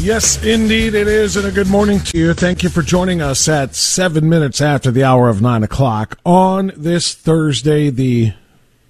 Yes, 0.00 0.42
indeed 0.44 0.94
it 0.94 1.08
is, 1.08 1.36
and 1.36 1.46
a 1.46 1.50
good 1.50 1.68
morning 1.68 1.98
to 2.00 2.18
you. 2.18 2.34
Thank 2.34 2.62
you 2.62 2.68
for 2.68 2.82
joining 2.82 3.22
us 3.22 3.48
at 3.48 3.74
seven 3.74 4.28
minutes 4.28 4.60
after 4.60 4.90
the 4.90 5.02
hour 5.02 5.30
of 5.30 5.40
nine 5.40 5.62
o'clock 5.62 6.18
on 6.26 6.72
this 6.76 7.14
Thursday, 7.14 7.88
the 7.88 8.34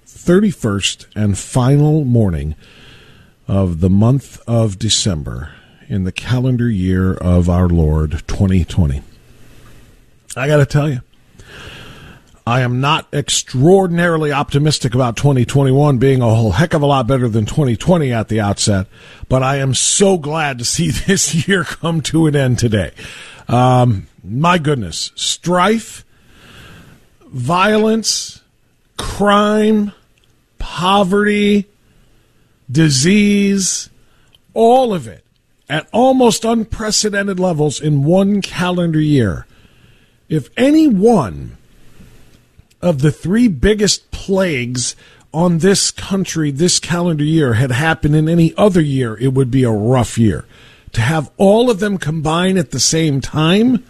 31st 0.05 1.05
and 1.15 1.37
final 1.37 2.03
morning 2.03 2.55
of 3.47 3.79
the 3.79 3.89
month 3.89 4.41
of 4.45 4.77
December 4.77 5.53
in 5.87 6.03
the 6.03 6.11
calendar 6.11 6.69
year 6.69 7.13
of 7.13 7.49
our 7.49 7.69
Lord 7.69 8.23
2020. 8.27 9.01
I 10.35 10.47
got 10.47 10.57
to 10.57 10.65
tell 10.65 10.89
you, 10.89 10.99
I 12.47 12.61
am 12.61 12.79
not 12.79 13.07
extraordinarily 13.11 14.31
optimistic 14.31 14.93
about 14.93 15.17
2021 15.17 15.97
being 15.97 16.21
a 16.21 16.35
whole 16.35 16.51
heck 16.51 16.75
of 16.75 16.83
a 16.83 16.85
lot 16.85 17.07
better 17.07 17.27
than 17.27 17.47
2020 17.47 18.13
at 18.13 18.27
the 18.27 18.39
outset, 18.39 18.85
but 19.27 19.41
I 19.41 19.57
am 19.57 19.73
so 19.73 20.19
glad 20.19 20.59
to 20.59 20.65
see 20.65 20.91
this 21.07 21.47
year 21.47 21.63
come 21.63 22.01
to 22.01 22.27
an 22.27 22.35
end 22.35 22.59
today. 22.59 22.91
Um, 23.47 24.07
my 24.23 24.59
goodness, 24.59 25.11
strife, 25.15 26.05
violence, 27.25 28.43
crime, 28.97 29.91
poverty, 30.59 31.65
disease, 32.71 33.89
all 34.53 34.93
of 34.93 35.07
it 35.07 35.23
at 35.67 35.87
almost 35.91 36.45
unprecedented 36.45 37.39
levels 37.39 37.81
in 37.81 38.03
one 38.03 38.39
calendar 38.39 39.01
year. 39.01 39.47
If 40.29 40.49
any 40.55 40.87
one 40.87 41.57
of 42.85 43.01
the 43.01 43.11
three 43.11 43.47
biggest 43.47 44.11
plagues 44.11 44.95
on 45.33 45.57
this 45.57 45.89
country 45.89 46.51
this 46.51 46.79
calendar 46.79 47.23
year 47.23 47.55
had 47.55 47.71
happened 47.71 48.15
in 48.15 48.29
any 48.29 48.53
other 48.55 48.79
year, 48.79 49.17
it 49.17 49.33
would 49.33 49.49
be 49.49 49.63
a 49.63 49.71
rough 49.71 50.17
year. 50.19 50.45
To 50.93 51.01
have 51.01 51.31
all 51.35 51.69
of 51.69 51.79
them 51.79 51.97
combine 51.97 52.57
at 52.57 52.69
the 52.69 52.79
same 52.79 53.19
time 53.21 53.83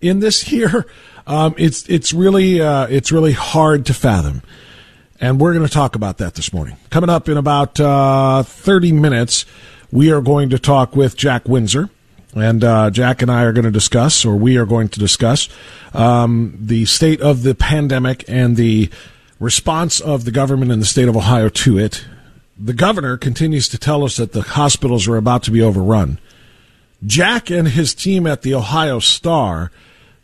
in 0.00 0.20
this 0.20 0.52
year, 0.52 0.86
um, 1.26 1.54
it's 1.56 1.88
it's 1.88 2.12
really 2.12 2.60
uh, 2.60 2.86
it's 2.88 3.10
really 3.10 3.32
hard 3.32 3.86
to 3.86 3.94
fathom. 3.94 4.42
And 5.18 5.40
we're 5.40 5.54
going 5.54 5.66
to 5.66 5.72
talk 5.72 5.96
about 5.96 6.18
that 6.18 6.34
this 6.34 6.52
morning. 6.52 6.76
Coming 6.90 7.10
up 7.10 7.28
in 7.28 7.36
about 7.36 7.78
uh, 7.80 8.42
30 8.42 8.92
minutes, 8.92 9.44
we 9.90 10.10
are 10.10 10.22
going 10.22 10.50
to 10.50 10.58
talk 10.58 10.94
with 10.94 11.16
Jack 11.16 11.46
Windsor. 11.48 11.90
And 12.34 12.62
uh, 12.62 12.90
Jack 12.90 13.22
and 13.22 13.30
I 13.30 13.42
are 13.42 13.52
going 13.52 13.64
to 13.64 13.70
discuss, 13.70 14.24
or 14.24 14.36
we 14.36 14.56
are 14.56 14.66
going 14.66 14.88
to 14.90 15.00
discuss, 15.00 15.48
um, 15.92 16.56
the 16.60 16.84
state 16.84 17.20
of 17.20 17.42
the 17.42 17.54
pandemic 17.54 18.24
and 18.28 18.56
the 18.56 18.90
response 19.40 20.00
of 20.00 20.24
the 20.24 20.30
government 20.30 20.70
in 20.70 20.78
the 20.78 20.86
state 20.86 21.08
of 21.08 21.16
Ohio 21.16 21.48
to 21.48 21.78
it. 21.78 22.06
The 22.56 22.74
governor 22.74 23.16
continues 23.16 23.68
to 23.70 23.78
tell 23.78 24.04
us 24.04 24.18
that 24.18 24.32
the 24.32 24.42
hospitals 24.42 25.08
are 25.08 25.16
about 25.16 25.42
to 25.44 25.50
be 25.50 25.62
overrun. 25.62 26.18
Jack 27.04 27.50
and 27.50 27.66
his 27.66 27.94
team 27.94 28.26
at 28.26 28.42
the 28.42 28.54
Ohio 28.54 28.98
Star 28.98 29.72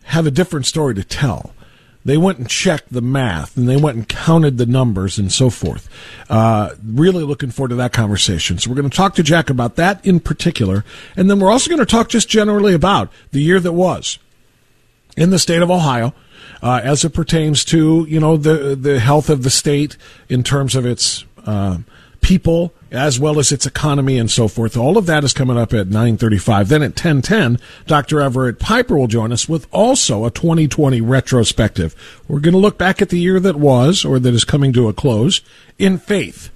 have 0.05 0.27
a 0.27 0.31
different 0.31 0.67
story 0.67 0.95
to 0.95 1.03
tell. 1.03 1.56
They 2.07 2.17
went 2.17 2.39
and 2.39 2.49
checked 2.49 2.93
the 2.93 3.01
math 3.01 3.57
and 3.57 3.69
they 3.69 3.77
went 3.77 3.97
and 3.97 4.09
counted 4.09 4.59
the 4.59 4.67
numbers 4.67 5.19
and 5.19 5.33
so 5.33 5.51
forth. 5.51 5.89
Uh, 6.31 6.71
really 6.85 7.25
looking 7.25 7.51
forward 7.51 7.71
to 7.71 7.75
that 7.75 7.93
conversation. 7.93 8.59
So 8.59 8.71
we're 8.71 8.77
going 8.77 8.89
to 8.89 8.97
talk 8.97 9.17
to 9.17 9.25
Jack 9.25 9.51
about 9.51 9.75
that 9.75 10.07
in 10.07 10.21
particular. 10.21 10.85
And 11.17 11.29
then 11.29 11.41
we're 11.41 11.51
also 11.51 11.69
going 11.69 11.81
to 11.81 11.85
talk 11.85 12.09
just 12.09 12.29
generally 12.29 12.75
about 12.75 13.11
the 13.33 13.43
year 13.43 13.59
that 13.59 13.73
was 13.73 14.21
in 15.17 15.31
the 15.31 15.39
state 15.41 15.63
of 15.63 15.71
Ohio. 15.71 16.15
Uh, 16.63 16.81
as 16.83 17.05
it 17.05 17.11
pertains 17.11 17.65
to 17.67 18.07
you 18.09 18.19
know 18.19 18.37
the 18.37 18.75
the 18.75 18.99
health 18.99 19.29
of 19.29 19.43
the 19.43 19.51
state 19.51 19.97
in 20.29 20.43
terms 20.43 20.75
of 20.75 20.87
its 20.87 21.25
uh, 21.45 21.79
people 22.21 22.73
as 22.91 23.19
well 23.19 23.39
as 23.39 23.53
its 23.53 23.67
economy 23.67 24.19
and 24.19 24.31
so 24.31 24.49
forth. 24.49 24.77
All 24.77 24.97
of 24.97 25.07
that 25.07 25.25
is 25.25 25.33
coming 25.33 25.59
up 25.59 25.73
at 25.75 25.89
9:35. 25.89 26.69
Then 26.69 26.83
at 26.83 26.95
10:10, 26.95 27.59
Dr. 27.87 28.21
Everett 28.21 28.59
Piper 28.59 28.97
will 28.97 29.07
join 29.07 29.33
us 29.33 29.49
with 29.49 29.67
also 29.71 30.25
a 30.25 30.31
2020 30.31 31.01
retrospective. 31.01 31.95
We're 32.29 32.41
going 32.41 32.53
to 32.53 32.59
look 32.59 32.79
back 32.79 33.03
at 33.03 33.09
the 33.09 33.19
year 33.19 33.41
that 33.41 33.57
was 33.57 34.05
or 34.05 34.19
that 34.19 34.35
is 34.35 34.45
coming 34.45 34.73
to 34.75 34.89
a 34.89 34.93
close 34.93 35.41
in 35.79 35.99
faith. 35.99 36.51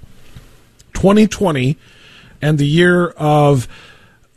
2020 0.95 1.77
and 2.43 2.59
the 2.59 2.67
year 2.67 3.09
of 3.11 3.69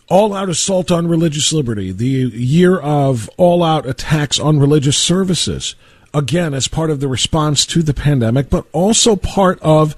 all 0.10 0.34
out 0.34 0.50
assault 0.50 0.92
on 0.92 1.08
religious 1.08 1.54
liberty, 1.54 1.92
the 1.92 2.06
year 2.06 2.78
of 2.80 3.30
all 3.38 3.64
out 3.64 3.88
attacks 3.88 4.40
on 4.40 4.60
religious 4.60 4.98
services. 4.98 5.76
Again, 6.14 6.54
as 6.54 6.68
part 6.68 6.92
of 6.92 7.00
the 7.00 7.08
response 7.08 7.66
to 7.68 7.82
the 7.82 7.94
pandemic, 7.94 8.50
but 8.50 8.66
also 8.72 9.16
part 9.16 9.58
of 9.62 9.96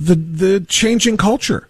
the 0.00 0.14
the 0.14 0.60
changing 0.60 1.16
culture, 1.16 1.68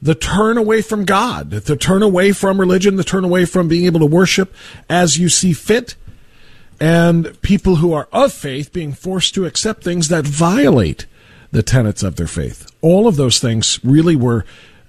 the 0.00 0.14
turn 0.14 0.58
away 0.58 0.82
from 0.82 1.04
God, 1.04 1.50
the 1.50 1.76
turn 1.76 2.02
away 2.02 2.32
from 2.32 2.60
religion, 2.60 2.96
the 2.96 3.04
turn 3.04 3.24
away 3.24 3.44
from 3.44 3.68
being 3.68 3.86
able 3.86 4.00
to 4.00 4.06
worship 4.06 4.54
as 4.88 5.18
you 5.18 5.28
see 5.28 5.52
fit, 5.52 5.94
and 6.80 7.40
people 7.42 7.76
who 7.76 7.92
are 7.92 8.08
of 8.12 8.32
faith 8.32 8.72
being 8.72 8.92
forced 8.92 9.34
to 9.34 9.46
accept 9.46 9.84
things 9.84 10.08
that 10.08 10.26
violate 10.26 11.06
the 11.52 11.62
tenets 11.62 12.02
of 12.02 12.16
their 12.16 12.26
faith. 12.26 12.70
All 12.80 13.06
of 13.06 13.16
those 13.16 13.38
things 13.38 13.78
really 13.84 14.16
were 14.16 14.44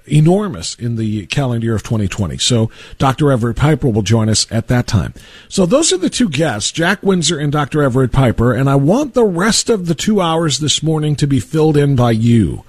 enormous 0.05 0.75
in 0.75 0.95
the 0.95 1.25
calendar 1.27 1.65
year 1.65 1.75
of 1.75 1.83
2020. 1.83 2.37
So 2.37 2.69
Dr. 2.97 3.31
Everett 3.31 3.57
Piper 3.57 3.89
will 3.89 4.01
join 4.01 4.29
us 4.29 4.45
at 4.51 4.67
that 4.67 4.87
time. 4.87 5.13
So 5.47 5.65
those 5.65 5.93
are 5.93 5.97
the 5.97 6.09
two 6.09 6.29
guests, 6.29 6.71
Jack 6.71 7.03
Windsor 7.03 7.39
and 7.39 7.51
Dr. 7.51 7.81
Everett 7.81 8.11
Piper, 8.11 8.53
and 8.53 8.69
I 8.69 8.75
want 8.75 9.13
the 9.13 9.25
rest 9.25 9.69
of 9.69 9.87
the 9.87 9.95
two 9.95 10.21
hours 10.21 10.59
this 10.59 10.83
morning 10.83 11.15
to 11.17 11.27
be 11.27 11.39
filled 11.39 11.77
in 11.77 11.95
by 11.95 12.11
you. 12.11 12.63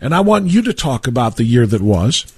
And 0.00 0.14
I 0.14 0.20
want 0.20 0.46
you 0.46 0.62
to 0.62 0.72
talk 0.72 1.06
about 1.06 1.36
the 1.36 1.44
year 1.44 1.66
that 1.66 1.82
was. 1.82 2.32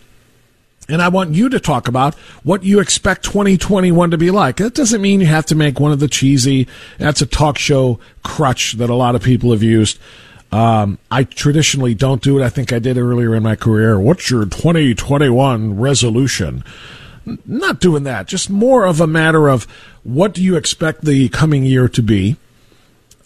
And 0.88 1.00
I 1.00 1.08
want 1.08 1.32
you 1.32 1.48
to 1.48 1.60
talk 1.60 1.86
about 1.86 2.14
what 2.42 2.64
you 2.64 2.80
expect 2.80 3.24
2021 3.24 4.10
to 4.10 4.18
be 4.18 4.32
like. 4.32 4.56
That 4.56 4.74
doesn't 4.74 5.00
mean 5.00 5.20
you 5.20 5.26
have 5.26 5.46
to 5.46 5.54
make 5.54 5.78
one 5.78 5.92
of 5.92 6.00
the 6.00 6.08
cheesy, 6.08 6.66
that's 6.98 7.22
a 7.22 7.26
talk 7.26 7.56
show 7.56 8.00
crutch 8.24 8.72
that 8.74 8.90
a 8.90 8.94
lot 8.94 9.14
of 9.14 9.22
people 9.22 9.52
have 9.52 9.62
used. 9.62 9.98
Um, 10.52 10.98
I 11.10 11.24
traditionally 11.24 11.94
don't 11.94 12.22
do 12.22 12.38
it. 12.38 12.44
I 12.44 12.50
think 12.50 12.72
I 12.72 12.78
did 12.78 12.98
earlier 12.98 13.34
in 13.34 13.42
my 13.42 13.56
career. 13.56 13.98
What's 13.98 14.30
your 14.30 14.44
2021 14.44 15.80
resolution? 15.80 16.62
Not 17.46 17.80
doing 17.80 18.02
that. 18.02 18.26
Just 18.26 18.50
more 18.50 18.84
of 18.84 19.00
a 19.00 19.06
matter 19.06 19.48
of 19.48 19.64
what 20.02 20.34
do 20.34 20.42
you 20.42 20.56
expect 20.56 21.04
the 21.04 21.30
coming 21.30 21.64
year 21.64 21.88
to 21.88 22.02
be? 22.02 22.36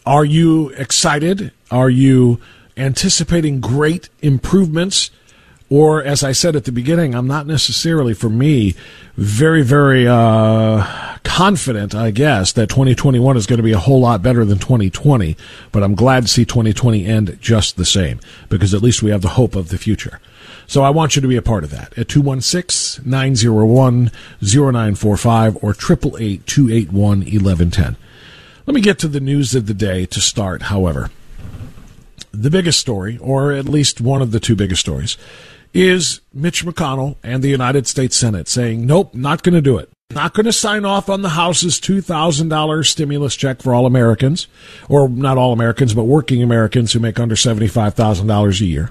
Are 0.04 0.24
you 0.24 0.68
excited? 0.70 1.50
Are 1.70 1.90
you 1.90 2.40
anticipating 2.76 3.60
great 3.60 4.08
improvements? 4.22 5.10
Or, 5.68 6.00
as 6.04 6.22
I 6.22 6.30
said 6.30 6.54
at 6.54 6.64
the 6.64 6.70
beginning, 6.70 7.16
I'm 7.16 7.26
not 7.26 7.44
necessarily, 7.48 8.14
for 8.14 8.28
me, 8.28 8.76
very, 9.16 9.62
very 9.62 10.06
uh, 10.06 11.15
confident, 11.26 11.92
I 11.92 12.12
guess, 12.12 12.52
that 12.52 12.68
2021 12.68 13.36
is 13.36 13.46
going 13.46 13.56
to 13.56 13.62
be 13.62 13.72
a 13.72 13.78
whole 13.78 14.00
lot 14.00 14.22
better 14.22 14.44
than 14.44 14.58
2020, 14.58 15.36
but 15.72 15.82
I'm 15.82 15.96
glad 15.96 16.22
to 16.22 16.28
see 16.28 16.44
2020 16.44 17.04
end 17.04 17.36
just 17.40 17.76
the 17.76 17.84
same 17.84 18.20
because 18.48 18.72
at 18.72 18.80
least 18.80 19.02
we 19.02 19.10
have 19.10 19.22
the 19.22 19.30
hope 19.30 19.56
of 19.56 19.68
the 19.68 19.76
future. 19.76 20.20
So 20.68 20.82
I 20.82 20.90
want 20.90 21.16
you 21.16 21.22
to 21.22 21.28
be 21.28 21.36
a 21.36 21.42
part 21.42 21.64
of 21.64 21.70
that 21.70 21.98
at 21.98 22.08
216 22.08 23.08
901 23.08 24.12
0945 24.40 25.56
or 25.56 25.70
888 25.70 26.46
281 26.46 27.18
1110. 27.18 27.96
Let 28.66 28.74
me 28.74 28.80
get 28.80 28.98
to 29.00 29.08
the 29.08 29.20
news 29.20 29.54
of 29.54 29.66
the 29.66 29.74
day 29.74 30.06
to 30.06 30.20
start, 30.20 30.62
however. 30.62 31.10
The 32.30 32.50
biggest 32.50 32.78
story, 32.78 33.18
or 33.18 33.52
at 33.52 33.66
least 33.66 34.00
one 34.00 34.22
of 34.22 34.30
the 34.30 34.40
two 34.40 34.54
biggest 34.54 34.80
stories, 34.80 35.16
is 35.74 36.20
Mitch 36.32 36.64
McConnell 36.64 37.16
and 37.22 37.42
the 37.42 37.48
United 37.48 37.86
States 37.86 38.16
Senate 38.16 38.48
saying, 38.48 38.86
nope, 38.86 39.14
not 39.14 39.42
going 39.42 39.54
to 39.54 39.60
do 39.60 39.76
it. 39.76 39.90
Not 40.10 40.34
going 40.34 40.46
to 40.46 40.52
sign 40.52 40.84
off 40.84 41.10
on 41.10 41.22
the 41.22 41.30
House's 41.30 41.80
$2,000 41.80 42.86
stimulus 42.86 43.34
check 43.36 43.60
for 43.60 43.74
all 43.74 43.86
Americans, 43.86 44.46
or 44.88 45.08
not 45.08 45.36
all 45.36 45.52
Americans, 45.52 45.94
but 45.94 46.04
working 46.04 46.42
Americans 46.42 46.92
who 46.92 47.00
make 47.00 47.18
under 47.18 47.34
$75,000 47.34 48.60
a 48.60 48.64
year. 48.64 48.90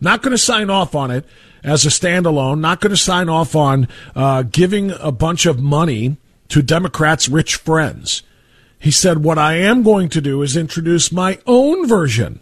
Not 0.00 0.22
going 0.22 0.32
to 0.32 0.38
sign 0.38 0.70
off 0.70 0.94
on 0.94 1.10
it 1.10 1.26
as 1.62 1.84
a 1.84 1.90
standalone. 1.90 2.60
Not 2.60 2.80
going 2.80 2.90
to 2.90 2.96
sign 2.96 3.28
off 3.28 3.54
on 3.54 3.88
uh, 4.16 4.42
giving 4.42 4.90
a 4.92 5.12
bunch 5.12 5.44
of 5.44 5.60
money 5.60 6.16
to 6.48 6.62
Democrats' 6.62 7.28
rich 7.28 7.56
friends. 7.56 8.22
He 8.78 8.90
said, 8.90 9.22
What 9.22 9.38
I 9.38 9.54
am 9.54 9.82
going 9.82 10.08
to 10.10 10.20
do 10.20 10.42
is 10.42 10.56
introduce 10.56 11.12
my 11.12 11.38
own 11.46 11.86
version 11.86 12.40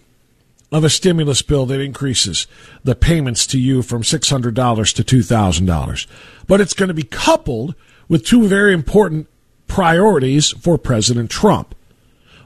of 0.70 0.84
a 0.84 0.90
stimulus 0.90 1.42
bill 1.42 1.66
that 1.66 1.80
increases 1.80 2.46
the 2.84 2.94
payments 2.94 3.46
to 3.48 3.58
you 3.58 3.82
from 3.82 4.02
$600 4.02 4.94
to 4.94 5.04
$2,000. 5.04 6.06
But 6.46 6.60
it's 6.60 6.74
going 6.74 6.88
to 6.88 6.94
be 6.94 7.04
coupled 7.04 7.74
with 8.08 8.24
two 8.24 8.46
very 8.46 8.72
important 8.72 9.28
priorities 9.66 10.50
for 10.50 10.78
President 10.78 11.30
Trump. 11.30 11.74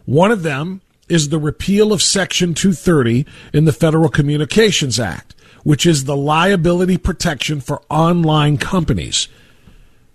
One 0.05 0.31
of 0.31 0.43
them 0.43 0.81
is 1.09 1.29
the 1.29 1.39
repeal 1.39 1.93
of 1.93 2.03
Section 2.03 2.55
230 2.55 3.27
in 3.53 3.65
the 3.65 3.73
Federal 3.73 4.09
Communications 4.09 4.99
Act, 4.99 5.35
which 5.65 5.85
is 5.85 6.05
the 6.05 6.17
liability 6.17 6.97
protection 6.97 7.61
for 7.61 7.83
online 7.91 8.57
companies. 8.57 9.29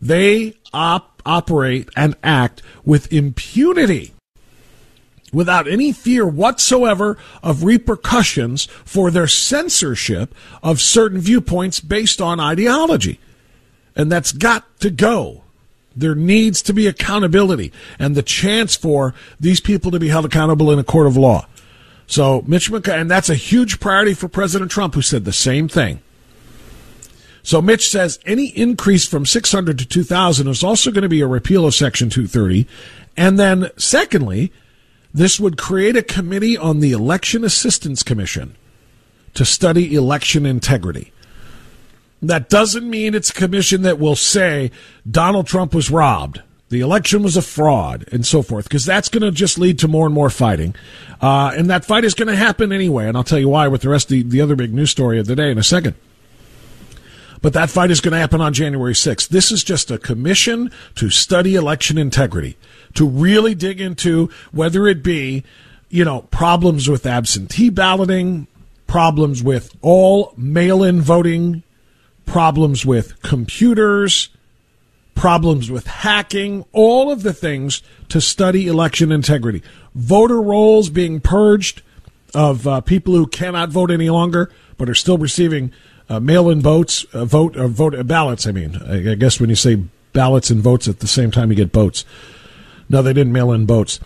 They 0.02 0.56
op- 0.74 1.22
operate 1.26 1.90
and 1.96 2.16
act 2.24 2.62
with 2.84 3.12
impunity 3.12 4.14
without 5.34 5.68
any 5.68 5.92
fear 5.92 6.26
whatsoever 6.26 7.18
of 7.44 7.64
repercussions 7.64 8.66
for 8.86 9.12
their 9.12 9.28
censorship 9.28 10.34
of 10.64 10.80
certain 10.80 11.20
viewpoints 11.20 11.80
based 11.80 12.22
on 12.22 12.40
ideology. 12.40 13.20
And 13.96 14.12
that's 14.12 14.32
got 14.32 14.80
to 14.82 14.90
go. 14.90 15.44
There 15.96 16.16
needs 16.16 16.62
to 16.64 16.74
be 16.74 16.88
accountability 16.88 17.72
and 17.98 18.16
the 18.16 18.24
chance 18.24 18.76
for 18.76 19.14
these 19.40 19.62
people 19.62 19.92
to 19.92 20.00
be 20.00 20.10
held 20.10 20.26
accountable 20.26 20.72
in 20.72 20.80
a 20.80 20.84
court 20.84 21.08
of 21.08 21.16
law. 21.16 21.48
So 22.08 22.44
Mitch 22.46 22.70
McConnell, 22.70 23.02
and 23.02 23.12
that's 23.12 23.30
a 23.30 23.36
huge 23.36 23.80
priority 23.80 24.14
for 24.14 24.28
President 24.28 24.72
Trump, 24.72 24.94
who 24.94 25.02
said 25.02 25.26
the 25.26 25.34
same 25.34 25.68
thing. 25.68 26.02
So 27.44 27.62
Mitch 27.62 27.90
says 27.90 28.20
any 28.26 28.48
increase 28.48 29.08
from 29.08 29.26
600 29.26 29.80
to 29.80 29.86
2,000 29.86 30.48
is 30.48 30.64
also 30.64 30.92
going 30.92 31.04
to 31.04 31.10
be 31.10 31.22
a 31.22 31.28
repeal 31.28 31.66
of 31.66 31.76
Section 31.76 32.10
230. 32.10 32.68
And 33.16 33.40
then, 33.40 33.70
secondly, 33.78 34.52
this 35.14 35.40
would 35.40 35.58
create 35.58 35.96
a 35.96 36.04
committee 36.04 36.58
on 36.58 36.80
the 36.80 36.92
Election 36.92 37.44
Assistance 37.44 38.04
Commission 38.04 38.56
to 39.36 39.46
study 39.46 39.96
election 39.96 40.46
integrity. 40.46 41.14
That 42.28 42.50
doesn't 42.50 42.90
mean 42.90 43.14
it's 43.14 43.30
a 43.30 43.34
commission 43.34 43.82
that 43.84 44.00
will 44.00 44.16
say 44.16 44.72
Donald 45.10 45.48
Trump 45.48 45.74
was 45.74 45.92
robbed, 45.92 46.42
the 46.70 46.80
election 46.80 47.22
was 47.22 47.38
a 47.38 47.42
fraud, 47.42 48.06
and 48.12 48.26
so 48.26 48.42
forth, 48.42 48.66
because 48.66 48.86
that's 48.86 49.10
going 49.10 49.22
to 49.22 49.32
just 49.32 49.60
lead 49.60 49.78
to 49.80 49.88
more 49.88 50.08
and 50.08 50.16
more 50.16 50.30
fighting. 50.30 50.76
Uh, 51.22 51.54
and 51.56 51.70
that 51.70 51.86
fight 51.86 52.04
is 52.04 52.16
going 52.16 52.28
to 52.28 52.36
happen 52.36 52.72
anyway. 52.72 53.08
And 53.08 53.16
I'll 53.16 53.24
tell 53.24 53.40
you 53.40 53.50
why 53.50 53.68
with 53.68 53.82
the 53.82 53.90
rest 53.90 54.06
of 54.08 54.10
the, 54.10 54.24
the 54.24 54.42
other 54.42 54.56
big 54.56 54.74
news 54.74 54.90
story 54.90 55.20
of 55.20 55.28
the 55.28 55.36
day 55.36 55.52
in 55.52 55.58
a 55.58 55.64
second. 55.64 55.96
But 57.42 57.54
that 57.54 57.70
fight 57.70 57.92
is 57.92 58.02
going 58.02 58.14
to 58.14 58.18
happen 58.18 58.42
on 58.42 58.54
January 58.54 58.94
6th. 58.94 59.28
This 59.28 59.52
is 59.52 59.64
just 59.64 59.92
a 59.92 60.00
commission 60.00 60.72
to 60.96 61.12
study 61.12 61.54
election 61.54 62.00
integrity, 62.00 62.58
to 62.96 63.08
really 63.08 63.54
dig 63.54 63.80
into 63.80 64.32
whether 64.52 64.88
it 64.88 65.04
be, 65.04 65.44
you 65.90 66.04
know, 66.04 66.22
problems 66.24 66.90
with 66.90 67.06
absentee 67.06 67.70
balloting, 67.70 68.48
problems 68.88 69.44
with 69.44 69.76
all 69.84 70.34
mail 70.36 70.84
in 70.84 71.02
voting 71.02 71.62
problems 72.26 72.86
with 72.86 73.22
computers, 73.22 74.30
problems 75.14 75.72
with 75.72 75.88
hacking, 75.88 76.66
all 76.72 77.12
of 77.12 77.24
the 77.24 77.34
things 77.34 77.82
to 78.10 78.20
study 78.20 78.68
election 78.68 79.12
integrity. 79.12 79.62
Voter 79.94 80.42
rolls 80.42 80.90
being 80.90 81.20
purged 81.20 81.82
of 82.34 82.68
uh, 82.68 82.82
people 82.82 83.14
who 83.14 83.28
cannot 83.28 83.70
vote 83.70 83.92
any 83.92 84.10
longer 84.10 84.52
but 84.78 84.90
are 84.90 84.96
still 84.96 85.18
receiving 85.18 85.72
uh, 86.10 86.20
mail-in 86.20 86.62
votes, 86.62 87.06
uh, 87.14 87.26
vote, 87.26 87.56
uh, 87.56 87.68
vote 87.68 87.96
uh, 87.96 88.04
ballots. 88.04 88.46
I 88.46 88.52
mean, 88.52 88.76
I, 88.86 89.12
I 89.12 89.16
guess 89.16 89.40
when 89.40 89.50
you 89.50 89.56
say 89.56 89.76
ballots 90.14 90.50
and 90.50 90.62
votes 90.62 90.88
at 90.88 91.00
the 91.00 91.08
same 91.08 91.32
time, 91.32 91.50
you 91.50 91.56
get 91.56 91.72
votes. 91.72 92.06
No, 92.90 93.02
they 93.02 93.14
didn't 93.14 93.34
mail 93.34 93.52
in 93.52 93.66
votes 93.66 94.00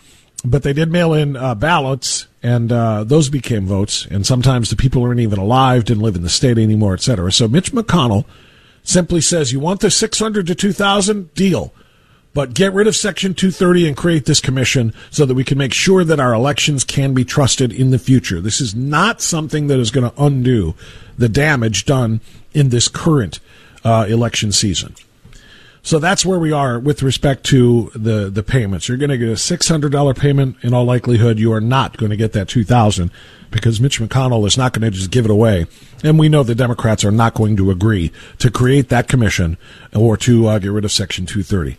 but 0.44 0.64
they 0.64 0.74
did 0.74 0.92
mail 0.92 1.14
in 1.14 1.36
uh, 1.36 1.56
ballots, 1.56 2.28
and 2.42 2.72
uh, 2.72 3.04
those 3.04 3.30
became 3.30 3.66
votes. 3.66 4.08
And 4.10 4.26
sometimes 4.26 4.70
the 4.70 4.76
people 4.76 5.04
aren't 5.04 5.20
even 5.20 5.40
alive, 5.40 5.86
didn't 5.86 6.04
live 6.04 6.16
in 6.16 6.24
the 6.24 6.30
state 6.30 6.58
anymore, 6.58 6.94
et 6.94 7.02
cetera. 7.02 7.32
So 7.32 7.48
Mitch 7.48 7.72
McConnell 7.72 8.26
simply 8.84 9.22
says, 9.22 9.52
"You 9.52 9.60
want 9.60 9.82
the 9.82 9.92
600 9.92 10.48
to 10.48 10.56
2,000 10.56 11.34
deal, 11.34 11.74
but 12.34 12.54
get 12.54 12.74
rid 12.74 12.88
of 12.88 12.96
Section 12.96 13.34
230 13.34 13.88
and 13.88 13.98
create 13.98 14.26
this 14.26 14.40
commission 14.40 14.94
so 15.10 15.26
that 15.26 15.34
we 15.34 15.44
can 15.44 15.58
make 15.58 15.74
sure 15.74 16.04
that 16.04 16.20
our 16.20 16.34
elections 16.34 16.84
can 16.84 17.14
be 17.14 17.26
trusted 17.26 17.74
in 17.74 17.90
the 17.92 18.00
future. 18.00 18.40
This 18.40 18.62
is 18.62 18.74
not 18.74 19.22
something 19.22 19.68
that 19.68 19.80
is 19.80 19.92
going 19.92 20.10
to 20.10 20.24
undo 20.24 20.76
the 21.18 21.30
damage 21.30 21.86
done 21.86 22.22
in 22.54 22.70
this 22.70 22.88
current 22.88 23.40
uh, 23.84 24.06
election 24.08 24.52
season." 24.52 24.96
So 25.82 25.98
that's 25.98 26.26
where 26.26 26.40
we 26.40 26.52
are 26.52 26.78
with 26.78 27.02
respect 27.02 27.46
to 27.46 27.92
the, 27.96 28.30
the 28.30 28.44
payments. 28.44 28.88
You're 28.88 28.98
going 28.98 29.10
to 29.10 29.18
get 29.18 29.30
a 29.30 29.34
$600 29.34 30.18
payment 30.18 30.58
in 30.62 30.74
all 30.74 30.84
likelihood. 30.84 31.40
You 31.40 31.54
are 31.54 31.62
not 31.62 31.98
going 31.98 32.10
to 32.10 32.18
get 32.18 32.34
that 32.34 32.50
2000 32.50 33.12
because 33.50 33.80
Mitch 33.80 34.00
McConnell 34.00 34.46
is 34.46 34.58
not 34.58 34.74
going 34.74 34.84
to 34.84 34.96
just 34.96 35.10
give 35.10 35.26
it 35.26 35.32
away. 35.32 35.68
And 36.04 36.20
we 36.20 36.30
know 36.30 36.44
the 36.44 36.54
Democrats 36.54 37.04
are 37.06 37.12
not 37.12 37.34
going 37.34 37.56
to 37.58 37.72
agree 37.72 38.12
to 38.40 38.52
create 38.52 38.90
that 38.90 39.08
commission 39.08 39.58
or 39.96 40.18
to 40.18 40.48
uh, 40.48 40.60
get 40.60 40.72
rid 40.72 40.86
of 40.86 40.92
Section 40.92 41.26
230. 41.26 41.78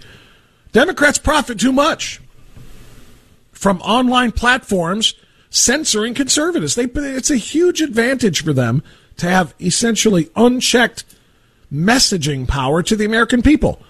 Democrats 0.72 1.18
profit 1.18 1.60
too 1.60 1.72
much 1.72 2.20
from 3.52 3.80
online 3.82 4.32
platforms 4.32 5.14
censoring 5.50 6.14
conservatives. 6.14 6.74
They, 6.74 6.84
it's 6.84 7.30
a 7.30 7.36
huge 7.36 7.82
advantage 7.82 8.42
for 8.42 8.52
them 8.52 8.82
to 9.18 9.28
have 9.28 9.54
essentially 9.60 10.30
unchecked 10.36 11.04
messaging 11.72 12.48
power 12.48 12.82
to 12.82 12.96
the 12.96 13.04
American 13.04 13.42
people. 13.42 13.82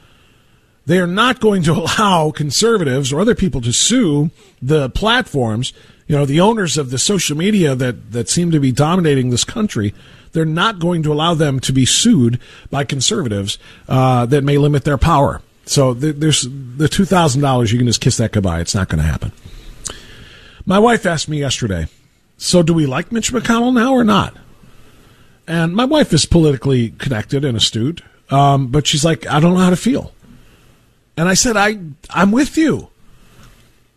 They 0.90 0.98
are 0.98 1.06
not 1.06 1.38
going 1.38 1.62
to 1.62 1.72
allow 2.00 2.32
conservatives 2.32 3.12
or 3.12 3.20
other 3.20 3.36
people 3.36 3.60
to 3.60 3.72
sue 3.72 4.32
the 4.60 4.90
platforms, 4.90 5.72
you 6.08 6.16
know, 6.16 6.26
the 6.26 6.40
owners 6.40 6.76
of 6.76 6.90
the 6.90 6.98
social 6.98 7.36
media 7.36 7.76
that, 7.76 8.10
that 8.10 8.28
seem 8.28 8.50
to 8.50 8.58
be 8.58 8.72
dominating 8.72 9.30
this 9.30 9.44
country. 9.44 9.94
They're 10.32 10.44
not 10.44 10.80
going 10.80 11.04
to 11.04 11.12
allow 11.12 11.34
them 11.34 11.60
to 11.60 11.72
be 11.72 11.86
sued 11.86 12.40
by 12.70 12.82
conservatives 12.82 13.56
uh, 13.88 14.26
that 14.26 14.42
may 14.42 14.58
limit 14.58 14.82
their 14.82 14.98
power. 14.98 15.42
So 15.64 15.94
there's 15.94 16.48
the 16.50 16.88
two 16.88 17.04
thousand 17.04 17.42
dollars. 17.42 17.70
You 17.70 17.78
can 17.78 17.86
just 17.86 18.00
kiss 18.00 18.16
that 18.16 18.32
goodbye. 18.32 18.58
It's 18.58 18.74
not 18.74 18.88
going 18.88 19.00
to 19.00 19.08
happen. 19.08 19.30
My 20.66 20.80
wife 20.80 21.06
asked 21.06 21.28
me 21.28 21.38
yesterday, 21.38 21.86
"So 22.36 22.64
do 22.64 22.74
we 22.74 22.86
like 22.86 23.12
Mitch 23.12 23.32
McConnell 23.32 23.72
now 23.72 23.92
or 23.92 24.02
not?" 24.02 24.36
And 25.46 25.76
my 25.76 25.84
wife 25.84 26.12
is 26.12 26.26
politically 26.26 26.90
connected 26.90 27.44
and 27.44 27.56
astute, 27.56 28.02
um, 28.30 28.68
but 28.68 28.88
she's 28.88 29.04
like, 29.04 29.24
"I 29.28 29.38
don't 29.38 29.54
know 29.54 29.60
how 29.60 29.70
to 29.70 29.76
feel." 29.76 30.12
And 31.20 31.28
I 31.28 31.34
said, 31.34 31.54
I, 31.54 31.76
I'm 32.08 32.32
with 32.32 32.56
you. 32.56 32.88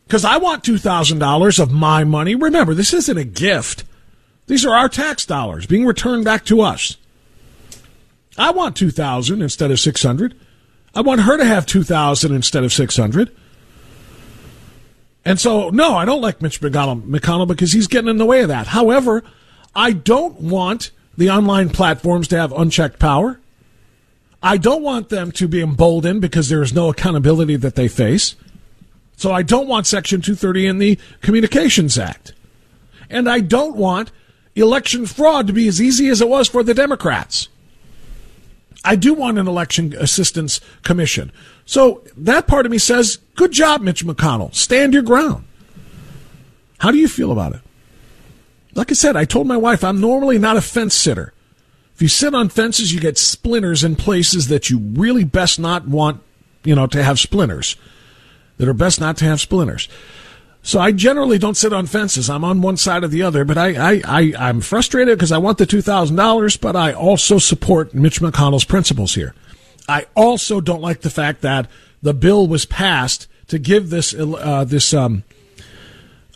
Because 0.05 0.25
I 0.25 0.35
want 0.35 0.65
$2,000 0.65 1.59
of 1.59 1.71
my 1.71 2.03
money. 2.03 2.35
Remember, 2.35 2.73
this 2.73 2.93
isn't 2.93 3.17
a 3.17 3.23
gift. 3.23 3.85
These 4.47 4.65
are 4.65 4.75
our 4.75 4.89
tax 4.89 5.25
dollars 5.25 5.65
being 5.65 5.85
returned 5.85 6.25
back 6.25 6.43
to 6.47 6.59
us. 6.59 6.97
I 8.37 8.51
want 8.51 8.75
2000 8.75 9.41
instead 9.41 9.71
of 9.71 9.79
600. 9.79 10.37
I 10.93 10.99
want 10.99 11.21
her 11.21 11.37
to 11.37 11.45
have 11.45 11.65
2000 11.65 12.35
instead 12.35 12.65
of 12.65 12.73
600. 12.73 13.33
And 15.23 15.39
so, 15.39 15.69
no, 15.69 15.95
I 15.95 16.03
don't 16.03 16.21
like 16.21 16.41
Mitch 16.41 16.59
McConnell, 16.59 17.03
McConnell 17.03 17.47
because 17.47 17.71
he's 17.71 17.87
getting 17.87 18.09
in 18.09 18.17
the 18.17 18.25
way 18.25 18.41
of 18.41 18.49
that. 18.49 18.67
However, 18.67 19.23
I 19.73 19.93
don't 19.93 20.41
want 20.41 20.91
the 21.17 21.29
online 21.29 21.69
platforms 21.69 22.27
to 22.27 22.37
have 22.37 22.51
unchecked 22.51 22.99
power. 22.99 23.39
I 24.43 24.57
don't 24.57 24.83
want 24.83 25.07
them 25.07 25.31
to 25.31 25.47
be 25.47 25.61
emboldened 25.61 26.19
because 26.21 26.49
there 26.49 26.61
is 26.61 26.73
no 26.73 26.89
accountability 26.89 27.55
that 27.55 27.75
they 27.75 27.87
face. 27.87 28.35
So 29.15 29.31
I 29.31 29.41
don't 29.41 29.69
want 29.69 29.87
Section 29.87 30.21
230 30.21 30.67
in 30.67 30.77
the 30.79 30.99
Communications 31.21 31.97
Act. 31.97 32.33
And 33.09 33.29
I 33.29 33.39
don't 33.39 33.77
want 33.77 34.11
election 34.55 35.05
fraud 35.05 35.47
to 35.47 35.53
be 35.53 35.67
as 35.67 35.81
easy 35.81 36.09
as 36.09 36.19
it 36.19 36.27
was 36.27 36.49
for 36.49 36.61
the 36.61 36.73
Democrats. 36.73 37.47
I 38.83 38.97
do 38.97 39.13
want 39.13 39.37
an 39.37 39.47
election 39.47 39.93
assistance 39.97 40.59
commission 40.83 41.31
So 41.65 42.03
that 42.17 42.47
part 42.47 42.65
of 42.65 42.71
me 42.71 42.77
says, 42.77 43.19
good 43.35 43.53
job, 43.53 43.81
Mitch 43.81 44.05
McConnell. 44.05 44.53
Stand 44.53 44.93
your 44.93 45.03
ground. 45.03 45.45
How 46.79 46.91
do 46.91 46.97
you 46.97 47.07
feel 47.07 47.31
about 47.31 47.53
it? 47.53 47.61
Like 48.75 48.91
I 48.91 48.95
said, 48.95 49.15
I 49.15 49.23
told 49.23 49.47
my 49.47 49.55
wife 49.55 49.83
I'm 49.83 50.01
normally 50.01 50.37
not 50.37 50.57
a 50.57 50.61
fence 50.61 50.95
sitter. 50.95 51.31
If 51.95 52.01
you 52.01 52.07
sit 52.07 52.33
on 52.33 52.49
fences, 52.49 52.93
you 52.93 52.99
get 52.99 53.17
splinters 53.17 53.83
in 53.83 53.95
places 53.95 54.47
that 54.47 54.69
you 54.69 54.79
really 54.79 55.23
best 55.23 55.59
not 55.59 55.87
want, 55.87 56.21
you 56.63 56.75
know, 56.75 56.87
to 56.87 57.03
have 57.03 57.19
splinters. 57.19 57.75
That 58.57 58.67
are 58.67 58.73
best 58.73 58.99
not 58.99 59.17
to 59.17 59.25
have 59.25 59.41
splinters. 59.41 59.89
So 60.61 60.79
I 60.79 60.91
generally 60.91 61.37
don't 61.37 61.57
sit 61.57 61.73
on 61.73 61.87
fences. 61.87 62.29
I'm 62.29 62.45
on 62.45 62.61
one 62.61 62.77
side 62.77 63.03
or 63.03 63.09
the 63.09 63.23
other, 63.23 63.43
but 63.43 63.57
I, 63.57 63.95
I, 63.95 64.01
I 64.05 64.33
I'm 64.37 64.61
frustrated 64.61 65.17
because 65.17 65.31
I 65.31 65.37
want 65.37 65.57
the 65.57 65.65
two 65.65 65.81
thousand 65.81 66.15
dollars, 66.15 66.55
but 66.55 66.75
I 66.75 66.93
also 66.93 67.37
support 67.37 67.93
Mitch 67.93 68.21
McConnell's 68.21 68.63
principles 68.63 69.15
here. 69.15 69.35
I 69.89 70.05
also 70.15 70.61
don't 70.61 70.81
like 70.81 71.01
the 71.01 71.09
fact 71.09 71.41
that 71.41 71.67
the 72.01 72.13
bill 72.13 72.47
was 72.47 72.65
passed 72.65 73.27
to 73.47 73.59
give 73.59 73.89
this 73.89 74.13
uh, 74.13 74.63
this 74.63 74.93
um, 74.93 75.23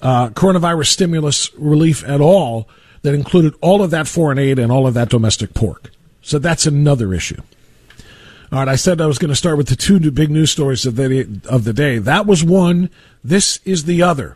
uh, 0.02 0.30
coronavirus 0.30 0.88
stimulus 0.88 1.54
relief 1.54 2.04
at 2.04 2.20
all 2.20 2.68
that 3.08 3.14
included 3.14 3.54
all 3.62 3.82
of 3.82 3.90
that 3.92 4.06
foreign 4.06 4.38
aid 4.38 4.60
and 4.60 4.70
all 4.70 4.86
of 4.86 4.94
that 4.94 5.08
domestic 5.08 5.54
pork. 5.54 5.92
So 6.22 6.40
that's 6.40 6.66
another 6.66 7.14
issue. 7.14 7.42
All 8.52 8.60
right, 8.60 8.68
I 8.68 8.76
said 8.76 9.00
I 9.00 9.06
was 9.06 9.18
going 9.18 9.30
to 9.30 9.36
start 9.36 9.56
with 9.56 9.70
the 9.70 9.78
two 9.78 10.12
big 10.12 10.30
news 10.30 10.52
stories 10.52 10.86
of 10.86 10.98
the 10.98 11.40
of 11.48 11.64
the 11.64 11.72
day. 11.72 12.00
That 12.00 12.26
was 12.26 12.44
one. 12.44 12.90
This 13.24 13.62
is 13.64 13.86
the 13.86 14.04
other. 14.04 14.36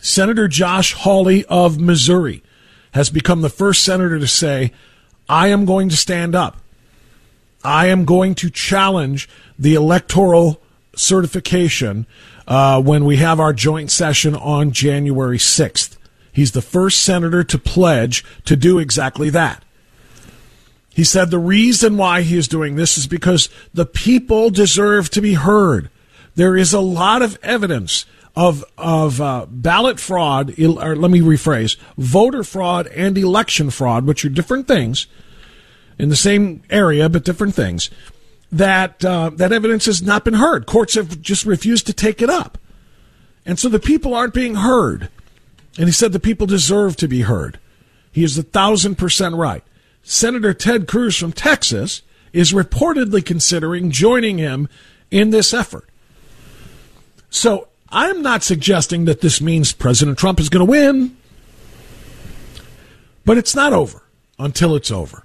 Senator 0.00 0.48
Josh 0.48 0.94
Hawley 0.94 1.44
of 1.50 1.78
Missouri 1.78 2.42
has 2.92 3.10
become 3.10 3.42
the 3.42 3.50
first 3.50 3.82
senator 3.82 4.18
to 4.18 4.26
say, 4.26 4.72
"I 5.28 5.48
am 5.48 5.66
going 5.66 5.90
to 5.90 5.98
stand 5.98 6.34
up. 6.34 6.56
I 7.62 7.88
am 7.88 8.06
going 8.06 8.34
to 8.36 8.48
challenge 8.48 9.28
the 9.58 9.74
electoral 9.74 10.62
certification 10.96 12.06
uh, 12.48 12.80
when 12.80 13.04
we 13.04 13.16
have 13.16 13.38
our 13.38 13.52
joint 13.52 13.90
session 13.90 14.34
on 14.34 14.72
January 14.72 15.36
6th. 15.36 15.98
He's 16.32 16.52
the 16.52 16.62
first 16.62 17.02
senator 17.02 17.42
to 17.44 17.58
pledge 17.58 18.24
to 18.44 18.56
do 18.56 18.78
exactly 18.78 19.30
that. 19.30 19.64
He 20.92 21.04
said 21.04 21.30
the 21.30 21.38
reason 21.38 21.96
why 21.96 22.22
he 22.22 22.36
is 22.36 22.48
doing 22.48 22.76
this 22.76 22.98
is 22.98 23.06
because 23.06 23.48
the 23.72 23.86
people 23.86 24.50
deserve 24.50 25.10
to 25.10 25.20
be 25.20 25.34
heard. 25.34 25.88
There 26.34 26.56
is 26.56 26.72
a 26.72 26.80
lot 26.80 27.22
of 27.22 27.38
evidence 27.42 28.06
of 28.36 28.64
of 28.78 29.20
uh, 29.20 29.46
ballot 29.48 29.98
fraud, 29.98 30.58
or 30.58 30.96
let 30.96 31.10
me 31.10 31.20
rephrase, 31.20 31.76
voter 31.96 32.44
fraud 32.44 32.86
and 32.88 33.16
election 33.18 33.70
fraud, 33.70 34.06
which 34.06 34.24
are 34.24 34.28
different 34.28 34.68
things 34.68 35.06
in 35.98 36.08
the 36.08 36.16
same 36.16 36.62
area 36.70 37.08
but 37.08 37.24
different 37.24 37.54
things. 37.54 37.90
That 38.52 39.04
uh, 39.04 39.30
that 39.34 39.52
evidence 39.52 39.86
has 39.86 40.02
not 40.02 40.24
been 40.24 40.34
heard. 40.34 40.66
Courts 40.66 40.94
have 40.94 41.20
just 41.20 41.44
refused 41.44 41.86
to 41.86 41.92
take 41.92 42.20
it 42.20 42.30
up, 42.30 42.58
and 43.46 43.58
so 43.58 43.68
the 43.68 43.78
people 43.78 44.14
aren't 44.14 44.34
being 44.34 44.56
heard. 44.56 45.08
And 45.78 45.86
he 45.86 45.92
said 45.92 46.12
the 46.12 46.20
people 46.20 46.46
deserve 46.46 46.96
to 46.96 47.08
be 47.08 47.22
heard. 47.22 47.58
He 48.12 48.24
is 48.24 48.36
a 48.36 48.42
thousand 48.42 48.96
percent 48.96 49.36
right. 49.36 49.62
Senator 50.02 50.52
Ted 50.52 50.88
Cruz 50.88 51.16
from 51.16 51.32
Texas 51.32 52.02
is 52.32 52.52
reportedly 52.52 53.24
considering 53.24 53.90
joining 53.90 54.38
him 54.38 54.68
in 55.10 55.30
this 55.30 55.52
effort. 55.52 55.88
So 57.28 57.68
I'm 57.90 58.22
not 58.22 58.42
suggesting 58.42 59.04
that 59.04 59.20
this 59.20 59.40
means 59.40 59.72
President 59.72 60.18
Trump 60.18 60.40
is 60.40 60.48
going 60.48 60.66
to 60.66 60.70
win, 60.70 61.16
but 63.24 63.38
it's 63.38 63.54
not 63.54 63.72
over 63.72 64.02
until 64.38 64.74
it's 64.74 64.90
over. 64.90 65.24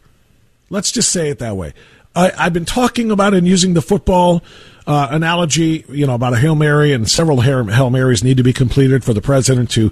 Let's 0.70 0.92
just 0.92 1.12
say 1.12 1.30
it 1.30 1.40
that 1.40 1.56
way. 1.56 1.74
I, 2.16 2.32
have 2.44 2.54
been 2.54 2.66
talking 2.66 3.12
about 3.12 3.34
and 3.34 3.46
using 3.48 3.74
the 3.74 3.82
football 3.82 4.42
uh, 4.88 5.10
analogy, 5.12 5.86
you 5.90 6.08
know, 6.08 6.16
about 6.16 6.34
a 6.34 6.38
Hail 6.38 6.56
Mary, 6.56 6.94
and 6.94 7.10
several 7.10 7.42
Hail 7.42 7.90
Marys 7.90 8.24
need 8.24 8.38
to 8.38 8.44
be 8.44 8.54
completed 8.54 9.04
for 9.04 9.14
the 9.14 9.22
president 9.22 9.70
to 9.72 9.92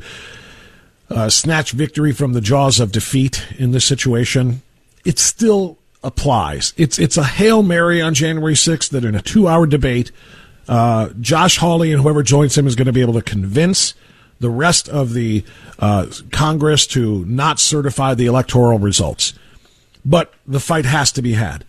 uh, 1.13 1.29
snatch 1.29 1.72
victory 1.72 2.12
from 2.12 2.34
the 2.34 2.41
jaws 2.41 2.79
of 2.79 2.91
defeat 2.91 3.46
in 3.58 3.72
this 3.72 3.86
situation 3.86 4.62
it 5.05 5.20
still 5.20 5.77
applies. 6.03 6.74
It's 6.77 7.00
it's 7.00 7.17
a 7.17 7.24
hail 7.24 7.63
mary 7.63 8.01
on 8.01 8.13
January 8.13 8.53
6th 8.53 8.89
that 8.89 9.05
in 9.05 9.15
a 9.15 9.22
two 9.22 9.48
hour 9.48 9.65
debate, 9.65 10.12
uh, 10.67 11.10
Josh 11.20 11.58
Hawley 11.58 11.91
and 11.91 12.01
whoever 12.01 12.24
joins 12.24 12.58
him 12.58 12.67
is 12.67 12.75
going 12.75 12.86
to 12.88 12.93
be 12.93 13.01
able 13.01 13.13
to 13.13 13.22
convince 13.22 13.93
the 14.39 14.50
rest 14.50 14.89
of 14.89 15.13
the 15.13 15.43
uh, 15.79 16.08
Congress 16.32 16.88
to 16.88 17.25
not 17.25 17.60
certify 17.60 18.13
the 18.13 18.25
electoral 18.25 18.79
results. 18.79 19.34
But 20.05 20.34
the 20.46 20.60
fight 20.60 20.86
has 20.86 21.12
to 21.13 21.22
be 21.22 21.34
had. 21.34 21.63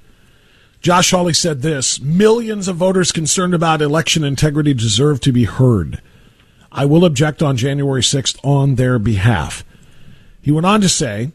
Josh 0.80 1.12
Hawley 1.12 1.34
said 1.34 1.62
this 1.62 2.00
Millions 2.00 2.68
of 2.68 2.76
voters 2.76 3.12
concerned 3.12 3.54
about 3.54 3.82
election 3.82 4.24
integrity 4.24 4.74
deserve 4.74 5.20
to 5.20 5.32
be 5.32 5.44
heard. 5.44 6.00
I 6.74 6.84
will 6.84 7.04
object 7.04 7.40
on 7.40 7.56
January 7.56 8.02
6th 8.02 8.36
on 8.42 8.74
their 8.74 8.98
behalf. 8.98 9.64
He 10.42 10.50
went 10.50 10.66
on 10.66 10.80
to 10.80 10.88
say 10.88 11.30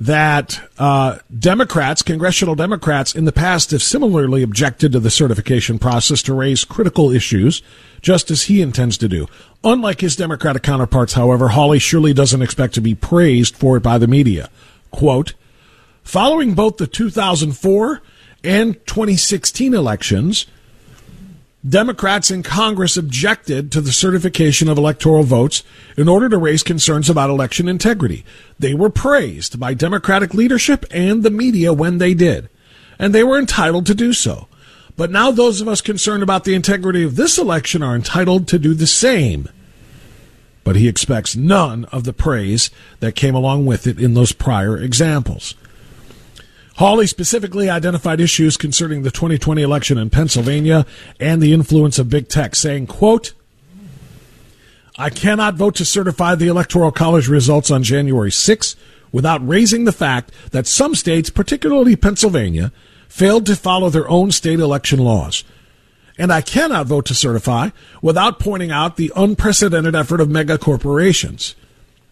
that 0.00 0.60
uh, 0.78 1.18
Democrats, 1.38 2.02
congressional 2.02 2.54
Democrats, 2.54 3.14
in 3.14 3.26
the 3.26 3.32
past 3.32 3.70
have 3.70 3.82
similarly 3.82 4.42
objected 4.42 4.90
to 4.92 5.00
the 5.00 5.10
certification 5.10 5.78
process 5.78 6.22
to 6.22 6.34
raise 6.34 6.64
critical 6.64 7.10
issues, 7.10 7.62
just 8.00 8.30
as 8.30 8.44
he 8.44 8.62
intends 8.62 8.98
to 8.98 9.08
do. 9.08 9.28
Unlike 9.62 10.00
his 10.00 10.16
Democratic 10.16 10.62
counterparts, 10.62 11.12
however, 11.12 11.48
Hawley 11.48 11.78
surely 11.78 12.12
doesn't 12.12 12.42
expect 12.42 12.74
to 12.74 12.80
be 12.80 12.94
praised 12.94 13.54
for 13.54 13.76
it 13.76 13.82
by 13.82 13.98
the 13.98 14.08
media. 14.08 14.50
Quote, 14.90 15.34
following 16.02 16.54
both 16.54 16.78
the 16.78 16.86
2004 16.86 18.02
and 18.42 18.74
2016 18.86 19.74
elections, 19.74 20.46
Democrats 21.66 22.30
in 22.30 22.42
Congress 22.42 22.96
objected 22.96 23.72
to 23.72 23.80
the 23.80 23.92
certification 23.92 24.68
of 24.68 24.76
electoral 24.76 25.22
votes 25.22 25.62
in 25.96 26.08
order 26.08 26.28
to 26.28 26.36
raise 26.36 26.62
concerns 26.62 27.08
about 27.08 27.30
election 27.30 27.68
integrity. 27.68 28.22
They 28.58 28.74
were 28.74 28.90
praised 28.90 29.58
by 29.58 29.72
Democratic 29.72 30.34
leadership 30.34 30.84
and 30.90 31.22
the 31.22 31.30
media 31.30 31.72
when 31.72 31.96
they 31.98 32.12
did, 32.12 32.50
and 32.98 33.14
they 33.14 33.24
were 33.24 33.38
entitled 33.38 33.86
to 33.86 33.94
do 33.94 34.12
so. 34.12 34.46
But 34.96 35.10
now 35.10 35.30
those 35.30 35.62
of 35.62 35.68
us 35.68 35.80
concerned 35.80 36.22
about 36.22 36.44
the 36.44 36.54
integrity 36.54 37.02
of 37.02 37.16
this 37.16 37.38
election 37.38 37.82
are 37.82 37.96
entitled 37.96 38.46
to 38.48 38.58
do 38.58 38.74
the 38.74 38.86
same. 38.86 39.48
But 40.64 40.76
he 40.76 40.86
expects 40.86 41.34
none 41.34 41.86
of 41.86 42.04
the 42.04 42.12
praise 42.12 42.70
that 43.00 43.16
came 43.16 43.34
along 43.34 43.64
with 43.64 43.86
it 43.86 43.98
in 43.98 44.14
those 44.14 44.32
prior 44.32 44.76
examples. 44.76 45.54
Hawley 46.76 47.06
specifically 47.06 47.70
identified 47.70 48.20
issues 48.20 48.56
concerning 48.56 49.02
the 49.02 49.10
2020 49.12 49.62
election 49.62 49.96
in 49.96 50.10
Pennsylvania 50.10 50.84
and 51.20 51.40
the 51.40 51.52
influence 51.52 52.00
of 52.00 52.10
big 52.10 52.28
tech, 52.28 52.56
saying, 52.56 52.88
quote, 52.88 53.32
I 54.96 55.10
cannot 55.10 55.54
vote 55.54 55.76
to 55.76 55.84
certify 55.84 56.34
the 56.34 56.48
Electoral 56.48 56.90
College 56.90 57.28
results 57.28 57.70
on 57.70 57.82
January 57.82 58.30
6 58.30 58.76
without 59.12 59.46
raising 59.46 59.84
the 59.84 59.92
fact 59.92 60.32
that 60.50 60.66
some 60.66 60.94
states, 60.96 61.30
particularly 61.30 61.94
Pennsylvania, 61.94 62.72
failed 63.08 63.46
to 63.46 63.56
follow 63.56 63.88
their 63.88 64.08
own 64.08 64.32
state 64.32 64.58
election 64.58 64.98
laws. 64.98 65.44
And 66.18 66.32
I 66.32 66.40
cannot 66.40 66.86
vote 66.86 67.06
to 67.06 67.14
certify 67.14 67.70
without 68.02 68.40
pointing 68.40 68.72
out 68.72 68.96
the 68.96 69.12
unprecedented 69.14 69.94
effort 69.94 70.20
of 70.20 70.30
mega 70.30 70.58
corporations, 70.58 71.54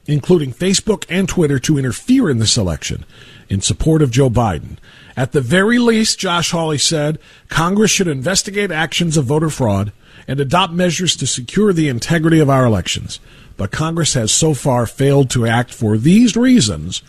including 0.07 0.53
Facebook 0.53 1.05
and 1.09 1.29
Twitter, 1.29 1.59
to 1.61 1.79
interfere 1.79 2.31
in 2.31 2.39
this 2.39 2.57
election 2.57 3.05
in 3.53 3.61
support 3.61 4.01
of 4.01 4.11
Joe 4.11 4.31
Biden. 4.31 4.79
At 5.15 5.33
the 5.33 5.43
very 5.43 5.79
least, 5.79 6.19
Josh 6.19 6.53
Hawley 6.53 6.79
said, 6.79 7.19
Congress 7.51 7.91
should 7.91 8.09
investigate 8.09 8.71
actions 8.71 9.19
of 9.19 9.27
voter 9.27 9.51
fraud 9.51 9.93
and 10.27 10.41
adopt 10.41 10.73
measures 10.73 11.15
to 11.17 11.27
secure 11.27 11.75
the 11.75 11.91
integrity 11.91 12.39
of 12.39 12.49
our 12.49 12.65
elections. 12.65 13.21
But 13.59 13.71
Congress 13.71 14.15
has 14.15 14.33
so 14.33 14.55
far 14.55 14.87
failed 14.87 15.29
to 15.31 15.47
act 15.47 15.75
for 15.75 15.99
these 15.99 16.35
reasons. 16.35 17.03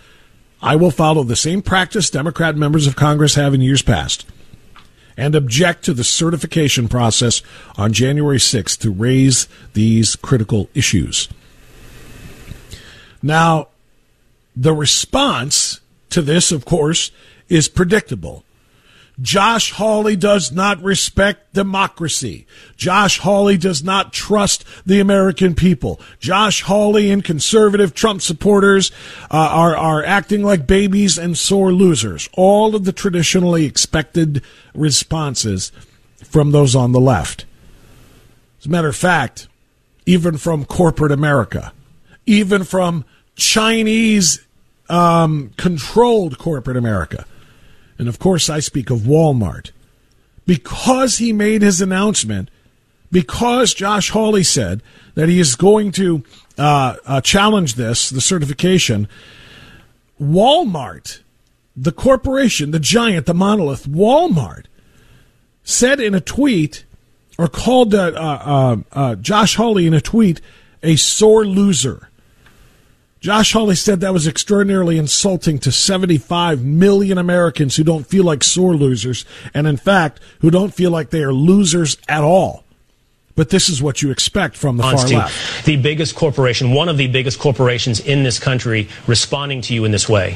I 0.62 0.76
will 0.76 0.92
follow 0.92 1.24
the 1.24 1.38
same 1.38 1.62
practice 1.62 2.10
Democrat 2.10 2.58
members 2.58 2.88
of 2.88 2.98
Congress 2.98 3.36
have 3.36 3.54
in 3.54 3.62
years 3.62 3.82
past 3.82 4.26
and 5.16 5.36
object 5.36 5.86
to 5.86 5.94
the 5.94 6.04
certification 6.04 6.90
process 6.90 7.42
on 7.78 7.94
January 7.94 8.40
6th 8.40 8.80
to 8.80 8.92
raise 8.92 9.48
these 9.74 10.18
critical 10.18 10.70
issues. 10.74 11.30
Now, 13.22 13.70
the 14.58 14.74
response 14.74 15.80
to 16.14 16.22
this, 16.22 16.52
of 16.52 16.66
course, 16.66 17.12
is 17.50 17.68
predictable. 17.68 18.44
Josh 19.22 19.72
Hawley 19.72 20.16
does 20.16 20.52
not 20.52 20.82
respect 20.82 21.54
democracy. 21.54 22.48
Josh 22.78 23.20
Hawley 23.20 23.58
does 23.58 23.84
not 23.84 24.12
trust 24.12 24.66
the 24.88 25.00
American 25.00 25.54
people. 25.54 26.02
Josh 26.20 26.62
Hawley 26.64 27.12
and 27.12 27.24
conservative 27.24 27.94
Trump 27.94 28.24
supporters 28.24 28.92
uh, 29.30 29.38
are, 29.38 29.78
are 29.78 30.04
acting 30.04 30.44
like 30.44 30.66
babies 30.66 31.20
and 31.20 31.38
sore 31.38 31.72
losers. 31.72 32.28
All 32.34 32.76
of 32.76 32.86
the 32.86 32.94
traditionally 32.94 33.66
expected 33.66 34.42
responses 34.74 35.72
from 36.24 36.52
those 36.52 36.76
on 36.76 36.92
the 36.92 37.00
left. 37.00 37.46
As 38.60 38.66
a 38.66 38.70
matter 38.70 38.88
of 38.88 38.96
fact, 38.96 39.48
even 40.08 40.38
from 40.38 40.66
corporate 40.66 41.12
America, 41.12 41.72
even 42.26 42.64
from 42.64 43.06
Chinese 43.36 44.44
um, 44.94 45.52
controlled 45.58 46.38
corporate 46.38 46.78
America. 46.78 47.26
And 47.98 48.08
of 48.08 48.20
course, 48.20 48.48
I 48.48 48.60
speak 48.60 48.92
of 48.92 49.00
Walmart. 49.00 49.72
because 50.46 51.20
he 51.20 51.32
made 51.32 51.62
his 51.62 51.80
announcement, 51.80 52.50
because 53.10 53.74
Josh 53.74 54.10
Hawley 54.10 54.44
said 54.44 54.84
that 55.16 55.30
he 55.30 55.40
is 55.40 55.56
going 55.56 55.94
to 55.94 56.22
uh, 56.58 56.98
uh, 57.06 57.22
challenge 57.22 57.76
this, 57.76 58.10
the 58.10 58.20
certification, 58.20 59.08
Walmart, 60.22 61.22
the 61.78 61.94
corporation, 61.94 62.72
the 62.72 62.80
giant, 62.80 63.26
the 63.26 63.34
monolith, 63.34 63.88
Walmart, 63.88 64.66
said 65.64 66.02
in 66.02 66.14
a 66.14 66.20
tweet, 66.20 66.84
or 67.38 67.48
called 67.48 67.96
uh, 67.96 68.12
uh, 68.16 68.78
uh 68.92 69.16
Josh 69.16 69.56
Hawley 69.56 69.88
in 69.88 69.94
a 69.94 70.02
tweet, 70.02 70.42
a 70.84 70.98
sore 70.98 71.46
loser. 71.46 72.10
Josh 73.24 73.54
Hawley 73.54 73.76
said 73.76 74.02
that 74.02 74.12
was 74.12 74.28
extraordinarily 74.28 74.98
insulting 74.98 75.58
to 75.60 75.72
75 75.72 76.62
million 76.62 77.18
Americans 77.18 77.78
who 77.78 77.84
don't 77.86 78.06
feel 78.06 78.26
like 78.26 78.44
sore 78.44 78.76
losers, 78.76 79.24
and 79.54 79.66
in 79.66 79.78
fact, 79.78 80.20
who 80.42 80.52
don't 80.52 80.74
feel 80.74 80.92
like 80.92 81.10
they 81.10 81.24
are 81.24 81.32
losers 81.32 81.96
at 82.10 82.22
all. 82.22 82.66
But 83.38 83.50
this 83.50 83.70
is 83.70 83.82
what 83.82 84.02
you 84.02 84.12
expect 84.12 84.58
from 84.58 84.76
the 84.76 84.84
far 84.84 85.08
left. 85.08 85.66
The 85.66 85.78
biggest 85.78 86.16
corporation, 86.16 86.74
one 86.74 86.90
of 86.90 86.98
the 86.98 87.08
biggest 87.08 87.40
corporations 87.40 88.02
in 88.02 88.24
this 88.24 88.40
country, 88.40 88.90
responding 89.08 89.62
to 89.62 89.74
you 89.74 89.86
in 89.86 89.94
this 89.94 90.10
way. 90.10 90.36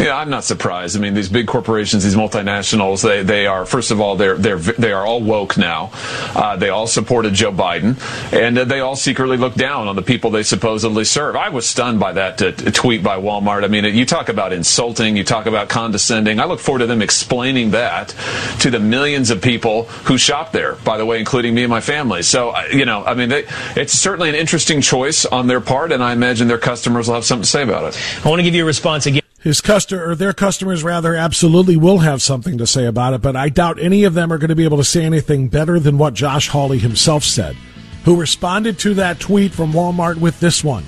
Yeah, 0.00 0.16
I'm 0.16 0.30
not 0.30 0.44
surprised. 0.44 0.96
I 0.96 1.00
mean, 1.00 1.12
these 1.12 1.28
big 1.28 1.46
corporations, 1.46 2.04
these 2.04 2.14
multinationals, 2.16 3.02
they, 3.02 3.22
they 3.22 3.46
are 3.46 3.66
first 3.66 3.90
of 3.90 4.00
all 4.00 4.16
they're 4.16 4.38
they're 4.38 4.56
they 4.56 4.92
are 4.92 5.04
all 5.04 5.20
woke 5.20 5.58
now. 5.58 5.90
Uh, 6.34 6.56
they 6.56 6.70
all 6.70 6.86
supported 6.86 7.34
Joe 7.34 7.52
Biden, 7.52 8.00
and 8.32 8.56
uh, 8.56 8.64
they 8.64 8.80
all 8.80 8.96
secretly 8.96 9.36
look 9.36 9.54
down 9.54 9.88
on 9.88 9.96
the 9.96 10.02
people 10.02 10.30
they 10.30 10.42
supposedly 10.42 11.04
serve. 11.04 11.36
I 11.36 11.50
was 11.50 11.68
stunned 11.68 12.00
by 12.00 12.12
that 12.12 12.40
uh, 12.40 12.52
tweet 12.70 13.02
by 13.02 13.18
Walmart. 13.18 13.62
I 13.62 13.68
mean, 13.68 13.84
you 13.94 14.06
talk 14.06 14.30
about 14.30 14.54
insulting, 14.54 15.18
you 15.18 15.24
talk 15.24 15.44
about 15.44 15.68
condescending. 15.68 16.40
I 16.40 16.46
look 16.46 16.60
forward 16.60 16.78
to 16.78 16.86
them 16.86 17.02
explaining 17.02 17.72
that 17.72 18.14
to 18.60 18.70
the 18.70 18.80
millions 18.80 19.28
of 19.28 19.42
people 19.42 19.84
who 19.84 20.16
shop 20.16 20.52
there. 20.52 20.76
By 20.76 20.96
the 20.96 21.04
way, 21.04 21.18
including 21.18 21.54
me 21.54 21.64
and 21.64 21.70
my 21.70 21.82
family. 21.82 22.22
So 22.22 22.50
uh, 22.50 22.64
you 22.72 22.86
know, 22.86 23.04
I 23.04 23.12
mean, 23.12 23.28
they, 23.28 23.44
it's 23.76 23.92
certainly 23.92 24.30
an 24.30 24.34
interesting 24.34 24.80
choice 24.80 25.26
on 25.26 25.46
their 25.46 25.60
part, 25.60 25.92
and 25.92 26.02
I 26.02 26.14
imagine 26.14 26.48
their 26.48 26.56
customers 26.56 27.06
will 27.06 27.16
have 27.16 27.26
something 27.26 27.42
to 27.42 27.50
say 27.50 27.62
about 27.62 27.84
it. 27.84 28.00
I 28.24 28.30
want 28.30 28.38
to 28.38 28.44
give 28.44 28.54
you 28.54 28.62
a 28.62 28.66
response 28.66 29.04
again 29.04 29.20
his 29.40 29.62
customer 29.62 30.10
or 30.10 30.14
their 30.14 30.34
customers 30.34 30.84
rather 30.84 31.14
absolutely 31.14 31.76
will 31.76 31.98
have 31.98 32.20
something 32.20 32.58
to 32.58 32.66
say 32.66 32.84
about 32.84 33.14
it, 33.14 33.22
but 33.22 33.36
I 33.36 33.48
doubt 33.48 33.80
any 33.80 34.04
of 34.04 34.12
them 34.12 34.30
are 34.32 34.38
going 34.38 34.50
to 34.50 34.54
be 34.54 34.64
able 34.64 34.76
to 34.76 34.84
say 34.84 35.02
anything 35.02 35.48
better 35.48 35.80
than 35.80 35.96
what 35.96 36.12
Josh 36.12 36.48
Hawley 36.48 36.78
himself 36.78 37.24
said, 37.24 37.56
who 38.04 38.20
responded 38.20 38.78
to 38.80 38.94
that 38.94 39.18
tweet 39.18 39.52
from 39.52 39.72
Walmart 39.72 40.16
with 40.18 40.38
this 40.40 40.62
one. 40.62 40.84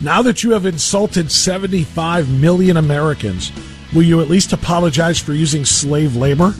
Now 0.00 0.20
that 0.22 0.42
you 0.42 0.50
have 0.50 0.66
insulted 0.66 1.30
75 1.30 2.28
million 2.28 2.76
Americans, 2.76 3.52
will 3.94 4.02
you 4.02 4.20
at 4.20 4.28
least 4.28 4.52
apologize 4.52 5.20
for 5.20 5.32
using 5.32 5.64
slave 5.64 6.16
labor? 6.16 6.54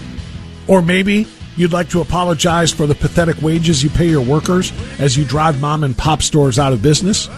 Or 0.69 0.81
maybe 0.81 1.27
you'd 1.57 1.73
like 1.73 1.91
to 1.91 2.01
apologize 2.03 2.73
for 2.73 2.87
the 2.87 2.95
pathetic 2.95 3.43
wages 3.43 3.83
you 3.83 3.91
pay 3.91 4.09
your 4.09 4.25
workers 4.25 4.73
as 5.01 5.17
you 5.17 5.25
drive 5.25 5.61
mom 5.61 5.83
and 5.83 5.99
pop 5.99 6.23
stores 6.23 6.59
out 6.59 6.73
of 6.73 6.83
business? 6.83 7.29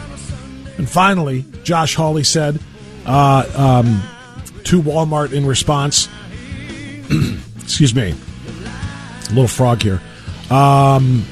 And 0.77 0.89
finally, 0.89 1.47
Josh 1.65 1.95
Hawley 1.95 2.23
said, 2.23 2.61
uh, 3.07 3.45
um, 3.57 4.03
to 4.65 4.83
Walmart 4.83 5.33
in 5.33 5.47
response. 5.47 6.09
Excuse 7.63 7.95
me, 7.95 8.15
a 8.15 9.29
little 9.29 9.49
frog 9.49 9.83
here. 9.83 10.01
Um, 10.51 11.23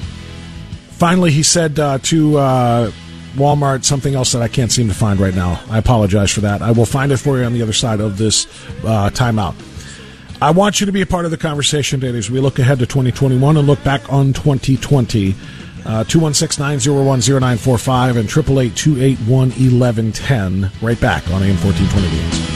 finally, 0.92 1.30
he 1.30 1.42
said 1.42 1.78
uh, 1.78 1.98
to 1.98 2.38
uh, 2.38 2.90
Walmart 3.34 3.84
something 3.84 4.14
else 4.14 4.32
that 4.32 4.42
I 4.42 4.48
can't 4.48 4.70
seem 4.70 4.88
to 4.88 4.94
find 4.94 5.20
right 5.20 5.34
now. 5.34 5.62
I 5.68 5.78
apologize 5.78 6.30
for 6.30 6.40
that. 6.42 6.62
I 6.62 6.70
will 6.70 6.86
find 6.86 7.12
it 7.12 7.18
for 7.18 7.38
you 7.38 7.44
on 7.44 7.52
the 7.52 7.62
other 7.62 7.72
side 7.72 8.00
of 8.00 8.18
this 8.18 8.46
uh, 8.84 9.10
timeout. 9.10 9.54
I 10.42 10.50
want 10.50 10.80
you 10.80 10.86
to 10.86 10.92
be 10.92 11.00
a 11.00 11.06
part 11.06 11.24
of 11.24 11.30
the 11.30 11.36
conversation 11.36 12.00
today 12.00 12.18
as 12.18 12.30
we 12.30 12.40
look 12.40 12.58
ahead 12.58 12.78
to 12.80 12.86
2021 12.86 13.56
and 13.56 13.66
look 13.66 13.82
back 13.84 14.12
on 14.12 14.32
2020. 14.32 15.34
Uh, 15.84 16.04
216 16.04 16.62
901 16.62 17.20
0945 17.20 18.16
and 18.16 18.28
888 18.28 18.76
281 18.76 19.48
1110. 19.50 20.70
Right 20.80 21.00
back 21.00 21.26
on 21.28 21.42
AM 21.42 21.56
1420 21.62 22.53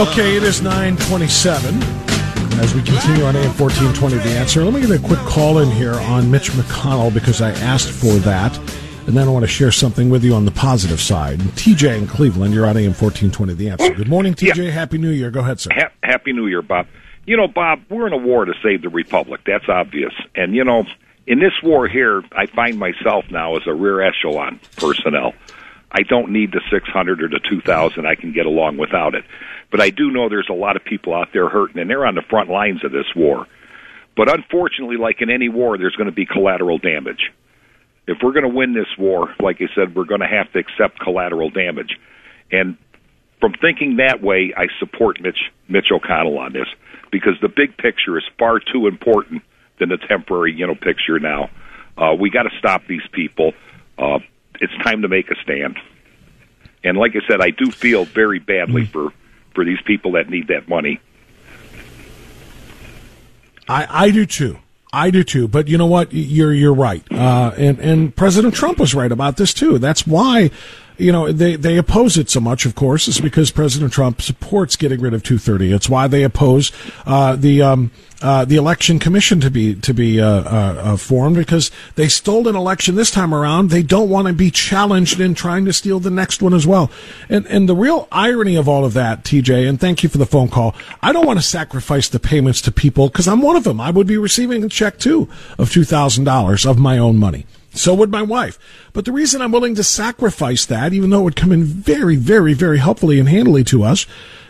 Okay, 0.00 0.34
it 0.34 0.42
is 0.42 0.62
927 0.62 1.74
as 2.58 2.74
we 2.74 2.82
continue 2.82 3.22
on 3.22 3.36
AM 3.36 3.52
1420 3.52 4.16
The 4.16 4.30
Answer. 4.30 4.64
Let 4.64 4.72
me 4.72 4.80
get 4.80 4.90
a 4.90 4.98
quick 4.98 5.18
call 5.20 5.58
in 5.58 5.70
here 5.70 5.92
on 5.92 6.30
Mitch 6.30 6.52
McConnell 6.52 7.12
because 7.12 7.42
I 7.42 7.50
asked 7.50 7.90
for 7.90 8.14
that. 8.20 8.56
And 9.06 9.14
then 9.14 9.28
I 9.28 9.30
want 9.30 9.42
to 9.42 9.46
share 9.46 9.70
something 9.70 10.08
with 10.08 10.24
you 10.24 10.32
on 10.32 10.46
the 10.46 10.52
positive 10.52 11.02
side. 11.02 11.38
TJ 11.40 11.98
in 11.98 12.06
Cleveland, 12.06 12.54
you're 12.54 12.64
on 12.64 12.78
AM 12.78 12.94
1420 12.94 13.52
The 13.52 13.68
Answer. 13.68 13.92
Good 13.92 14.08
morning, 14.08 14.32
TJ. 14.32 14.64
Yeah. 14.64 14.70
Happy 14.70 14.96
New 14.96 15.10
Year. 15.10 15.30
Go 15.30 15.40
ahead, 15.40 15.60
sir. 15.60 15.70
Ha- 15.74 15.92
Happy 16.02 16.32
New 16.32 16.46
Year, 16.46 16.62
Bob. 16.62 16.86
You 17.26 17.36
know, 17.36 17.46
Bob, 17.46 17.82
we're 17.90 18.06
in 18.06 18.14
a 18.14 18.18
war 18.18 18.46
to 18.46 18.54
save 18.62 18.80
the 18.80 18.88
Republic. 18.88 19.42
That's 19.44 19.68
obvious. 19.68 20.14
And, 20.34 20.54
you 20.54 20.64
know, 20.64 20.86
in 21.26 21.40
this 21.40 21.52
war 21.62 21.86
here, 21.86 22.22
I 22.32 22.46
find 22.46 22.78
myself 22.78 23.26
now 23.30 23.56
as 23.56 23.66
a 23.66 23.74
rear 23.74 24.00
echelon 24.00 24.60
personnel. 24.78 25.34
I 25.92 26.02
don't 26.02 26.30
need 26.30 26.52
the 26.52 26.60
600 26.70 27.22
or 27.22 27.28
the 27.28 27.40
2,000. 27.40 28.06
I 28.06 28.14
can 28.14 28.32
get 28.32 28.46
along 28.46 28.76
without 28.76 29.14
it. 29.14 29.24
But 29.70 29.80
I 29.80 29.90
do 29.90 30.10
know 30.10 30.28
there's 30.28 30.48
a 30.48 30.54
lot 30.54 30.76
of 30.76 30.84
people 30.84 31.14
out 31.14 31.28
there 31.32 31.48
hurting, 31.48 31.80
and 31.80 31.90
they're 31.90 32.06
on 32.06 32.14
the 32.14 32.22
front 32.22 32.48
lines 32.48 32.84
of 32.84 32.92
this 32.92 33.06
war. 33.14 33.46
But 34.16 34.32
unfortunately, 34.32 34.96
like 34.96 35.20
in 35.20 35.30
any 35.30 35.48
war, 35.48 35.78
there's 35.78 35.96
going 35.96 36.06
to 36.06 36.14
be 36.14 36.26
collateral 36.26 36.78
damage. 36.78 37.30
If 38.06 38.18
we're 38.22 38.32
going 38.32 38.48
to 38.48 38.54
win 38.54 38.74
this 38.74 38.88
war, 38.98 39.34
like 39.40 39.60
I 39.60 39.68
said, 39.74 39.94
we're 39.94 40.04
going 40.04 40.20
to 40.20 40.26
have 40.26 40.52
to 40.52 40.58
accept 40.58 41.00
collateral 41.00 41.50
damage. 41.50 41.98
And 42.50 42.76
from 43.40 43.54
thinking 43.54 43.96
that 43.96 44.22
way, 44.22 44.52
I 44.56 44.66
support 44.78 45.20
Mitch 45.20 45.50
Mitch 45.68 45.86
O'Connell 45.92 46.38
on 46.38 46.52
this 46.52 46.66
because 47.10 47.34
the 47.40 47.48
big 47.48 47.76
picture 47.76 48.18
is 48.18 48.24
far 48.38 48.58
too 48.58 48.86
important 48.86 49.42
than 49.78 49.88
the 49.88 49.96
temporary, 49.96 50.52
you 50.52 50.66
know, 50.66 50.74
picture 50.74 51.18
now. 51.18 51.50
Uh, 51.96 52.14
we 52.14 52.30
got 52.30 52.44
to 52.44 52.50
stop 52.58 52.86
these 52.86 53.06
people. 53.12 53.52
Uh, 53.98 54.18
it's 54.60 54.72
time 54.82 55.02
to 55.02 55.08
make 55.08 55.30
a 55.30 55.34
stand. 55.42 55.78
And 56.82 56.96
like 56.96 57.12
I 57.14 57.26
said, 57.28 57.40
I 57.40 57.50
do 57.50 57.70
feel 57.70 58.04
very 58.04 58.38
badly 58.38 58.82
mm. 58.82 58.88
for 58.88 59.12
for 59.54 59.64
these 59.64 59.80
people 59.84 60.12
that 60.12 60.28
need 60.28 60.48
that 60.48 60.68
money. 60.68 61.00
I, 63.68 64.06
I 64.06 64.10
do 64.10 64.26
too. 64.26 64.58
I 64.92 65.10
do 65.10 65.22
too. 65.22 65.46
But 65.46 65.68
you 65.68 65.78
know 65.78 65.86
what? 65.86 66.12
You're 66.12 66.52
you're 66.52 66.74
right. 66.74 67.04
Uh, 67.10 67.52
and 67.56 67.78
and 67.78 68.16
President 68.16 68.54
Trump 68.54 68.78
was 68.78 68.94
right 68.94 69.10
about 69.10 69.36
this 69.36 69.54
too. 69.54 69.78
That's 69.78 70.06
why 70.06 70.50
you 71.00 71.12
know, 71.12 71.32
they, 71.32 71.56
they 71.56 71.76
oppose 71.76 72.18
it 72.18 72.28
so 72.28 72.40
much, 72.40 72.66
of 72.66 72.74
course, 72.74 73.08
is 73.08 73.20
because 73.20 73.50
President 73.50 73.92
Trump 73.92 74.20
supports 74.20 74.76
getting 74.76 75.00
rid 75.00 75.14
of 75.14 75.22
230. 75.22 75.72
It's 75.72 75.88
why 75.88 76.06
they 76.06 76.22
oppose 76.22 76.72
uh, 77.06 77.36
the 77.36 77.62
um, 77.62 77.90
uh, 78.22 78.44
the 78.44 78.56
election 78.56 78.98
commission 78.98 79.40
to 79.40 79.50
be 79.50 79.74
to 79.74 79.94
be 79.94 80.20
uh, 80.20 80.26
uh, 80.26 80.42
uh, 80.78 80.96
formed 80.96 81.36
because 81.36 81.70
they 81.94 82.06
stole 82.06 82.48
an 82.48 82.56
election 82.56 82.94
this 82.94 83.10
time 83.10 83.32
around. 83.32 83.70
They 83.70 83.82
don't 83.82 84.10
want 84.10 84.26
to 84.26 84.34
be 84.34 84.50
challenged 84.50 85.20
in 85.20 85.34
trying 85.34 85.64
to 85.64 85.72
steal 85.72 86.00
the 86.00 86.10
next 86.10 86.42
one 86.42 86.52
as 86.52 86.66
well. 86.66 86.90
And 87.28 87.46
and 87.46 87.68
the 87.68 87.74
real 87.74 88.08
irony 88.12 88.56
of 88.56 88.68
all 88.68 88.84
of 88.84 88.92
that, 88.94 89.24
TJ, 89.24 89.66
and 89.68 89.80
thank 89.80 90.02
you 90.02 90.08
for 90.08 90.18
the 90.18 90.26
phone 90.26 90.48
call. 90.48 90.74
I 91.02 91.12
don't 91.12 91.26
want 91.26 91.38
to 91.38 91.44
sacrifice 91.44 92.08
the 92.08 92.20
payments 92.20 92.60
to 92.62 92.72
people 92.72 93.08
because 93.08 93.26
I'm 93.26 93.40
one 93.40 93.56
of 93.56 93.64
them. 93.64 93.80
I 93.80 93.90
would 93.90 94.06
be 94.06 94.18
receiving 94.18 94.62
a 94.64 94.68
check 94.68 94.98
too 94.98 95.28
of 95.58 95.72
two 95.72 95.84
thousand 95.84 96.24
dollars 96.24 96.66
of 96.66 96.78
my 96.78 96.98
own 96.98 97.16
money. 97.16 97.46
So 97.72 97.94
would 97.94 98.10
my 98.10 98.22
wife. 98.22 98.58
But 98.92 99.04
the 99.04 99.12
reason 99.12 99.40
I'm 99.40 99.52
willing 99.52 99.74
to 99.76 99.84
sacrifice 99.84 100.66
that, 100.66 100.92
even 100.92 101.10
though 101.10 101.20
it 101.20 101.24
would 101.24 101.36
come 101.36 101.52
in 101.52 101.64
very, 101.64 102.16
very, 102.16 102.52
very 102.52 102.78
helpfully 102.78 103.20
and 103.20 103.28
handily 103.28 103.64
to 103.64 103.84
us, 103.84 104.06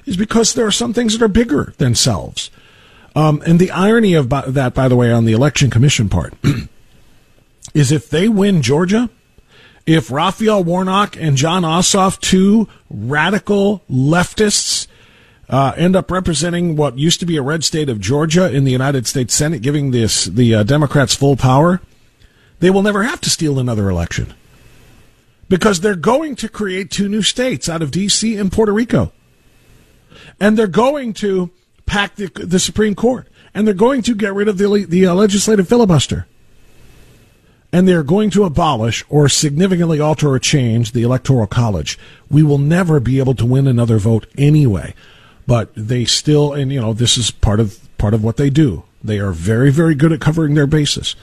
is 0.06 0.16
because 0.16 0.54
there 0.54 0.66
are 0.66 0.72
some 0.72 0.92
things 0.92 1.12
that 1.12 1.24
are 1.24 1.28
bigger 1.28 1.74
than 1.78 1.94
selves. 1.94 2.50
Um, 3.14 3.42
and 3.44 3.58
the 3.58 3.70
irony 3.70 4.14
of 4.14 4.30
that, 4.30 4.72
by 4.74 4.88
the 4.88 4.96
way, 4.96 5.12
on 5.12 5.24
the 5.24 5.32
election 5.32 5.70
commission 5.70 6.08
part, 6.08 6.34
is 7.74 7.92
if 7.92 8.08
they 8.08 8.28
win 8.28 8.62
Georgia, 8.62 9.10
if 9.86 10.10
Raphael 10.10 10.62
Warnock 10.62 11.16
and 11.16 11.36
Jon 11.36 11.62
Ossoff, 11.62 12.20
two 12.20 12.68
radical 12.88 13.82
leftists, 13.90 14.86
uh, 15.48 15.72
end 15.76 15.96
up 15.96 16.10
representing 16.10 16.76
what 16.76 16.96
used 16.96 17.18
to 17.20 17.26
be 17.26 17.36
a 17.36 17.42
red 17.42 17.64
state 17.64 17.88
of 17.88 18.00
Georgia 18.00 18.50
in 18.54 18.64
the 18.64 18.70
United 18.70 19.06
States 19.06 19.34
Senate, 19.34 19.62
giving 19.62 19.90
this 19.90 20.26
the 20.26 20.54
uh, 20.54 20.62
Democrats 20.62 21.14
full 21.14 21.36
power, 21.36 21.80
they 22.60 22.70
will 22.70 22.82
never 22.82 23.02
have 23.02 23.20
to 23.22 23.30
steal 23.30 23.58
another 23.58 23.90
election 23.90 24.34
because 25.48 25.80
they're 25.80 25.96
going 25.96 26.36
to 26.36 26.48
create 26.48 26.90
two 26.90 27.08
new 27.08 27.22
states 27.22 27.68
out 27.68 27.82
of 27.82 27.90
D.C. 27.90 28.36
and 28.36 28.52
Puerto 28.52 28.72
Rico. 28.72 29.12
And 30.38 30.56
they're 30.56 30.66
going 30.66 31.12
to 31.14 31.50
pack 31.86 32.14
the, 32.16 32.26
the 32.28 32.60
Supreme 32.60 32.94
Court. 32.94 33.26
And 33.52 33.66
they're 33.66 33.74
going 33.74 34.02
to 34.02 34.14
get 34.14 34.32
rid 34.32 34.46
of 34.46 34.58
the, 34.58 34.86
the 34.88 35.06
uh, 35.06 35.14
legislative 35.14 35.68
filibuster. 35.68 36.26
and 37.72 37.86
they're 37.86 38.02
going 38.02 38.30
to 38.30 38.44
abolish 38.44 39.04
or 39.08 39.28
significantly 39.28 40.00
alter 40.00 40.28
or 40.28 40.38
change 40.38 40.92
the 40.92 41.02
Electoral 41.02 41.46
College. 41.46 41.98
We 42.30 42.42
will 42.42 42.58
never 42.58 43.00
be 43.00 43.18
able 43.18 43.34
to 43.34 43.46
win 43.46 43.66
another 43.66 43.98
vote 43.98 44.26
anyway. 44.36 44.94
But 45.46 45.70
they 45.74 46.04
still, 46.04 46.52
and 46.52 46.72
you 46.72 46.80
know, 46.80 46.92
this 46.92 47.16
is 47.16 47.30
part 47.30 47.60
of 47.60 47.78
part 47.98 48.14
of 48.14 48.22
what 48.22 48.36
they 48.36 48.50
do. 48.50 48.84
They 49.02 49.18
are 49.18 49.32
very, 49.32 49.70
very 49.70 49.94
good 49.94 50.12
at 50.12 50.20
covering 50.20 50.54
their 50.54 50.66
bases. 50.66 51.16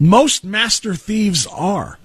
Most 0.00 0.44
master 0.44 0.94
thieves 0.94 1.46
are. 1.46 1.98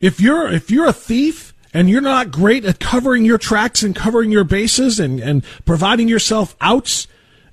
If 0.00 0.20
you're 0.20 0.46
if 0.50 0.70
you're 0.70 0.86
a 0.86 0.92
thief 0.92 1.52
and 1.74 1.90
you're 1.90 2.00
not 2.00 2.30
great 2.30 2.64
at 2.64 2.78
covering 2.78 3.24
your 3.24 3.38
tracks 3.38 3.82
and 3.82 3.94
covering 3.94 4.30
your 4.30 4.44
bases 4.44 5.00
and, 5.00 5.18
and 5.18 5.44
providing 5.64 6.06
yourself 6.06 6.54
outs 6.60 7.08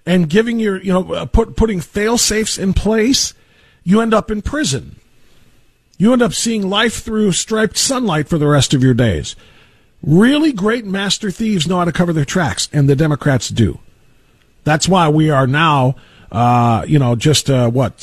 and 0.06 0.30
giving 0.30 0.60
your 0.60 0.80
you 0.82 0.94
know 0.94 1.14
uh, 1.14 1.26
put, 1.26 1.56
putting 1.56 1.82
fail 1.82 2.18
safes 2.18 2.60
in 2.60 2.74
place, 2.74 3.34
you 3.84 4.02
end 4.02 4.14
up 4.14 4.30
in 4.30 4.44
prison. 4.44 4.98
You 5.98 6.14
end 6.14 6.22
up 6.22 6.34
seeing 6.34 6.70
life 6.70 7.02
through 7.02 7.32
striped 7.32 7.78
sunlight 7.78 8.28
for 8.28 8.38
the 8.38 8.48
rest 8.48 8.74
of 8.74 8.84
your 8.84 8.94
days. 8.94 9.36
Really 10.04 10.52
great 10.52 10.86
master 10.86 11.32
thieves 11.32 11.66
know 11.66 11.78
how 11.78 11.86
to 11.86 11.92
cover 11.92 12.14
their 12.14 12.26
tracks, 12.26 12.68
and 12.74 12.90
the 12.90 12.96
Democrats 12.96 13.50
do. 13.50 13.80
That's 14.64 14.88
why 14.88 15.08
we 15.10 15.30
are 15.30 15.48
now, 15.48 15.96
uh, 16.32 16.84
you 16.88 17.00
know, 17.00 17.16
just 17.16 17.50
uh, 17.50 17.70
what 17.70 18.02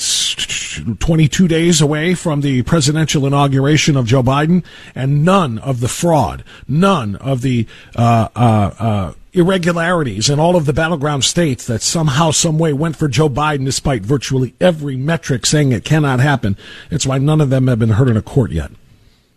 22 0.98 1.48
days 1.48 1.80
away 1.80 2.14
from 2.14 2.40
the 2.40 2.62
presidential 2.62 3.26
inauguration 3.26 3.96
of 3.96 4.06
Joe 4.06 4.22
Biden, 4.22 4.64
and 4.94 5.24
none 5.24 5.58
of 5.58 5.80
the 5.80 5.88
fraud, 5.88 6.44
none 6.68 7.16
of 7.16 7.42
the 7.42 7.66
uh, 7.96 8.28
uh, 8.34 8.74
uh 8.78 9.12
irregularities 9.32 10.28
in 10.28 10.40
all 10.40 10.56
of 10.56 10.66
the 10.66 10.72
battleground 10.72 11.24
states 11.24 11.66
that 11.66 11.82
somehow, 11.82 12.30
some 12.30 12.58
way 12.58 12.72
went 12.72 12.96
for 12.96 13.08
Joe 13.08 13.28
Biden 13.28 13.64
despite 13.64 14.02
virtually 14.02 14.54
every 14.60 14.96
metric 14.96 15.46
saying 15.46 15.72
it 15.72 15.84
cannot 15.84 16.20
happen. 16.20 16.56
It's 16.90 17.06
why 17.06 17.18
none 17.18 17.40
of 17.40 17.50
them 17.50 17.68
have 17.68 17.78
been 17.78 17.90
heard 17.90 18.08
in 18.08 18.16
a 18.16 18.22
court 18.22 18.50
yet. 18.50 18.72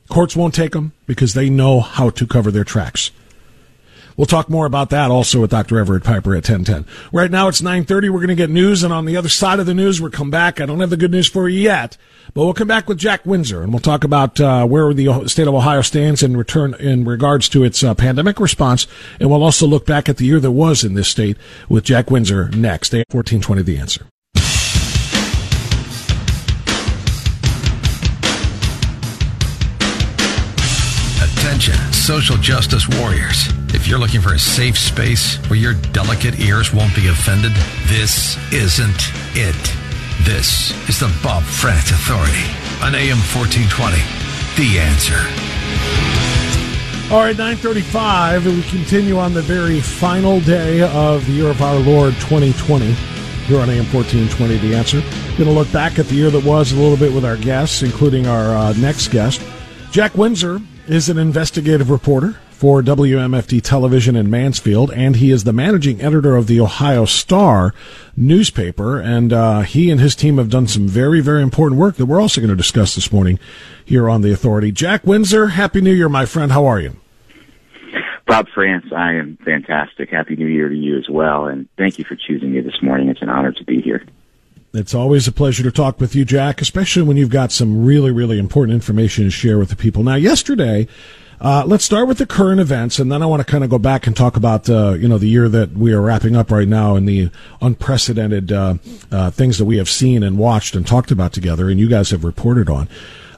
Courts 0.10 0.36
won't 0.36 0.54
take 0.54 0.72
them 0.72 0.94
because 1.06 1.34
they 1.34 1.50
know 1.50 1.80
how 1.80 2.10
to 2.12 2.26
cover 2.26 2.52
their 2.52 2.64
tracks. 2.64 3.12
We'll 4.18 4.28
talk 4.28 4.50
more 4.50 4.66
about 4.66 4.90
that 4.92 5.12
also 5.12 5.42
with 5.42 5.52
Dr. 5.52 5.80
Everett 5.80 6.04
Piper 6.04 6.34
at 6.34 6.48
1010. 6.48 6.86
Right 7.12 7.32
now 7.32 7.48
it's 7.48 7.62
930. 7.62 8.10
We're 8.10 8.20
going 8.20 8.28
to 8.30 8.36
get 8.36 8.50
news. 8.50 8.84
And 8.84 8.94
on 8.94 9.06
the 9.06 9.18
other 9.18 9.30
side 9.30 9.60
of 9.60 9.66
the 9.66 9.74
news, 9.74 10.00
we'll 10.00 10.12
come 10.12 10.32
back. 10.32 10.62
I 10.62 10.66
don't 10.66 10.80
have 10.80 10.90
the 10.90 10.98
good 10.98 11.12
news 11.12 11.28
for 11.28 11.50
you 11.50 11.60
yet, 11.60 11.98
but 12.34 12.44
we'll 12.44 12.54
come 12.54 12.68
back 12.68 12.88
with 12.88 12.98
Jack 12.98 13.26
Windsor 13.26 13.62
and 13.62 13.72
we'll 13.72 13.80
talk 13.80 14.04
about 14.04 14.40
uh, 14.40 14.66
where 14.66 14.94
the 14.94 15.28
state 15.28 15.48
of 15.48 15.54
Ohio 15.54 15.82
stands 15.82 16.22
in 16.22 16.38
return 16.38 16.74
in 16.76 17.06
regards 17.06 17.50
to 17.50 17.64
its 17.64 17.84
uh, 17.84 17.94
pandemic 17.94 18.40
response. 18.40 18.88
And 19.20 19.30
we'll 19.30 19.44
also 19.44 19.66
look 19.66 19.86
back 19.86 20.08
at 20.10 20.18
the 20.18 20.26
year 20.26 20.40
that 20.40 20.52
was 20.52 20.84
in 20.84 20.94
this 20.94 21.08
state 21.08 21.38
with 21.70 21.84
Jack 21.84 22.12
Windsor 22.12 22.50
next. 22.50 22.90
Day 22.90 23.04
1420 23.12 23.64
The 23.64 23.78
Answer. 23.80 24.06
Attention, 31.24 31.94
social 31.94 32.38
justice 32.38 32.88
warriors. 33.00 33.48
If 33.74 33.88
you're 33.88 33.98
looking 33.98 34.22
for 34.22 34.36
a 34.36 34.40
safe 34.40 34.78
space 34.78 35.38
where 35.50 35.58
your 35.58 35.74
delicate 35.74 36.40
ears 36.40 36.72
won't 36.72 36.96
be 36.96 37.08
offended, 37.08 37.52
this 37.88 38.38
isn't 38.54 39.12
it. 39.34 39.76
This 40.22 40.72
is 40.88 41.00
the 41.00 41.12
Bob 41.24 41.42
Frantz 41.42 41.90
Authority 41.90 42.46
on 42.86 42.94
AM 42.94 43.18
1420. 43.34 43.98
The 44.62 44.78
answer. 44.78 45.18
All 47.12 47.22
right, 47.22 47.36
935. 47.36 48.46
and 48.46 48.58
We 48.58 48.64
continue 48.70 49.18
on 49.18 49.34
the 49.34 49.42
very 49.42 49.82
final 49.82 50.40
day 50.42 50.82
of 50.84 51.26
the 51.26 51.32
year 51.32 51.50
of 51.50 51.62
our 51.64 51.80
Lord 51.80 52.14
2020 52.22 52.92
here 53.48 53.60
on 53.60 53.72
AM 53.72 53.92
1420. 53.92 54.58
The 54.60 54.76
answer. 54.76 55.02
Going 55.36 55.46
to 55.46 55.52
look 55.52 55.72
back 55.72 55.98
at 55.98 56.06
the 56.06 56.16
year 56.16 56.30
that 56.30 56.46
was 56.46 56.74
a 56.74 56.76
little 56.76 56.96
bit 56.96 57.12
with 57.12 57.26
our 57.26 57.38
guests, 57.38 57.82
including 57.82 58.28
our 58.28 58.56
uh, 58.56 58.74
next 58.74 59.08
guest. 59.08 59.42
Jack 59.92 60.16
Windsor 60.16 60.62
is 60.88 61.10
an 61.10 61.18
investigative 61.18 61.90
reporter 61.90 62.38
for 62.64 62.82
WMFD 62.82 63.62
Television 63.62 64.16
in 64.16 64.30
Mansfield, 64.30 64.90
and 64.92 65.18
he 65.18 65.32
is 65.32 65.44
the 65.44 65.52
managing 65.52 66.02
editor 66.02 66.38
of 66.38 66.48
the 66.48 66.62
Ohio 66.62 67.04
Star 67.04 67.74
newspaper. 68.16 69.02
And 69.02 69.34
uh, 69.34 69.62
he 69.64 69.92
and 69.92 70.00
his 70.00 70.16
team 70.16 70.38
have 70.38 70.50
done 70.50 70.68
some 70.68 70.88
very, 70.88 71.20
very 71.20 71.44
important 71.44 71.78
work 71.78 71.98
that 71.98 72.06
we're 72.06 72.22
also 72.22 72.40
going 72.40 72.52
to 72.52 72.56
discuss 72.56 72.96
this 72.96 73.12
morning 73.12 73.38
here 73.84 74.10
on 74.10 74.22
the 74.22 74.32
Authority. 74.32 74.72
Jack 74.72 75.06
Windsor, 75.06 75.48
Happy 75.48 75.82
New 75.82 75.92
Year, 75.92 76.08
my 76.08 76.26
friend. 76.26 76.54
How 76.54 76.66
are 76.66 76.80
you? 76.80 76.96
Bob 78.28 78.48
Frantz, 78.56 78.88
I 78.96 79.16
am 79.16 79.38
fantastic. 79.44 80.10
Happy 80.10 80.38
New 80.38 80.48
Year 80.48 80.70
to 80.70 80.76
you 80.76 80.98
as 80.98 81.10
well, 81.10 81.48
and 81.48 81.68
thank 81.78 82.00
you 82.00 82.06
for 82.06 82.16
choosing 82.16 82.54
me 82.54 82.62
this 82.62 82.82
morning. 82.82 83.10
It's 83.10 83.22
an 83.22 83.28
honor 83.28 83.52
to 83.52 83.64
be 83.66 83.82
here. 83.82 84.06
It's 84.74 84.96
always 84.96 85.28
a 85.28 85.34
pleasure 85.34 85.64
to 85.64 85.72
talk 85.72 86.00
with 86.00 86.16
you, 86.16 86.24
Jack, 86.24 86.62
especially 86.62 87.04
when 87.04 87.18
you've 87.18 87.30
got 87.30 87.52
some 87.52 87.86
really, 87.86 88.12
really 88.12 88.40
important 88.40 88.74
information 88.74 89.26
to 89.26 89.32
share 89.32 89.60
with 89.60 89.68
the 89.68 89.76
people. 89.76 90.02
Now, 90.02 90.16
yesterday, 90.16 90.88
uh, 91.44 91.66
let's 91.68 91.84
start 91.84 92.08
with 92.08 92.20
the 92.20 92.26
current 92.26 92.62
events, 92.62 93.00
and 93.00 93.12
then 93.12 93.22
I 93.22 93.26
want 93.26 93.46
to 93.46 93.52
kind 93.52 93.66
of 93.66 93.70
go 93.70 93.78
back 93.78 94.08
and 94.08 94.16
talk 94.16 94.38
about 94.38 94.70
uh, 94.70 94.94
you 94.94 95.10
know 95.10 95.18
the 95.18 95.28
year 95.28 95.50
that 95.50 95.74
we 95.74 95.92
are 95.92 96.02
wrapping 96.02 96.38
up 96.38 96.50
right 96.50 96.68
now 96.68 96.96
and 96.96 97.08
the 97.08 97.30
unprecedented 97.62 98.52
uh, 98.52 98.76
uh 99.12 99.30
things 99.30 99.58
that 99.58 99.66
we 99.66 99.76
have 99.78 99.90
seen 99.90 100.24
and 100.24 100.38
watched 100.38 100.74
and 100.74 100.88
talked 100.88 101.12
about 101.12 101.34
together, 101.34 101.70
and 101.70 101.82
you 101.82 101.90
guys 101.90 102.12
have 102.12 102.24
reported 102.24 102.70
on. 102.70 102.88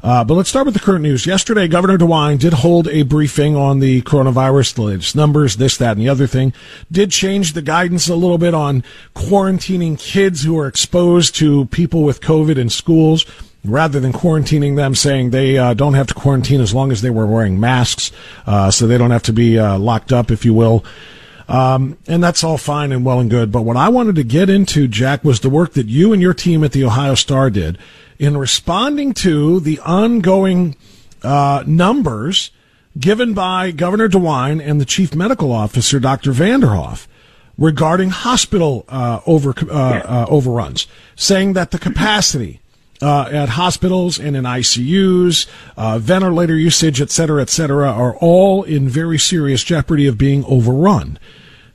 Uh, 0.04 0.24
but 0.24 0.36
let's 0.36 0.50
start 0.50 0.68
with 0.68 0.76
the 0.76 0.80
current 0.80 1.02
news. 1.02 1.26
Yesterday, 1.26 1.68
Governor 1.68 1.98
DeWine 1.98 2.38
did 2.38 2.54
hold 2.54 2.88
a 2.90 3.02
briefing 3.02 3.56
on 3.56 3.80
the 3.80 4.04
coronavirus, 4.04 4.76
the 4.76 4.82
latest 4.84 5.16
numbers, 5.16 5.56
this, 5.56 5.78
that, 5.78 5.94
and 5.94 6.02
the 6.02 6.10
other 6.10 6.28
thing. 6.28 6.54
Did 6.92 7.10
change 7.10 7.54
the 7.54 7.64
guidance 7.64 8.08
a 8.08 8.14
little 8.14 8.38
bit 8.38 8.54
on 8.54 8.84
quarantining 9.16 9.98
kids 9.98 10.44
who 10.44 10.60
are 10.60 10.68
exposed 10.68 11.34
to 11.38 11.66
people 11.66 12.04
with 12.04 12.22
COVID 12.22 12.60
in 12.60 12.70
schools 12.70 13.26
rather 13.68 14.00
than 14.00 14.14
quarantining 14.14 14.76
them, 14.76 14.96
saying 14.96 15.30
they 15.30 15.58
uh, 15.58 15.74
don't 15.74 15.94
have 15.94 16.08
to 16.08 16.14
quarantine 16.14 16.62
as 16.62 16.74
long 16.74 16.92
as 16.92 17.02
they 17.02 17.10
were 17.10 17.26
wearing 17.26 17.60
masks, 17.60 18.12
uh, 18.46 18.72
so 18.72 18.88
they 18.88 18.98
don't 18.98 19.12
have 19.12 19.24
to 19.24 19.34
be 19.34 19.60
uh, 19.60 19.78
locked 19.78 20.12
up, 20.12 20.32
if 20.32 20.46
you 20.46 20.54
will. 20.54 20.84
Um, 21.48 21.98
and 22.08 22.24
that's 22.24 22.44
all 22.44 22.58
fine 22.58 22.92
and 22.92 23.06
well 23.06 23.20
and 23.20 23.30
good. 23.30 23.52
But 23.52 23.62
what 23.62 23.78
I 23.78 23.90
wanted 23.90 24.16
to 24.16 24.24
get 24.24 24.50
into, 24.50 24.88
Jack, 24.88 25.24
was 25.24 25.42
the 25.42 25.50
work 25.50 25.74
that 25.74 25.88
you 25.88 26.12
and 26.12 26.22
your 26.22 26.34
team 26.34 26.64
at 26.64 26.72
the 26.72 26.84
Ohio 26.84 27.16
Star 27.16 27.50
did 27.50 27.78
in 28.18 28.38
responding 28.38 29.14
to 29.14 29.60
the 29.60 29.80
ongoing 29.80 30.76
uh, 31.22 31.64
numbers 31.68 32.52
given 32.98 33.34
by 33.34 33.72
Governor 33.72 34.08
DeWine 34.08 34.66
and 34.66 34.80
the 34.80 34.86
Chief 34.86 35.14
Medical 35.14 35.52
Officer, 35.52 36.00
Dr. 36.00 36.32
Vanderhoff, 36.32 37.08
regarding 37.58 38.10
hospital 38.10 38.86
uh, 38.88 39.20
over 39.26 39.54
uh, 39.70 39.74
uh, 39.74 40.26
overruns, 40.30 40.88
saying 41.16 41.54
that 41.54 41.72
the 41.72 41.80
capacity 41.80 42.62
uh, 43.02 43.30
at 43.32 43.50
hospitals 43.50 44.20
and 44.20 44.36
in 44.36 44.44
ICUs, 44.44 45.48
uh, 45.78 46.00
ventilator 46.00 46.56
usage, 46.56 47.02
et 47.02 47.12
cetera, 47.12 47.42
et 47.42 47.50
cetera, 47.50 47.92
are 47.92 48.16
all 48.18 48.64
in 48.64 48.88
very 48.88 49.20
serious 49.20 49.64
jeopardy 49.64 50.08
of 50.08 50.18
being 50.18 50.46
overrun. 50.46 51.20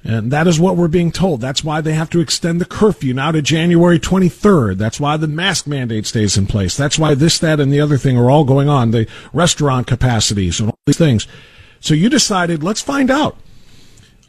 And 0.02 0.30
that 0.30 0.46
is 0.46 0.58
what 0.58 0.76
we're 0.76 0.88
being 0.88 1.12
told. 1.12 1.42
That's 1.42 1.62
why 1.62 1.82
they 1.82 1.92
have 1.92 2.08
to 2.10 2.20
extend 2.20 2.58
the 2.58 2.64
curfew 2.64 3.12
now 3.12 3.32
to 3.32 3.42
January 3.42 3.98
23rd. 3.98 4.78
That's 4.78 4.98
why 4.98 5.18
the 5.18 5.28
mask 5.28 5.66
mandate 5.66 6.06
stays 6.06 6.38
in 6.38 6.46
place. 6.46 6.74
That's 6.74 6.98
why 6.98 7.14
this, 7.14 7.38
that, 7.40 7.60
and 7.60 7.70
the 7.70 7.82
other 7.82 7.98
thing 7.98 8.16
are 8.16 8.30
all 8.30 8.44
going 8.44 8.68
on. 8.68 8.92
The 8.92 9.06
restaurant 9.34 9.86
capacities 9.86 10.58
and 10.58 10.70
all 10.70 10.78
these 10.86 10.96
things. 10.96 11.26
So 11.80 11.92
you 11.92 12.08
decided, 12.08 12.62
let's 12.62 12.80
find 12.80 13.10
out 13.10 13.36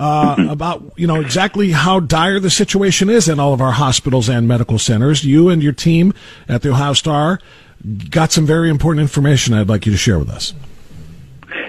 uh, 0.01 0.35
about 0.49 0.93
you 0.97 1.05
know 1.05 1.21
exactly 1.21 1.71
how 1.71 1.99
dire 1.99 2.39
the 2.39 2.49
situation 2.49 3.07
is 3.07 3.29
in 3.29 3.39
all 3.39 3.53
of 3.53 3.61
our 3.61 3.71
hospitals 3.71 4.29
and 4.29 4.47
medical 4.47 4.79
centers. 4.79 5.23
You 5.23 5.49
and 5.49 5.61
your 5.61 5.73
team 5.73 6.13
at 6.49 6.63
the 6.63 6.71
Ohio 6.71 6.93
Star 6.93 7.39
got 8.09 8.31
some 8.31 8.45
very 8.45 8.71
important 8.71 9.01
information. 9.01 9.53
I'd 9.53 9.69
like 9.69 9.85
you 9.85 9.91
to 9.91 9.97
share 9.97 10.17
with 10.17 10.29
us. 10.29 10.55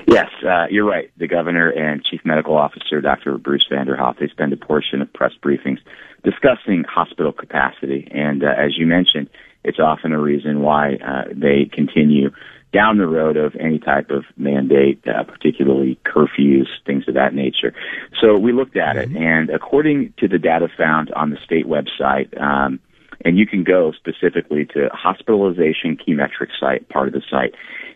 Yes, 0.07 0.31
uh, 0.47 0.67
you're 0.71 0.87
right. 0.87 1.11
The 1.19 1.29
governor 1.29 1.69
and 1.69 2.03
chief 2.05 2.23
medical 2.25 2.57
officer, 2.57 3.01
Dr. 3.03 3.37
Bruce 3.37 3.67
Vanderhoff, 3.71 4.19
they 4.19 4.29
spend 4.29 4.53
a 4.53 4.57
portion 4.57 5.03
of 5.03 5.13
press 5.13 5.33
briefings 5.43 5.79
discussing 6.25 6.85
hospital 6.85 7.33
capacity. 7.33 8.09
And 8.11 8.43
uh, 8.43 8.49
as 8.57 8.79
you 8.79 8.87
mentioned, 8.87 9.29
it's 9.65 9.79
often 9.79 10.13
a 10.13 10.21
reason 10.21 10.61
why 10.61 10.95
uh, 10.95 11.25
they 11.35 11.69
continue 11.71 12.31
down 12.73 12.99
the 12.99 13.07
road 13.07 13.37
of 13.37 13.55
any 13.61 13.79
type 13.79 14.11
of 14.11 14.25
mandate, 14.37 15.03
uh, 15.07 15.25
particularly 15.25 15.99
curfews, 16.07 16.67
things 16.87 17.05
of 17.07 17.15
that 17.15 17.35
nature. 17.35 17.75
So 18.21 18.39
we 18.39 18.53
looked 18.53 18.77
at 18.77 18.97
mm-hmm. 18.97 19.17
it, 19.17 19.23
and 19.23 19.51
according 19.51 20.15
to 20.19 20.29
the 20.29 20.39
data 20.39 20.69
found 20.77 21.13
on 21.13 21.31
the 21.31 21.37
state 21.45 21.67
website, 21.67 22.41
um, 22.41 22.81
and 23.25 23.39
you 23.39 23.47
can 23.47 23.63
go 23.63 23.93
specifically 23.93 24.65
to 24.75 24.89
hospitalization 24.93 25.97
key 25.97 26.15
metric 26.15 26.51
site, 26.59 26.89
part 26.89 27.09
of 27.09 27.15
the 27.15 27.23
site, 27.31 27.55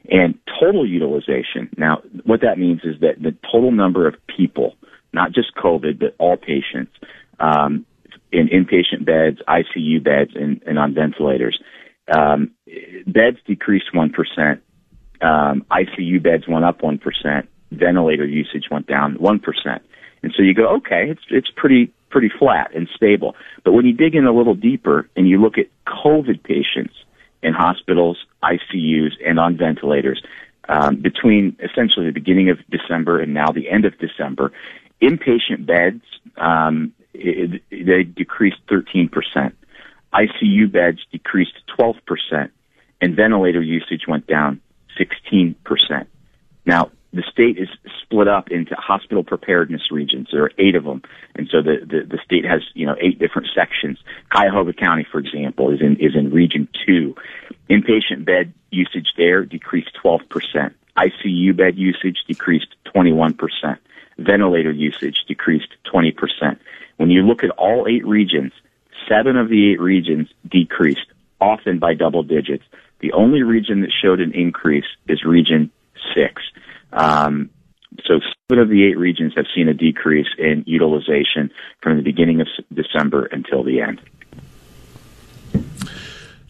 and 0.08 0.38
total 0.60 0.86
utilization. 0.86 1.68
Now, 1.76 2.02
what 2.24 2.42
that 2.42 2.58
means 2.58 2.82
is 2.84 3.00
that 3.00 3.20
the 3.20 3.34
total 3.50 3.72
number 3.72 4.06
of 4.06 4.14
people, 4.26 4.74
not 5.12 5.32
just 5.32 5.54
COVID, 5.56 5.98
but 5.98 6.14
all 6.18 6.36
patients, 6.36 6.92
um, 7.40 7.86
in 8.30 8.48
inpatient 8.48 9.04
beds, 9.04 9.38
ICU 9.48 10.02
beds, 10.02 10.32
and, 10.34 10.62
and 10.66 10.78
on 10.78 10.94
ventilators, 10.94 11.58
um, 12.14 12.52
beds 13.06 13.38
decreased 13.46 13.86
1%, 13.94 14.60
um, 15.20 15.64
ICU 15.70 16.22
beds 16.22 16.46
went 16.48 16.64
up 16.64 16.80
1%, 16.80 17.46
ventilator 17.72 18.26
usage 18.26 18.64
went 18.70 18.86
down 18.86 19.16
1%. 19.18 19.80
And 20.22 20.32
so 20.36 20.42
you 20.42 20.54
go, 20.54 20.76
okay, 20.76 21.08
it's, 21.10 21.22
it's 21.30 21.50
pretty, 21.54 21.92
pretty 22.10 22.30
flat 22.38 22.74
and 22.74 22.88
stable. 22.94 23.36
But 23.64 23.72
when 23.72 23.86
you 23.86 23.92
dig 23.92 24.14
in 24.14 24.26
a 24.26 24.32
little 24.32 24.54
deeper 24.54 25.08
and 25.16 25.28
you 25.28 25.40
look 25.40 25.58
at 25.58 25.66
COVID 25.86 26.42
patients 26.42 26.94
in 27.42 27.52
hospitals, 27.52 28.18
ICUs, 28.42 29.12
and 29.24 29.38
on 29.38 29.56
ventilators 29.56 30.22
um, 30.68 30.96
between 30.96 31.56
essentially 31.62 32.06
the 32.06 32.12
beginning 32.12 32.50
of 32.50 32.58
December 32.70 33.20
and 33.20 33.34
now 33.34 33.52
the 33.52 33.70
end 33.70 33.84
of 33.84 33.98
December. 33.98 34.52
Inpatient 35.00 35.66
beds, 35.66 36.02
um, 36.38 36.92
it, 37.14 37.62
it, 37.70 37.86
they 37.86 38.02
decreased 38.02 38.58
13%. 38.68 39.10
ICU 40.12 40.72
beds 40.72 40.98
decreased 41.12 41.54
12%, 41.78 42.50
and 43.00 43.14
ventilator 43.14 43.62
usage 43.62 44.06
went 44.08 44.26
down 44.26 44.60
16%. 44.98 46.06
Now, 46.64 46.90
the 47.12 47.22
state 47.32 47.56
is 47.58 47.68
split 48.02 48.28
up 48.28 48.50
into 48.50 48.74
hospital 48.74 49.24
preparedness 49.24 49.90
regions. 49.90 50.28
There 50.30 50.44
are 50.44 50.52
eight 50.58 50.74
of 50.74 50.84
them, 50.84 51.02
and 51.34 51.48
so 51.50 51.62
the, 51.62 51.78
the, 51.80 52.06
the 52.06 52.18
state 52.24 52.44
has 52.44 52.60
you 52.74 52.86
know 52.86 52.94
eight 53.00 53.18
different 53.18 53.48
sections. 53.54 53.98
Cuyahoga 54.30 54.74
County, 54.74 55.06
for 55.10 55.18
example, 55.18 55.72
is 55.72 55.80
in 55.80 55.96
is 55.96 56.14
in 56.14 56.30
Region 56.30 56.68
Two. 56.86 57.14
Inpatient 57.70 58.24
bed 58.24 58.52
usage 58.70 59.08
there 59.16 59.44
decreased 59.44 59.90
12 60.02 60.28
percent. 60.28 60.76
ICU 60.96 61.56
bed 61.56 61.76
usage 61.78 62.18
decreased 62.26 62.74
21 62.84 63.34
percent. 63.34 63.78
Ventilator 64.18 64.72
usage 64.72 65.24
decreased 65.26 65.74
20 65.84 66.12
percent. 66.12 66.60
When 66.96 67.10
you 67.10 67.22
look 67.22 67.42
at 67.44 67.50
all 67.50 67.86
eight 67.88 68.06
regions, 68.06 68.52
seven 69.08 69.36
of 69.36 69.48
the 69.48 69.72
eight 69.72 69.80
regions 69.80 70.28
decreased, 70.48 71.06
often 71.40 71.78
by 71.78 71.94
double 71.94 72.22
digits. 72.22 72.64
The 73.00 73.12
only 73.12 73.42
region 73.42 73.82
that 73.82 73.92
showed 74.02 74.20
an 74.20 74.32
increase 74.32 74.86
is 75.08 75.24
Region 75.24 75.70
Six. 76.14 76.42
Um, 76.92 77.50
so 78.04 78.20
seven 78.48 78.62
of 78.62 78.68
the 78.68 78.84
eight 78.84 78.98
regions 78.98 79.32
have 79.36 79.46
seen 79.54 79.68
a 79.68 79.74
decrease 79.74 80.28
in 80.38 80.64
utilization 80.66 81.50
from 81.82 81.96
the 81.96 82.02
beginning 82.02 82.40
of 82.40 82.48
December 82.72 83.26
until 83.26 83.62
the 83.62 83.80
end. 83.80 84.00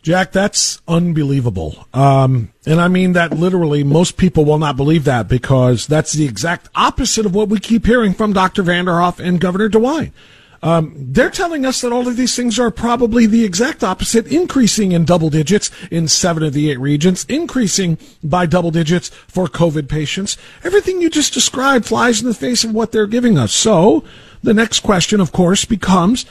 Jack, 0.03 0.31
that's 0.31 0.81
unbelievable. 0.87 1.89
Um, 1.93 2.53
and 2.65 2.81
I 2.81 2.87
mean 2.87 3.15
that 3.15 3.33
literally. 3.33 3.83
Most 3.83 4.17
people 4.17 4.45
will 4.45 4.59
not 4.59 4.77
believe 4.77 5.03
that 5.05 5.27
because 5.27 5.89
that's 5.89 6.13
the 6.13 6.27
exact 6.27 6.69
opposite 6.77 7.27
of 7.27 7.35
what 7.35 7.49
we 7.49 7.59
keep 7.59 7.85
hearing 7.85 8.15
from 8.15 8.33
Dr. 8.33 8.63
Vanderhoff 8.63 9.19
and 9.19 9.41
Governor 9.41 9.69
DeWine. 9.69 10.13
Um, 10.63 10.95
they're 10.97 11.31
telling 11.31 11.67
us 11.67 11.81
that 11.81 11.93
all 11.93 12.09
of 12.09 12.17
these 12.17 12.35
things 12.35 12.59
are 12.59 12.71
probably 12.71 13.27
the 13.27 13.45
exact 13.45 13.85
opposite, 13.85 14.27
increasing 14.27 14.93
in 14.93 15.05
double 15.05 15.31
digits 15.31 15.71
in 15.91 16.09
seven 16.09 16.43
of 16.43 16.53
the 16.53 16.71
eight 16.71 16.81
regions, 16.81 17.25
increasing 17.29 17.99
by 18.23 18.47
double 18.47 18.71
digits 18.71 19.09
for 19.09 19.47
COVID 19.47 19.89
patients. 19.89 20.37
Everything 20.65 21.01
you 21.01 21.11
just 21.11 21.35
described 21.35 21.87
flies 21.87 22.21
in 22.21 22.29
the 22.29 22.35
face 22.35 22.65
of 22.65 22.73
what 22.73 22.93
they're 22.93 23.07
giving 23.07 23.39
us. 23.39 23.53
So 23.53 24.03
the 24.43 24.55
next 24.55 24.81
question, 24.81 25.21
of 25.21 25.33
course, 25.33 25.65
becomes, 25.65 26.27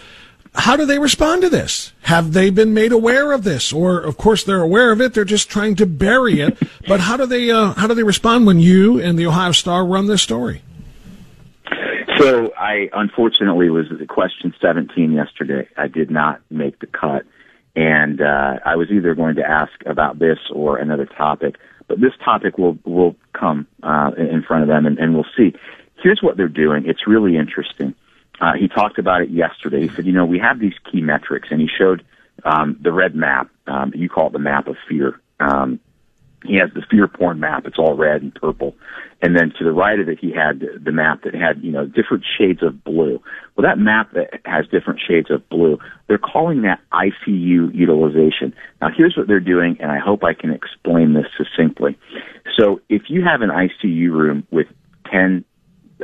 how 0.56 0.78
do 0.78 0.86
they 0.86 1.00
respond 1.00 1.42
to 1.42 1.50
this? 1.50 1.92
Have 2.04 2.34
they 2.34 2.50
been 2.50 2.74
made 2.74 2.92
aware 2.92 3.32
of 3.32 3.44
this, 3.44 3.74
or 3.74 4.00
of 4.00 4.18
course 4.18 4.44
they're 4.44 4.62
aware 4.62 4.92
of 4.92 5.02
it? 5.02 5.14
They're 5.14 5.26
just 5.26 5.50
trying 5.50 5.76
to 5.76 5.86
bury 5.86 6.40
it. 6.40 6.58
But 6.88 7.02
how 7.02 7.18
do 7.18 7.26
they 7.26 7.52
uh, 7.52 7.74
how 7.74 7.88
do 7.88 7.94
they 7.94 8.04
respond 8.04 8.46
when 8.46 8.60
you 8.60 9.00
and 9.00 9.20
the 9.20 9.28
Ohio 9.28 9.52
Star 9.52 9.86
run 9.86 10.08
this 10.08 10.22
story? 10.22 10.62
So 12.18 12.54
I 12.58 12.90
unfortunately 12.94 13.70
was 13.70 13.88
at 13.92 14.08
question 14.08 14.54
17 14.62 15.12
yesterday. 15.12 15.68
I 15.78 15.88
did 15.88 16.10
not 16.10 16.42
make 16.50 16.80
the 16.80 16.88
cut, 16.88 17.24
and 17.76 18.22
uh, 18.22 18.60
I 18.66 18.76
was 18.76 18.90
either 18.92 19.16
going 19.16 19.36
to 19.36 19.44
ask 19.48 19.74
about 19.86 20.20
this 20.20 20.40
or 20.52 20.78
another 20.78 21.06
topic. 21.06 21.56
But 21.88 22.00
this 22.00 22.14
topic 22.24 22.58
will 22.58 22.78
will 22.86 23.16
come 23.34 23.68
uh, 23.84 24.12
in 24.18 24.44
front 24.44 24.64
of 24.64 24.70
them, 24.70 24.86
and, 24.86 24.98
and 24.98 25.14
we'll 25.14 25.26
see. 25.38 25.54
Here's 26.02 26.22
what 26.22 26.38
they're 26.38 26.48
doing. 26.48 26.86
It's 26.86 27.08
really 27.08 27.38
interesting. 27.38 27.96
Uh, 28.40 28.54
he 28.54 28.68
talked 28.68 28.98
about 28.98 29.22
it 29.22 29.30
yesterday. 29.30 29.88
He 29.88 29.96
said, 29.96 30.06
you 30.06 30.12
know, 30.12 30.26
we 30.26 30.40
have 30.40 30.60
these 30.60 30.74
key 30.92 31.02
metrics, 31.02 31.50
and 31.52 31.62
he 31.62 31.68
showed 31.68 32.04
um, 32.44 32.78
the 32.82 32.92
red 32.92 33.16
map. 33.16 33.50
Um, 33.68 33.92
you 33.96 34.10
call 34.10 34.28
it 34.28 34.34
the 34.34 34.40
map 34.40 34.68
of 34.68 34.76
fear. 34.90 35.20
Um, 35.40 35.80
he 36.48 36.58
has 36.58 36.70
the 36.74 36.84
fear 36.90 37.08
porn 37.08 37.40
map. 37.40 37.66
It's 37.66 37.80
all 37.80 37.96
red 37.96 38.22
and 38.22 38.34
purple. 38.34 38.76
And 39.22 39.36
then 39.36 39.52
to 39.58 39.64
the 39.64 39.72
right 39.72 40.00
of 40.00 40.10
it, 40.10 40.20
he 40.20 40.32
had 40.32 40.64
the 40.84 40.92
map 40.92 41.24
that 41.24 41.34
had, 41.34 41.64
you 41.64 41.72
know, 41.72 41.86
different 41.86 42.26
shades 42.38 42.62
of 42.62 42.84
blue. 42.84 43.22
Well, 43.56 43.66
that 43.66 43.80
map 43.80 44.12
that 44.14 44.42
has 44.46 44.66
different 44.68 45.00
shades 45.06 45.32
of 45.32 45.48
blue, 45.50 45.80
they're 46.08 46.18
calling 46.18 46.64
that 46.64 46.80
ICU 46.92 47.74
utilization. 47.74 48.54
Now, 48.82 48.90
here's 48.96 49.16
what 49.18 49.28
they're 49.28 49.40
doing, 49.40 49.78
and 49.80 49.92
I 49.92 50.00
hope 50.00 50.24
I 50.24 50.34
can 50.34 50.52
explain 50.52 51.14
this 51.14 51.26
succinctly. 51.38 51.98
So 52.58 52.82
if 52.90 53.04
you 53.08 53.24
have 53.24 53.42
an 53.42 53.50
ICU 53.50 54.12
room 54.12 54.46
with 54.52 54.68
10, 55.12 55.46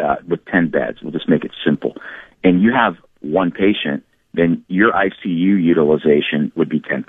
uh, 0.02 0.16
with 0.28 0.44
10 0.46 0.70
beds, 0.70 1.00
we'll 1.02 1.12
just 1.12 1.30
make 1.30 1.44
it 1.44 1.52
simple, 1.66 1.96
and 2.44 2.62
you 2.62 2.74
have 2.74 2.96
one 3.20 3.52
patient, 3.52 4.04
then 4.34 4.64
your 4.68 4.94
ICU 4.94 5.62
utilization 5.62 6.52
would 6.56 6.70
be 6.70 6.80
10%. 6.80 7.06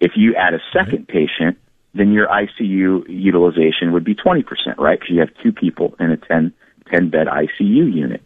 If 0.00 0.12
you 0.16 0.34
add 0.34 0.54
a 0.54 0.60
second 0.72 1.08
patient, 1.08 1.58
then 1.96 2.12
your 2.12 2.28
ICU 2.28 3.04
utilization 3.08 3.92
would 3.92 4.04
be 4.04 4.14
20%, 4.14 4.44
right? 4.78 4.98
Because 4.98 5.14
you 5.14 5.20
have 5.20 5.30
two 5.42 5.52
people 5.52 5.94
in 5.98 6.10
a 6.10 6.16
10, 6.16 6.52
10 6.90 7.10
bed 7.10 7.26
ICU 7.26 7.94
unit. 7.94 8.22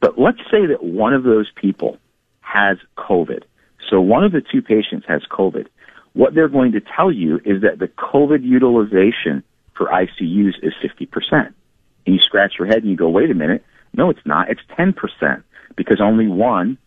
But 0.00 0.18
let's 0.18 0.38
say 0.50 0.66
that 0.66 0.82
one 0.82 1.14
of 1.14 1.22
those 1.22 1.50
people 1.54 1.98
has 2.40 2.78
COVID. 2.98 3.42
So 3.90 4.00
one 4.00 4.24
of 4.24 4.32
the 4.32 4.40
two 4.40 4.62
patients 4.62 5.06
has 5.08 5.22
COVID. 5.30 5.66
What 6.12 6.34
they're 6.34 6.48
going 6.48 6.72
to 6.72 6.80
tell 6.80 7.12
you 7.12 7.36
is 7.44 7.62
that 7.62 7.78
the 7.78 7.88
COVID 7.88 8.42
utilization 8.42 9.42
for 9.74 9.86
ICUs 9.86 10.54
is 10.62 10.72
50%. 10.82 11.32
And 11.32 11.54
you 12.14 12.18
scratch 12.20 12.54
your 12.58 12.66
head 12.66 12.78
and 12.78 12.90
you 12.90 12.96
go, 12.96 13.08
wait 13.08 13.30
a 13.30 13.34
minute. 13.34 13.64
No, 13.92 14.10
it's 14.10 14.24
not. 14.24 14.50
It's 14.50 14.60
10% 14.78 15.42
because 15.76 16.00
only 16.00 16.26
one 16.26 16.78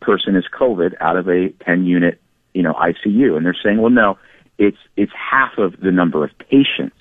person 0.00 0.36
is 0.36 0.44
COVID 0.58 0.94
out 1.00 1.16
of 1.16 1.28
a 1.28 1.50
10 1.64 1.86
unit, 1.86 2.20
you 2.54 2.62
know, 2.62 2.72
ICU. 2.74 3.36
And 3.36 3.44
they're 3.44 3.56
saying, 3.62 3.80
well, 3.80 3.90
no, 3.90 4.18
it's 4.58 4.78
it's 4.96 5.12
half 5.12 5.58
of 5.58 5.80
the 5.80 5.90
number 5.90 6.24
of 6.24 6.30
patients. 6.38 6.96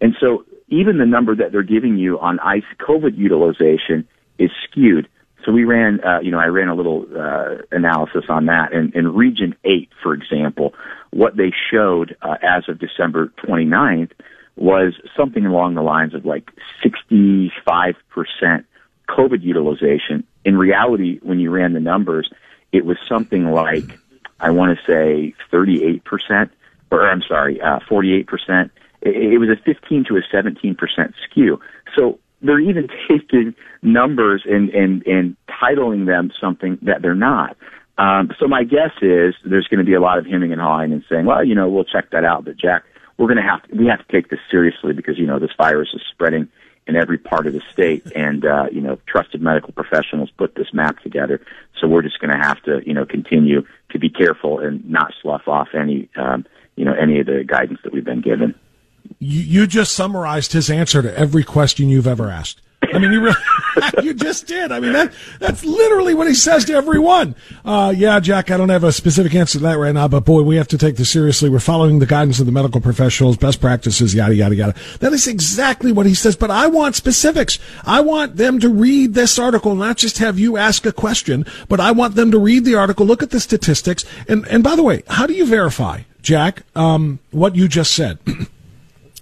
And 0.00 0.14
so 0.20 0.44
even 0.68 0.98
the 0.98 1.06
number 1.06 1.34
that 1.36 1.52
they're 1.52 1.62
giving 1.62 1.96
you 1.96 2.18
on 2.18 2.40
ICE 2.40 2.64
COVID 2.80 3.16
utilization 3.16 4.06
is 4.38 4.50
skewed. 4.64 5.08
So 5.44 5.52
we 5.52 5.64
ran, 5.64 6.00
uh, 6.04 6.20
you 6.20 6.30
know, 6.30 6.38
I 6.38 6.46
ran 6.46 6.68
a 6.68 6.74
little 6.74 7.06
uh, 7.16 7.58
analysis 7.70 8.24
on 8.28 8.46
that. 8.46 8.72
And 8.72 8.94
in 8.94 9.14
Region 9.14 9.54
8, 9.64 9.88
for 10.02 10.14
example, 10.14 10.74
what 11.10 11.36
they 11.36 11.52
showed 11.70 12.16
uh, 12.22 12.36
as 12.42 12.68
of 12.68 12.78
December 12.78 13.32
29th 13.44 14.12
was 14.56 14.94
something 15.16 15.46
along 15.46 15.74
the 15.74 15.82
lines 15.82 16.14
of 16.14 16.24
like 16.24 16.50
65% 16.84 17.52
COVID 19.08 19.42
utilization. 19.42 20.24
In 20.44 20.56
reality, 20.56 21.18
when 21.22 21.38
you 21.38 21.50
ran 21.50 21.72
the 21.72 21.80
numbers, 21.80 22.30
it 22.70 22.84
was 22.84 22.96
something 23.08 23.50
like, 23.50 23.98
I 24.40 24.50
want 24.50 24.78
to 24.78 24.84
say 24.84 25.34
38% 25.52 26.50
or 26.92 27.10
I'm 27.10 27.22
sorry, 27.26 27.60
uh, 27.60 27.80
48%. 27.90 28.70
It, 29.00 29.32
it 29.32 29.38
was 29.38 29.48
a 29.48 29.56
15 29.64 30.04
to 30.08 30.16
a 30.16 30.20
17% 30.32 30.76
skew. 31.28 31.58
So 31.96 32.18
they're 32.42 32.60
even 32.60 32.88
taking 33.08 33.54
numbers 33.82 34.42
and, 34.44 34.68
and, 34.70 35.04
and 35.06 35.36
titling 35.48 36.06
them 36.06 36.30
something 36.40 36.78
that 36.82 37.02
they're 37.02 37.14
not. 37.14 37.56
Um, 37.98 38.30
so 38.38 38.46
my 38.46 38.64
guess 38.64 38.92
is 39.00 39.34
there's 39.44 39.68
going 39.68 39.78
to 39.78 39.84
be 39.84 39.94
a 39.94 40.00
lot 40.00 40.18
of 40.18 40.26
hemming 40.26 40.52
and 40.52 40.60
hawing 40.60 40.92
and 40.92 41.04
saying, 41.10 41.26
well, 41.26 41.44
you 41.44 41.54
know, 41.54 41.68
we'll 41.68 41.84
check 41.84 42.10
that 42.10 42.24
out. 42.24 42.44
But 42.44 42.56
Jack, 42.56 42.84
we're 43.18 43.26
going 43.26 43.36
to 43.36 43.42
have 43.42 43.62
to, 43.64 43.76
we 43.76 43.86
have 43.86 44.06
to 44.06 44.12
take 44.12 44.28
this 44.30 44.40
seriously 44.50 44.92
because, 44.92 45.18
you 45.18 45.26
know, 45.26 45.38
this 45.38 45.50
virus 45.56 45.88
is 45.94 46.02
spreading 46.10 46.48
in 46.86 46.96
every 46.96 47.18
part 47.18 47.46
of 47.46 47.52
the 47.52 47.62
state 47.72 48.04
and, 48.16 48.44
uh, 48.44 48.66
you 48.72 48.80
know, 48.80 48.98
trusted 49.06 49.40
medical 49.40 49.72
professionals 49.72 50.30
put 50.36 50.54
this 50.56 50.72
map 50.72 50.98
together. 51.00 51.40
So 51.80 51.86
we're 51.86 52.02
just 52.02 52.18
going 52.18 52.32
to 52.32 52.42
have 52.42 52.60
to, 52.62 52.80
you 52.84 52.94
know, 52.94 53.04
continue 53.04 53.64
to 53.90 53.98
be 53.98 54.08
careful 54.10 54.58
and 54.58 54.88
not 54.90 55.12
slough 55.22 55.46
off 55.46 55.68
any, 55.74 56.08
um, 56.16 56.44
you 56.76 56.84
know 56.84 56.94
any 56.94 57.20
of 57.20 57.26
the 57.26 57.44
guidance 57.44 57.80
that 57.84 57.92
we've 57.92 58.04
been 58.04 58.20
given. 58.20 58.54
You, 59.18 59.40
you 59.40 59.66
just 59.66 59.92
summarized 59.92 60.52
his 60.52 60.70
answer 60.70 61.02
to 61.02 61.18
every 61.18 61.44
question 61.44 61.88
you've 61.88 62.06
ever 62.06 62.30
asked. 62.30 62.60
I 62.92 62.98
mean, 62.98 63.12
you 63.12 63.20
really, 63.20 63.36
you 64.02 64.14
just 64.14 64.46
did. 64.46 64.72
I 64.72 64.80
mean, 64.80 64.92
that 64.92 65.12
that's 65.38 65.64
literally 65.64 66.14
what 66.14 66.26
he 66.26 66.34
says 66.34 66.64
to 66.66 66.74
everyone. 66.74 67.34
Uh, 67.64 67.92
yeah, 67.96 68.18
Jack, 68.20 68.50
I 68.50 68.56
don't 68.56 68.68
have 68.68 68.84
a 68.84 68.92
specific 68.92 69.34
answer 69.34 69.58
to 69.58 69.64
that 69.64 69.78
right 69.78 69.94
now, 69.94 70.08
but 70.08 70.24
boy, 70.24 70.42
we 70.42 70.56
have 70.56 70.68
to 70.68 70.78
take 70.78 70.96
this 70.96 71.10
seriously. 71.10 71.48
We're 71.48 71.60
following 71.60 71.98
the 71.98 72.06
guidance 72.06 72.40
of 72.40 72.46
the 72.46 72.52
medical 72.52 72.80
professionals, 72.80 73.36
best 73.36 73.60
practices, 73.60 74.14
yada, 74.14 74.34
yada, 74.34 74.54
yada. 74.54 74.74
That 75.00 75.12
is 75.12 75.26
exactly 75.26 75.92
what 75.92 76.06
he 76.06 76.14
says, 76.14 76.36
but 76.36 76.50
I 76.50 76.66
want 76.66 76.96
specifics. 76.96 77.58
I 77.84 78.00
want 78.00 78.36
them 78.36 78.58
to 78.60 78.68
read 78.68 79.14
this 79.14 79.38
article, 79.38 79.74
not 79.74 79.96
just 79.96 80.18
have 80.18 80.38
you 80.38 80.56
ask 80.56 80.84
a 80.84 80.92
question, 80.92 81.46
but 81.68 81.80
I 81.80 81.92
want 81.92 82.14
them 82.14 82.30
to 82.32 82.38
read 82.38 82.64
the 82.64 82.74
article, 82.74 83.06
look 83.06 83.22
at 83.22 83.30
the 83.30 83.40
statistics. 83.40 84.04
And, 84.28 84.46
and 84.48 84.62
by 84.62 84.76
the 84.76 84.82
way, 84.82 85.02
how 85.08 85.26
do 85.26 85.34
you 85.34 85.46
verify, 85.46 86.02
Jack, 86.22 86.62
um, 86.74 87.18
what 87.30 87.56
you 87.56 87.68
just 87.68 87.94
said? 87.94 88.18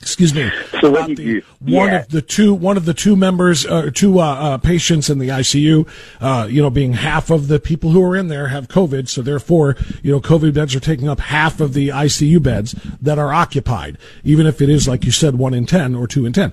excuse 0.01 0.35
me, 0.35 0.51
so 0.81 0.91
what 0.91 1.15
the, 1.15 1.43
one 1.61 1.89
yeah. 1.89 2.01
of 2.01 2.09
the 2.09 2.23
two 2.23 2.55
one 2.55 2.77
of 2.77 2.85
the 2.85 2.95
two 2.95 3.17
members, 3.17 3.67
uh, 3.67 3.91
two 3.93 4.19
uh, 4.19 4.23
uh, 4.23 4.59
patients 4.59 5.11
in 5.11 5.19
the 5.19 5.29
ICU, 5.29 5.87
uh, 6.21 6.47
you 6.51 6.63
know, 6.63 6.71
being 6.71 6.95
half 6.95 7.31
of 7.31 7.49
the 7.49 7.61
people 7.61 7.91
who 7.91 8.03
are 8.03 8.17
in 8.17 8.29
there 8.29 8.49
have 8.49 8.69
COVID, 8.69 9.09
so 9.09 9.23
therefore, 9.23 9.77
you 10.03 10.11
know, 10.11 10.21
COVID 10.21 10.55
beds 10.55 10.75
are 10.75 10.81
taking 10.81 11.09
up 11.09 11.21
half 11.21 11.61
of 11.61 11.75
the 11.75 11.89
ICU 11.89 12.43
beds 12.43 12.75
that 13.01 13.19
are 13.19 13.33
occupied, 13.33 13.99
even 14.25 14.47
if 14.47 14.63
it 14.63 14.69
is 14.69 14.89
like 14.89 15.05
you 15.05 15.13
said, 15.13 15.37
one 15.37 15.55
in 15.55 15.67
ten 15.67 15.95
or 15.95 16.07
two 16.07 16.25
in 16.25 16.33
ten. 16.33 16.53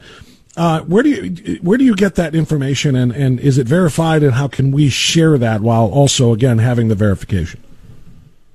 Uh, 0.58 0.82
where 0.82 1.04
do 1.04 1.10
you 1.10 1.60
where 1.62 1.78
do 1.78 1.86
you 1.86 1.96
get 1.96 2.16
that 2.16 2.36
information, 2.36 2.96
and, 2.96 3.12
and 3.14 3.40
is 3.40 3.58
it 3.58 3.68
verified, 3.68 4.24
and 4.24 4.34
how 4.34 4.48
can 4.48 4.72
we 4.72 4.90
share 4.90 5.38
that 5.38 5.62
while 5.62 5.86
also 5.88 6.34
again 6.34 6.58
having 6.58 6.88
the 6.90 6.96
verification? 6.96 7.62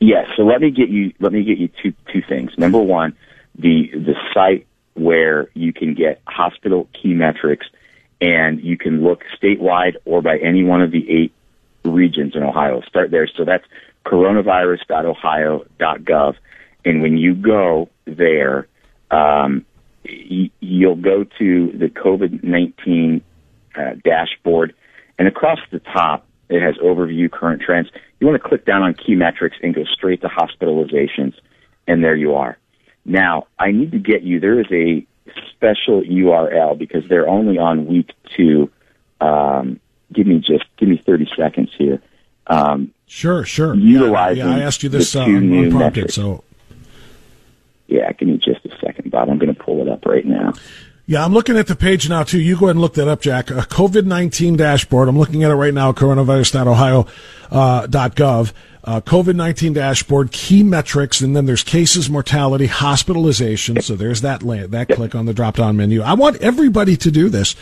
Yes. 0.03 0.27
So 0.37 0.43
let 0.43 0.61
me 0.61 0.71
get 0.73 0.89
you 0.89 1.13
let 1.21 1.33
me 1.33 1.45
get 1.45 1.59
you 1.59 1.69
two 1.81 1.93
two 2.13 2.23
things. 2.29 2.51
Number 2.59 2.81
one, 2.81 3.17
the 3.57 3.89
the 3.95 4.17
site 4.35 4.67
where 4.95 5.49
you 5.55 5.73
can 5.73 5.95
get 5.95 6.21
hospital 6.27 6.89
key 6.93 7.15
metrics 7.15 7.69
and 8.21 8.61
you 8.61 8.77
can 8.77 9.05
look 9.05 9.23
statewide 9.41 9.95
or 10.05 10.21
by 10.21 10.39
any 10.39 10.65
one 10.65 10.83
of 10.83 10.91
the 10.91 11.09
eight 11.09 11.33
regions 11.85 12.35
in 12.35 12.43
Ohio. 12.43 12.81
Start 12.89 13.13
there. 13.13 13.29
So 13.29 13.45
that's 13.45 13.63
coronavirus.ohio.gov. 14.05 16.35
And 16.85 17.01
when 17.01 17.17
you 17.17 17.37
go 17.37 17.89
there, 18.05 18.67
um, 19.13 19.65
you'll 20.03 20.97
go 20.97 21.23
to 21.39 21.73
the 21.79 21.87
COVID 21.87 22.43
19 22.43 23.23
uh, 23.77 23.91
dashboard, 24.05 24.75
and 25.17 25.29
across 25.29 25.61
the 25.71 25.79
top, 25.79 26.27
it 26.49 26.61
has 26.61 26.75
overview 26.79 27.31
current 27.31 27.63
trends. 27.63 27.89
You 28.23 28.29
want 28.29 28.41
to 28.41 28.49
click 28.49 28.65
down 28.65 28.83
on 28.83 28.95
key 28.95 29.17
metrics 29.17 29.57
and 29.65 29.75
go 29.75 29.83
straight 29.83 30.21
to 30.21 30.29
hospitalizations, 30.29 31.35
and 31.89 32.05
there 32.05 32.15
you 32.15 32.37
are. 32.37 32.57
Now, 33.05 33.49
I 33.59 33.73
need 33.73 33.91
to 33.91 33.99
get 33.99 34.23
you, 34.23 34.39
there 34.39 34.61
is 34.61 34.67
a 34.71 35.05
special 35.51 36.03
URL 36.03 36.79
because 36.79 37.03
they're 37.09 37.29
only 37.29 37.59
on 37.59 37.87
week 37.87 38.13
two. 38.37 38.71
Um, 39.21 39.81
give 40.13 40.29
me 40.29 40.39
just, 40.39 40.63
give 40.77 40.89
me 40.89 41.03
30 41.05 41.31
seconds 41.37 41.71
here. 41.77 42.01
Um, 42.47 42.95
sure, 43.09 43.45
sure. 43.45 43.75
Utilizing 43.75 44.45
yeah, 44.45 44.51
yeah, 44.51 44.57
I 44.57 44.67
asked 44.67 44.85
you 44.85 44.89
this 44.89 45.17
uh, 45.17 45.23
unprompted, 45.25 46.13
so. 46.13 46.45
Yeah, 47.89 48.13
give 48.13 48.29
me 48.29 48.37
just 48.37 48.65
a 48.65 48.79
second, 48.79 49.11
Bob. 49.11 49.31
I'm 49.31 49.39
going 49.39 49.53
to 49.53 49.61
pull 49.61 49.83
it 49.83 49.89
up 49.89 50.07
right 50.07 50.25
now. 50.25 50.53
Yeah, 51.13 51.25
I'm 51.27 51.35
looking 51.35 51.59
at 51.59 51.67
the 51.67 51.77
page 51.77 52.09
now 52.09 52.23
too. 52.23 52.41
You 52.41 52.57
go 52.57 52.65
ahead 52.65 52.77
and 52.77 52.81
look 52.81 52.95
that 52.95 53.07
up, 53.07 53.21
Jack. 53.21 53.51
A 53.51 53.57
COVID 53.57 54.07
19 54.07 54.57
dashboard. 54.57 55.11
I'm 55.11 55.19
looking 55.19 55.45
at 55.45 55.51
it 55.51 55.57
right 55.57 55.75
now, 55.75 55.93
coronavirus.ohio.gov. 55.93 58.53
Uh, 58.83 59.01
COVID 59.03 59.37
19 59.37 59.75
dashboard, 59.75 60.33
key 60.33 60.63
metrics, 60.63 61.21
and 61.21 61.37
then 61.37 61.45
there's 61.45 61.63
cases, 61.63 62.09
mortality, 62.09 62.65
hospitalization. 62.65 63.83
So 63.83 63.95
there's 63.95 64.23
that, 64.23 64.41
that 64.71 64.89
click 64.89 65.15
on 65.15 65.27
the 65.27 65.35
drop 65.35 65.57
down 65.57 65.77
menu. 65.77 66.01
I 66.01 66.15
want 66.15 66.41
everybody 66.41 66.97
to 66.97 67.11
do 67.11 67.29
this. 67.29 67.55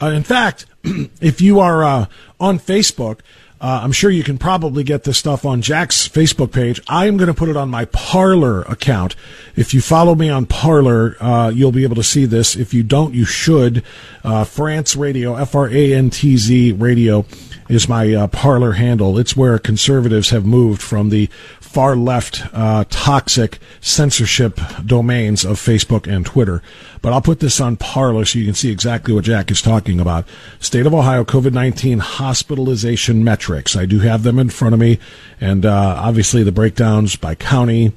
Uh, 0.00 0.06
in 0.06 0.22
fact, 0.22 0.64
if 1.20 1.42
you 1.42 1.60
are 1.60 1.84
uh, 1.84 2.06
on 2.40 2.58
Facebook, 2.58 3.20
uh, 3.64 3.80
I'm 3.82 3.92
sure 3.92 4.10
you 4.10 4.22
can 4.22 4.36
probably 4.36 4.84
get 4.84 5.04
this 5.04 5.16
stuff 5.16 5.46
on 5.46 5.62
Jack's 5.62 6.06
Facebook 6.06 6.52
page. 6.52 6.82
I 6.86 7.06
am 7.06 7.16
going 7.16 7.28
to 7.28 7.34
put 7.34 7.48
it 7.48 7.56
on 7.56 7.70
my 7.70 7.86
Parler 7.86 8.60
account. 8.60 9.16
If 9.56 9.72
you 9.72 9.80
follow 9.80 10.14
me 10.14 10.28
on 10.28 10.44
Parler, 10.44 11.16
uh, 11.18 11.48
you'll 11.48 11.72
be 11.72 11.84
able 11.84 11.96
to 11.96 12.02
see 12.02 12.26
this. 12.26 12.56
If 12.56 12.74
you 12.74 12.82
don't, 12.82 13.14
you 13.14 13.24
should. 13.24 13.82
Uh, 14.22 14.44
Frantz 14.44 14.96
Radio, 14.96 15.36
F 15.36 15.54
R 15.54 15.70
A 15.70 15.94
N 15.94 16.10
T 16.10 16.36
Z 16.36 16.72
Radio 16.72 17.24
is 17.68 17.88
my 17.88 18.12
uh, 18.12 18.26
Parler 18.28 18.72
handle. 18.72 19.18
It's 19.18 19.36
where 19.36 19.58
conservatives 19.58 20.30
have 20.30 20.44
moved 20.44 20.82
from 20.82 21.10
the 21.10 21.26
far 21.60 21.96
left 21.96 22.44
uh, 22.52 22.84
toxic 22.88 23.58
censorship 23.80 24.60
domains 24.84 25.44
of 25.44 25.56
Facebook 25.56 26.06
and 26.06 26.24
Twitter. 26.24 26.62
But 27.02 27.12
I'll 27.12 27.20
put 27.20 27.40
this 27.40 27.60
on 27.60 27.76
Parler 27.76 28.24
so 28.24 28.38
you 28.38 28.44
can 28.44 28.54
see 28.54 28.70
exactly 28.70 29.12
what 29.12 29.24
Jack 29.24 29.50
is 29.50 29.60
talking 29.60 29.98
about. 29.98 30.26
State 30.60 30.86
of 30.86 30.94
Ohio 30.94 31.24
COVID 31.24 31.52
19 31.52 31.98
hospitalization 31.98 33.24
metrics. 33.24 33.76
I 33.76 33.86
do 33.86 34.00
have 34.00 34.22
them 34.22 34.38
in 34.38 34.50
front 34.50 34.74
of 34.74 34.80
me, 34.80 34.98
and 35.40 35.66
uh, 35.66 35.96
obviously 35.98 36.42
the 36.42 36.52
breakdowns 36.52 37.16
by 37.16 37.34
county. 37.34 37.92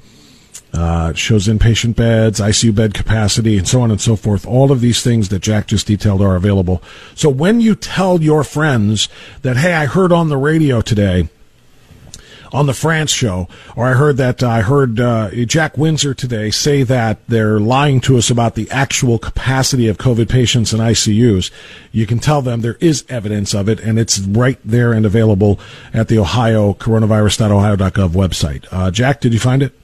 Uh, 0.70 1.14
shows 1.14 1.48
inpatient 1.48 1.96
beds, 1.96 2.40
ICU 2.40 2.74
bed 2.74 2.92
capacity, 2.92 3.56
and 3.56 3.66
so 3.66 3.80
on 3.80 3.90
and 3.90 4.00
so 4.00 4.14
forth. 4.14 4.46
All 4.46 4.70
of 4.70 4.82
these 4.82 5.02
things 5.02 5.30
that 5.30 5.40
Jack 5.40 5.68
just 5.68 5.86
detailed 5.86 6.20
are 6.20 6.36
available. 6.36 6.82
So 7.14 7.30
when 7.30 7.60
you 7.62 7.74
tell 7.74 8.22
your 8.22 8.44
friends 8.44 9.08
that, 9.42 9.56
hey, 9.56 9.72
I 9.72 9.86
heard 9.86 10.12
on 10.12 10.28
the 10.28 10.36
radio 10.36 10.82
today 10.82 11.28
on 12.52 12.66
the 12.66 12.74
Frantz 12.74 13.12
show, 13.12 13.48
or 13.76 13.86
I 13.86 13.92
heard 13.92 14.16
that 14.16 14.42
uh, 14.42 14.48
I 14.48 14.60
heard 14.62 15.00
uh, 15.00 15.30
Jack 15.44 15.76
Windsor 15.76 16.14
today 16.14 16.50
say 16.50 16.82
that 16.82 17.26
they're 17.26 17.60
lying 17.60 18.00
to 18.02 18.16
us 18.16 18.30
about 18.30 18.54
the 18.54 18.70
actual 18.70 19.18
capacity 19.18 19.88
of 19.88 19.98
COVID 19.98 20.28
patients 20.28 20.72
in 20.72 20.80
ICUs. 20.80 21.50
You 21.92 22.06
can 22.06 22.18
tell 22.18 22.42
them 22.42 22.60
there 22.60 22.78
is 22.80 23.04
evidence 23.08 23.54
of 23.54 23.68
it, 23.68 23.80
and 23.80 23.98
it's 23.98 24.18
right 24.18 24.58
there 24.64 24.92
and 24.92 25.04
available 25.04 25.60
at 25.92 26.08
the 26.08 26.18
Ohio 26.18 26.74
coronavirus.ohio.gov 26.74 28.10
website. 28.10 28.66
Uh, 28.70 28.90
Jack, 28.90 29.20
did 29.20 29.32
you 29.32 29.40
find 29.40 29.62
it? 29.62 29.74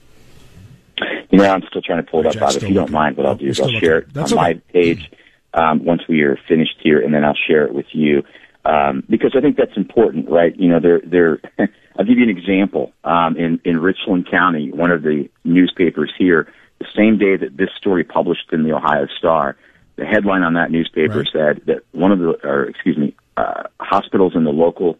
You 1.34 1.48
know, 1.48 1.54
I'm 1.54 1.62
still 1.68 1.82
trying 1.82 2.04
to 2.04 2.10
pull 2.10 2.20
it 2.20 2.26
up, 2.26 2.38
Bob. 2.38 2.54
If 2.54 2.62
you 2.62 2.74
don't 2.74 2.90
mind, 2.90 3.16
what 3.16 3.26
I'll 3.26 3.34
do 3.34 3.46
is 3.46 3.60
I'll 3.60 3.68
share 3.70 3.98
it 3.98 4.16
on 4.16 4.24
okay. 4.24 4.34
my 4.34 4.54
page 4.72 5.10
um, 5.52 5.84
once 5.84 6.02
we 6.08 6.22
are 6.22 6.38
finished 6.48 6.76
here, 6.82 7.00
and 7.00 7.12
then 7.14 7.24
I'll 7.24 7.38
share 7.46 7.64
it 7.64 7.74
with 7.74 7.86
you 7.92 8.22
um, 8.64 9.04
because 9.08 9.34
I 9.36 9.40
think 9.40 9.56
that's 9.56 9.76
important, 9.76 10.28
right? 10.30 10.54
You 10.56 10.68
know, 10.68 10.80
they're 10.80 11.00
they're 11.04 11.40
I'll 11.98 12.04
give 12.04 12.18
you 12.18 12.24
an 12.24 12.36
example. 12.36 12.92
Um, 13.04 13.36
in, 13.36 13.60
in 13.64 13.78
Richland 13.78 14.28
County, 14.30 14.72
one 14.72 14.90
of 14.90 15.02
the 15.02 15.28
newspapers 15.44 16.12
here, 16.18 16.52
the 16.80 16.86
same 16.96 17.18
day 17.18 17.36
that 17.36 17.56
this 17.56 17.70
story 17.76 18.04
published 18.04 18.52
in 18.52 18.64
the 18.64 18.72
Ohio 18.72 19.06
Star, 19.18 19.56
the 19.96 20.04
headline 20.04 20.42
on 20.42 20.54
that 20.54 20.70
newspaper 20.70 21.18
right. 21.18 21.28
said 21.32 21.62
that 21.66 21.82
one 21.92 22.10
of 22.10 22.18
the, 22.18 22.36
or 22.42 22.64
excuse 22.64 22.96
me, 22.96 23.14
uh, 23.36 23.64
hospitals 23.78 24.34
in 24.34 24.44
the 24.44 24.50
local 24.50 24.98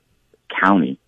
county 0.61 0.99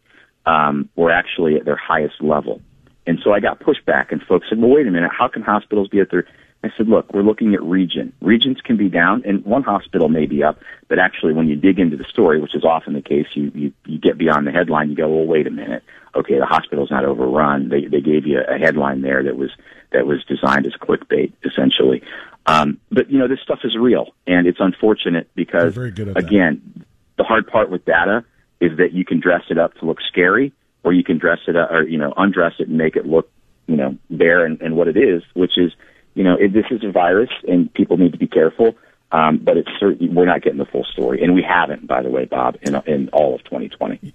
um, 0.44 0.88
were 0.96 1.12
actually 1.12 1.56
at 1.56 1.64
their 1.64 1.76
highest 1.76 2.20
level. 2.20 2.60
And 3.06 3.18
so 3.22 3.32
I 3.32 3.40
got 3.40 3.60
pushback, 3.60 4.10
and 4.10 4.22
folks 4.22 4.48
said, 4.48 4.58
well, 4.58 4.70
wait 4.70 4.86
a 4.86 4.90
minute, 4.90 5.10
how 5.16 5.28
can 5.28 5.42
hospitals 5.42 5.88
be 5.88 6.00
at 6.00 6.10
their 6.10 6.26
I 6.66 6.70
said, 6.76 6.88
look, 6.88 7.12
we're 7.12 7.22
looking 7.22 7.54
at 7.54 7.62
region. 7.62 8.12
Regions 8.20 8.60
can 8.60 8.76
be 8.76 8.88
down, 8.88 9.22
and 9.24 9.44
one 9.44 9.62
hospital 9.62 10.08
may 10.08 10.26
be 10.26 10.42
up, 10.42 10.58
but 10.88 10.98
actually, 10.98 11.32
when 11.32 11.48
you 11.48 11.54
dig 11.54 11.78
into 11.78 11.96
the 11.96 12.04
story, 12.04 12.40
which 12.40 12.54
is 12.54 12.64
often 12.64 12.94
the 12.94 13.02
case, 13.02 13.26
you 13.34 13.52
you, 13.54 13.72
you 13.84 13.98
get 13.98 14.18
beyond 14.18 14.46
the 14.46 14.50
headline. 14.50 14.90
You 14.90 14.96
go, 14.96 15.08
well, 15.08 15.26
wait 15.26 15.46
a 15.46 15.50
minute. 15.50 15.84
Okay, 16.14 16.38
the 16.38 16.46
hospital's 16.46 16.90
not 16.90 17.04
overrun. 17.04 17.68
They 17.68 17.84
they 17.84 18.00
gave 18.00 18.26
you 18.26 18.40
a 18.40 18.58
headline 18.58 19.02
there 19.02 19.22
that 19.22 19.36
was 19.36 19.50
that 19.92 20.06
was 20.06 20.24
designed 20.24 20.66
as 20.66 20.72
clickbait, 20.72 21.32
essentially. 21.44 22.02
Um, 22.46 22.80
but 22.90 23.10
you 23.10 23.18
know, 23.18 23.28
this 23.28 23.40
stuff 23.42 23.60
is 23.62 23.76
real, 23.76 24.14
and 24.26 24.46
it's 24.46 24.60
unfortunate 24.60 25.28
because 25.34 25.76
again, 26.16 26.62
that. 26.76 26.86
the 27.18 27.24
hard 27.24 27.46
part 27.46 27.70
with 27.70 27.84
data 27.84 28.24
is 28.60 28.78
that 28.78 28.92
you 28.92 29.04
can 29.04 29.20
dress 29.20 29.42
it 29.50 29.58
up 29.58 29.74
to 29.74 29.84
look 29.84 29.98
scary, 30.08 30.52
or 30.86 30.94
you 30.94 31.04
can 31.04 31.18
dress 31.18 31.40
it 31.46 31.56
up, 31.56 31.70
or 31.70 31.82
you 31.82 31.98
know, 31.98 32.14
undress 32.16 32.54
it 32.58 32.68
and 32.68 32.78
make 32.78 32.96
it 32.96 33.04
look 33.04 33.28
you 33.66 33.76
know 33.76 33.98
bare 34.08 34.46
and, 34.46 34.62
and 34.62 34.76
what 34.76 34.88
it 34.88 34.96
is, 34.96 35.22
which 35.34 35.58
is 35.58 35.72
you 36.16 36.24
know, 36.24 36.34
it, 36.34 36.52
this 36.52 36.64
is 36.70 36.82
a 36.82 36.90
virus 36.90 37.28
and 37.46 37.72
people 37.74 37.98
need 37.98 38.12
to 38.12 38.18
be 38.18 38.26
careful. 38.26 38.74
Um, 39.12 39.38
but 39.38 39.56
it's 39.56 39.68
certainly, 39.78 40.12
we're 40.12 40.26
not 40.26 40.42
getting 40.42 40.58
the 40.58 40.64
full 40.64 40.84
story. 40.84 41.22
And 41.22 41.34
we 41.34 41.42
haven't, 41.42 41.86
by 41.86 42.02
the 42.02 42.08
way, 42.08 42.24
Bob, 42.24 42.56
in, 42.62 42.74
in 42.86 43.08
all 43.12 43.36
of 43.36 43.44
2020. 43.44 44.12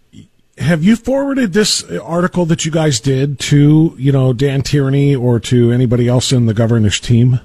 Have 0.58 0.84
you 0.84 0.96
forwarded 0.98 1.54
this 1.54 1.84
article 2.00 2.46
that 2.48 2.66
you 2.66 2.72
guys 2.72 3.00
did 3.00 3.40
to, 3.40 3.96
you 3.98 4.12
know, 4.12 4.34
Dan 4.34 4.64
Tierney 4.64 5.16
or 5.16 5.40
to 5.42 5.72
anybody 5.72 6.08
else 6.08 6.34
in 6.34 6.46
the 6.48 6.54
governor's 6.54 7.00
team? 7.00 7.40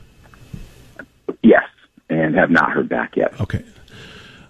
Yes, 1.43 1.65
and 2.11 2.35
have 2.35 2.51
not 2.51 2.73
heard 2.73 2.89
back 2.89 3.17
yet. 3.17 3.41
Okay. 3.41 3.63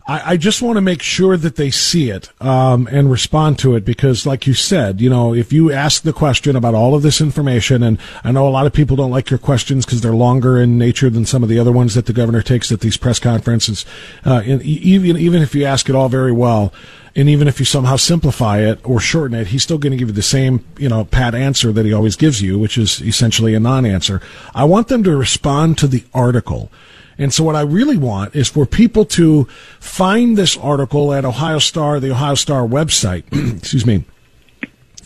I, 0.07 0.33
I 0.33 0.37
just 0.37 0.63
want 0.63 0.77
to 0.77 0.81
make 0.81 1.03
sure 1.03 1.37
that 1.37 1.57
they 1.57 1.71
see 1.71 2.11
it 2.11 2.31
um, 2.41 2.89
and 2.91 3.11
respond 3.11 3.59
to 3.61 3.75
it 3.75 3.85
because, 3.85 4.25
like 4.25 4.47
you 4.47 4.55
said, 4.55 5.01
you 5.01 5.11
know, 5.11 5.35
if 5.35 5.53
you 5.53 5.73
ask 5.73 6.03
the 6.03 6.13
question 6.13 6.55
about 6.55 6.75
all 6.75 6.95
of 6.95 7.03
this 7.03 7.21
information, 7.21 7.83
and 7.83 7.99
I 8.23 8.31
know 8.33 8.47
a 8.47 8.51
lot 8.51 8.67
of 8.67 8.73
people 8.73 8.97
don't 8.97 9.11
like 9.11 9.31
your 9.31 9.39
questions 9.39 9.85
because 9.85 10.01
they're 10.01 10.13
longer 10.13 10.59
in 10.59 10.79
nature 10.79 11.11
than 11.11 11.27
some 11.27 11.43
of 11.43 11.49
the 11.49 11.59
other 11.59 11.73
ones 11.73 11.95
that 11.95 12.07
the 12.07 12.13
governor 12.13 12.43
takes 12.43 12.71
at 12.71 12.81
these 12.81 12.97
press 12.97 13.19
conferences. 13.19 13.85
Uh, 14.25 14.43
even 14.47 15.17
even 15.17 15.43
if 15.43 15.55
you 15.55 15.65
ask 15.65 15.89
it 15.89 15.97
all 15.97 16.09
very 16.09 16.33
well, 16.33 16.73
and 17.17 17.31
even 17.31 17.49
if 17.49 17.59
you 17.59 17.65
somehow 17.65 17.97
simplify 17.97 18.59
it 18.59 18.79
or 18.85 19.01
shorten 19.01 19.37
it, 19.37 19.49
he's 19.49 19.63
still 19.63 19.79
going 19.79 19.91
to 19.93 19.97
give 19.97 20.09
you 20.09 20.15
the 20.15 20.23
same, 20.23 20.65
you 20.79 20.89
know, 20.89 21.05
pat 21.05 21.35
answer 21.35 21.73
that 21.73 21.87
he 21.87 21.93
always 21.93 22.15
gives 22.15 22.43
you, 22.43 22.59
which 22.59 22.77
is 22.77 23.01
essentially 23.01 23.55
a 23.55 23.61
non-answer. 23.61 24.21
I 24.55 24.65
want 24.65 24.89
them 24.89 25.03
to 25.05 25.17
respond 25.17 25.79
to 25.79 25.87
the 25.89 26.05
article. 26.13 26.71
And 27.19 27.33
so 27.33 27.45
what 27.45 27.57
I 27.57 27.63
really 27.63 27.97
want 27.97 28.35
is 28.35 28.49
for 28.49 28.67
people 28.67 29.05
to 29.07 29.45
find 29.81 30.37
this 30.37 30.57
article 30.57 31.13
at 31.13 31.25
Ohio 31.25 31.59
Star, 31.59 32.01
the 32.01 32.11
Ohio 32.11 32.35
Star 32.35 32.63
website, 32.63 33.25
excuse 33.59 33.87
me, 33.87 34.05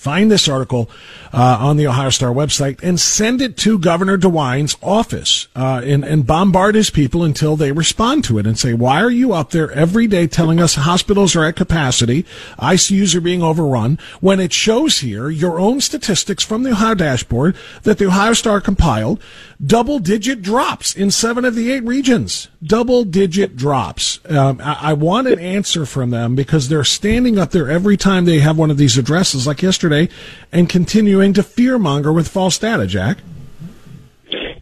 find 0.01 0.31
this 0.31 0.49
article 0.49 0.89
uh, 1.31 1.59
on 1.61 1.77
the 1.77 1.87
Ohio 1.87 2.09
Star 2.09 2.31
website 2.31 2.83
and 2.83 2.99
send 2.99 3.43
it 3.43 3.59
to 3.59 3.79
Governor 3.79 4.17
DeWine's 4.17 4.75
office 4.83 5.47
uh, 5.55 5.83
and, 5.85 6.05
and 6.07 6.27
bombard 6.27 6.75
his 6.75 6.89
people 6.89 7.23
until 7.23 7.55
they 7.55 7.71
respond 7.71 8.25
to 8.25 8.39
it 8.39 8.47
and 8.47 8.59
say, 8.59 8.73
why 8.73 9.03
are 9.03 9.11
you 9.11 9.35
up 9.35 9.51
there 9.51 9.71
every 9.73 10.07
day 10.07 10.27
telling 10.27 10.59
us 10.59 10.75
hospitals 10.75 11.37
are 11.37 11.45
at 11.45 11.55
capacity, 11.55 12.25
ICUs 12.59 13.15
are 13.15 13.21
being 13.21 13.43
overrun, 13.43 13.99
when 14.21 14.41
it 14.41 14.55
shows 14.55 15.01
here 15.01 15.29
your 15.29 15.61
own 15.61 15.83
statistics 15.83 16.43
from 16.43 16.63
the 16.63 16.71
Ohio 16.71 16.95
dashboard 16.95 17.55
that 17.83 17.99
the 17.99 18.07
Ohio 18.07 18.33
Star 18.33 18.59
compiled, 18.63 19.23
double 19.65 19.99
digit 19.99 20.43
drops 20.43 20.95
in 20.95 21.11
seven 21.11 21.45
of 21.45 21.55
the 21.55 21.71
eight 21.71 21.85
regions. 21.85 22.49
Double 22.63 23.05
digit 23.05 23.57
drops. 23.57 24.21
Um, 24.29 24.61
I, 24.63 24.79
I 24.81 24.93
want 24.95 25.27
an 25.29 25.39
answer 25.39 25.87
from 25.87 26.11
them 26.11 26.35
because 26.35 26.69
they're 26.69 26.85
standing 26.85 27.39
up 27.39 27.51
there 27.51 27.71
every 27.71 27.97
time 27.97 28.25
they 28.25 28.41
have 28.41 28.57
one 28.57 28.71
of 28.71 28.77
these 28.77 28.97
addresses 28.97 29.47
like 29.47 29.63
yesterday 29.63 30.09
and 30.53 30.69
continuing 30.69 31.33
to 31.35 31.43
fearmonger 31.43 32.15
with 32.15 32.29
false 32.29 32.59
data, 32.59 32.87
Jack. 32.87 33.19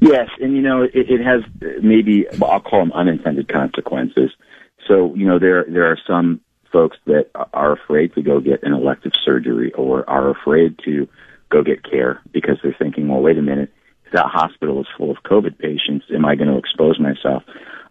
Yes, 0.01 0.29
and 0.41 0.55
you 0.55 0.63
know 0.63 0.83
it, 0.83 0.93
it 0.95 1.21
has 1.21 1.43
maybe 1.83 2.27
I'll 2.43 2.61
call 2.61 2.81
them 2.81 2.93
unintended 2.93 3.49
consequences. 3.49 4.31
So 4.87 5.15
you 5.15 5.27
know 5.27 5.39
there 5.39 5.65
there 5.69 5.91
are 5.91 5.99
some 6.07 6.41
folks 6.73 6.97
that 7.07 7.31
are 7.53 7.73
afraid 7.73 8.15
to 8.15 8.23
go 8.23 8.41
get 8.41 8.63
an 8.63 8.73
elective 8.73 9.13
surgery 9.25 9.73
or 9.73 10.09
are 10.09 10.31
afraid 10.31 10.79
to 10.85 11.09
go 11.51 11.63
get 11.63 11.83
care 11.83 12.21
because 12.33 12.59
they're 12.63 12.77
thinking, 12.79 13.09
well, 13.09 13.21
wait 13.21 13.39
a 13.39 13.43
minute, 13.43 13.73
that 14.13 14.27
hospital 14.27 14.81
is 14.81 14.87
full 14.97 15.11
of 15.11 15.19
COVID 15.25 15.59
patients, 15.59 16.07
am 16.15 16.25
I 16.25 16.35
going 16.35 16.49
to 16.49 16.59
expose 16.59 16.99
myself? 16.99 17.43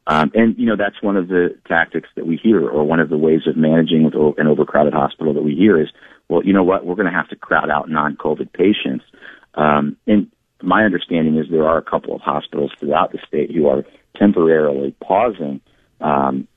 Um, 0.08 0.32
and 0.34 0.58
you 0.58 0.66
know 0.66 0.78
that's 0.78 1.02
one 1.02 1.18
of 1.18 1.28
the 1.28 1.58
tactics 1.68 2.08
that 2.16 2.26
we 2.26 2.38
hear, 2.38 2.66
or 2.66 2.84
one 2.86 3.02
of 3.02 3.10
the 3.10 3.18
ways 3.18 3.42
of 3.46 3.58
managing 3.58 4.04
with 4.06 4.14
an 4.38 4.48
overcrowded 4.48 4.94
hospital 4.94 5.34
that 5.34 5.44
we 5.44 5.54
hear 5.54 5.80
is, 5.82 5.90
well, 6.30 6.44
you 6.46 6.54
know 6.54 6.64
what, 6.64 6.86
we're 6.86 6.96
going 6.96 7.12
to 7.12 7.18
have 7.18 7.28
to 7.30 7.36
crowd 7.36 7.70
out 7.70 7.90
non-COVID 7.90 8.54
patients. 8.54 9.04
Um, 9.56 9.98
and 10.08 10.32
my 10.62 10.86
understanding 10.86 11.38
is 11.38 11.48
there 11.52 11.68
are 11.68 11.78
a 11.78 11.84
couple 11.84 12.16
of 12.16 12.22
hospitals 12.22 12.72
throughout 12.80 13.12
the 13.12 13.20
state 13.28 13.52
who 13.54 13.68
are 13.68 13.84
temporarily 14.16 14.96
pausing 15.02 15.60
um, 16.00 16.48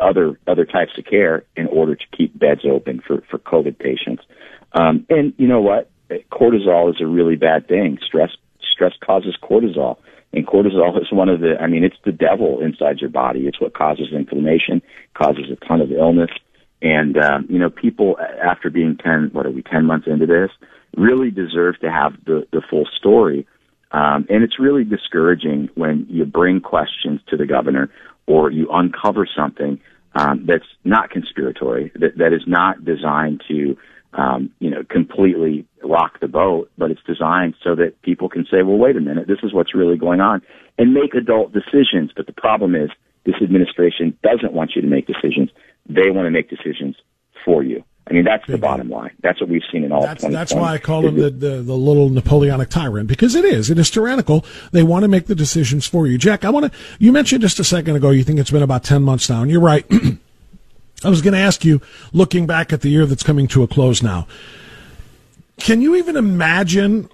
other 0.00 0.38
other 0.48 0.64
types 0.64 0.92
of 0.98 1.04
care 1.04 1.44
in 1.56 1.68
order 1.68 1.94
to 1.94 2.04
keep 2.16 2.36
beds 2.36 2.62
open 2.68 3.00
for 3.06 3.22
for 3.30 3.38
COVID 3.38 3.78
patients. 3.78 4.24
Um, 4.72 5.06
and 5.08 5.32
you 5.38 5.46
know 5.46 5.60
what, 5.60 5.90
cortisol 6.32 6.90
is 6.90 7.00
a 7.00 7.06
really 7.06 7.36
bad 7.36 7.68
thing. 7.68 7.98
Stress 8.04 8.30
stress 8.78 8.92
causes 9.04 9.36
cortisol. 9.42 9.96
And 10.32 10.46
cortisol 10.46 11.00
is 11.00 11.10
one 11.10 11.28
of 11.28 11.40
the, 11.40 11.56
I 11.60 11.66
mean, 11.66 11.82
it's 11.82 11.96
the 12.04 12.12
devil 12.12 12.60
inside 12.60 13.00
your 13.00 13.10
body. 13.10 13.46
It's 13.46 13.60
what 13.60 13.74
causes 13.74 14.08
inflammation, 14.12 14.82
causes 15.14 15.46
a 15.50 15.56
ton 15.66 15.80
of 15.80 15.90
illness. 15.90 16.30
And, 16.80 17.18
um, 17.18 17.46
you 17.50 17.58
know, 17.58 17.70
people 17.70 18.16
after 18.20 18.70
being 18.70 18.96
10, 19.02 19.30
what 19.32 19.46
are 19.46 19.50
we, 19.50 19.62
10 19.62 19.84
months 19.84 20.06
into 20.06 20.26
this, 20.26 20.50
really 20.96 21.30
deserve 21.30 21.80
to 21.80 21.90
have 21.90 22.12
the, 22.24 22.46
the 22.52 22.62
full 22.70 22.86
story. 22.96 23.46
Um, 23.90 24.26
and 24.28 24.44
it's 24.44 24.60
really 24.60 24.84
discouraging 24.84 25.70
when 25.74 26.06
you 26.08 26.24
bring 26.24 26.60
questions 26.60 27.20
to 27.28 27.36
the 27.36 27.46
governor 27.46 27.90
or 28.26 28.50
you 28.50 28.68
uncover 28.70 29.26
something 29.34 29.80
um, 30.14 30.44
that's 30.46 30.66
not 30.84 31.10
conspiratory, 31.10 31.92
that, 31.94 32.18
that 32.18 32.32
is 32.32 32.42
not 32.46 32.84
designed 32.84 33.42
to 33.48 33.76
um, 34.14 34.50
you 34.58 34.70
know, 34.70 34.82
completely 34.88 35.66
rock 35.84 36.20
the 36.20 36.28
boat, 36.28 36.70
but 36.78 36.90
it's 36.90 37.02
designed 37.06 37.54
so 37.62 37.74
that 37.74 38.00
people 38.02 38.28
can 38.28 38.44
say, 38.50 38.62
well, 38.62 38.78
wait 38.78 38.96
a 38.96 39.00
minute, 39.00 39.26
this 39.28 39.38
is 39.42 39.52
what's 39.52 39.74
really 39.74 39.96
going 39.96 40.20
on 40.20 40.42
and 40.78 40.94
make 40.94 41.14
adult 41.14 41.52
decisions. 41.52 42.10
But 42.16 42.26
the 42.26 42.32
problem 42.32 42.74
is 42.74 42.90
this 43.24 43.36
administration 43.42 44.16
doesn't 44.22 44.52
want 44.52 44.72
you 44.74 44.82
to 44.82 44.88
make 44.88 45.06
decisions. 45.06 45.50
They 45.88 46.10
want 46.10 46.26
to 46.26 46.30
make 46.30 46.48
decisions 46.48 46.96
for 47.44 47.62
you. 47.62 47.84
I 48.08 48.14
mean, 48.14 48.24
that's 48.24 48.46
the 48.46 48.56
bottom 48.56 48.88
line. 48.88 49.10
That's 49.22 49.38
what 49.38 49.50
we've 49.50 49.62
seen 49.70 49.84
in 49.84 49.92
all. 49.92 50.02
That's, 50.02 50.26
that's 50.26 50.54
why 50.54 50.72
I 50.72 50.78
call 50.78 51.06
him 51.06 51.16
the, 51.16 51.28
the, 51.28 51.62
the 51.62 51.74
little 51.74 52.08
Napoleonic 52.08 52.70
tyrant 52.70 53.06
because 53.06 53.34
it 53.34 53.44
is. 53.44 53.68
It 53.68 53.78
is 53.78 53.90
tyrannical. 53.90 54.46
They 54.72 54.82
want 54.82 55.02
to 55.02 55.08
make 55.08 55.26
the 55.26 55.34
decisions 55.34 55.86
for 55.86 56.06
you. 56.06 56.16
Jack, 56.16 56.42
I 56.42 56.48
want 56.48 56.72
to. 56.72 56.78
You 56.98 57.12
mentioned 57.12 57.42
just 57.42 57.60
a 57.60 57.64
second 57.64 57.96
ago. 57.96 58.08
You 58.08 58.24
think 58.24 58.38
it's 58.38 58.50
been 58.50 58.62
about 58.62 58.82
ten 58.82 59.02
months 59.02 59.28
now, 59.28 59.42
and 59.42 59.50
you're 59.50 59.60
right. 59.60 59.84
I 61.04 61.10
was 61.10 61.22
going 61.22 61.34
to 61.34 61.40
ask 61.40 61.64
you, 61.64 61.80
looking 62.12 62.46
back 62.46 62.72
at 62.72 62.80
the 62.80 62.88
year 62.88 63.06
that's 63.06 63.22
coming 63.22 63.46
to 63.48 63.62
a 63.62 63.68
close 63.68 64.02
now, 64.02 64.26
can 65.58 65.80
you 65.80 65.94
even 65.96 66.16
imagine 66.16 67.08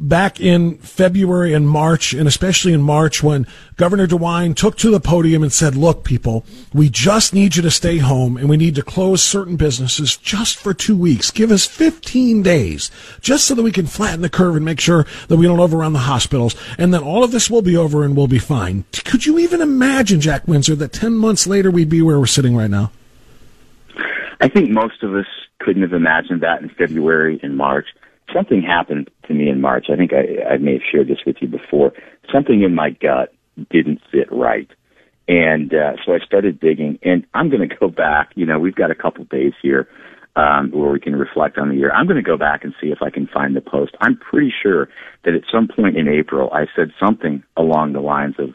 back 0.00 0.40
in 0.40 0.78
February 0.78 1.52
and 1.52 1.68
March, 1.68 2.14
and 2.14 2.26
especially 2.26 2.72
in 2.72 2.80
March, 2.80 3.22
when 3.22 3.46
Governor 3.76 4.06
DeWine 4.06 4.56
took 4.56 4.76
to 4.78 4.90
the 4.90 4.98
podium 4.98 5.42
and 5.42 5.52
said, 5.52 5.76
Look, 5.76 6.02
people, 6.04 6.44
we 6.72 6.88
just 6.88 7.34
need 7.34 7.56
you 7.56 7.62
to 7.62 7.70
stay 7.70 7.98
home 7.98 8.36
and 8.36 8.48
we 8.48 8.56
need 8.56 8.74
to 8.76 8.82
close 8.82 9.22
certain 9.22 9.56
businesses 9.56 10.16
just 10.16 10.58
for 10.58 10.72
two 10.72 10.96
weeks. 10.96 11.30
Give 11.30 11.50
us 11.50 11.66
15 11.66 12.42
days 12.42 12.90
just 13.20 13.44
so 13.44 13.54
that 13.54 13.62
we 13.62 13.72
can 13.72 13.86
flatten 13.86 14.22
the 14.22 14.30
curve 14.30 14.56
and 14.56 14.64
make 14.64 14.80
sure 14.80 15.06
that 15.28 15.36
we 15.36 15.46
don't 15.46 15.60
overrun 15.60 15.92
the 15.92 16.00
hospitals. 16.00 16.56
And 16.78 16.92
then 16.92 17.02
all 17.02 17.22
of 17.22 17.30
this 17.30 17.50
will 17.50 17.62
be 17.62 17.76
over 17.76 18.02
and 18.02 18.16
we'll 18.16 18.26
be 18.26 18.38
fine. 18.38 18.84
Could 19.04 19.26
you 19.26 19.38
even 19.38 19.60
imagine, 19.60 20.20
Jack 20.20 20.48
Windsor, 20.48 20.74
that 20.76 20.92
10 20.92 21.14
months 21.14 21.46
later 21.46 21.70
we'd 21.70 21.90
be 21.90 22.02
where 22.02 22.18
we're 22.18 22.26
sitting 22.26 22.56
right 22.56 22.70
now? 22.70 22.90
I 24.40 24.48
think 24.48 24.70
most 24.70 25.02
of 25.02 25.14
us 25.14 25.26
couldn't 25.58 25.82
have 25.82 25.92
imagined 25.92 26.40
that 26.40 26.62
in 26.62 26.70
February 26.70 27.38
and 27.42 27.56
March 27.56 27.86
something 28.34 28.62
happened 28.62 29.10
to 29.26 29.34
me 29.34 29.48
in 29.48 29.60
March. 29.60 29.86
I 29.92 29.96
think 29.96 30.12
I, 30.12 30.54
I 30.54 30.56
may 30.58 30.74
have 30.74 30.82
shared 30.90 31.08
this 31.08 31.18
with 31.26 31.36
you 31.40 31.48
before. 31.48 31.92
Something 32.32 32.62
in 32.62 32.74
my 32.74 32.90
gut 32.90 33.32
didn't 33.70 34.00
fit 34.10 34.30
right. 34.30 34.68
And 35.28 35.72
uh, 35.72 35.92
so 36.04 36.12
I 36.12 36.18
started 36.18 36.58
digging, 36.58 36.98
and 37.02 37.24
I'm 37.34 37.50
going 37.50 37.68
to 37.68 37.74
go 37.74 37.88
back. 37.88 38.30
You 38.34 38.46
know, 38.46 38.58
we've 38.58 38.74
got 38.74 38.90
a 38.90 38.96
couple 38.96 39.24
days 39.24 39.52
here 39.62 39.88
um, 40.36 40.70
where 40.72 40.90
we 40.90 41.00
can 41.00 41.14
reflect 41.14 41.58
on 41.58 41.68
the 41.68 41.76
year. 41.76 41.92
I'm 41.92 42.06
going 42.06 42.16
to 42.16 42.22
go 42.22 42.36
back 42.36 42.64
and 42.64 42.74
see 42.80 42.88
if 42.88 42.98
I 43.02 43.10
can 43.10 43.26
find 43.26 43.54
the 43.54 43.60
post. 43.60 43.94
I'm 44.00 44.16
pretty 44.16 44.52
sure 44.62 44.88
that 45.24 45.34
at 45.34 45.42
some 45.52 45.68
point 45.68 45.96
in 45.96 46.08
April, 46.08 46.50
I 46.52 46.66
said 46.74 46.92
something 46.98 47.42
along 47.56 47.92
the 47.92 48.00
lines 48.00 48.36
of, 48.38 48.50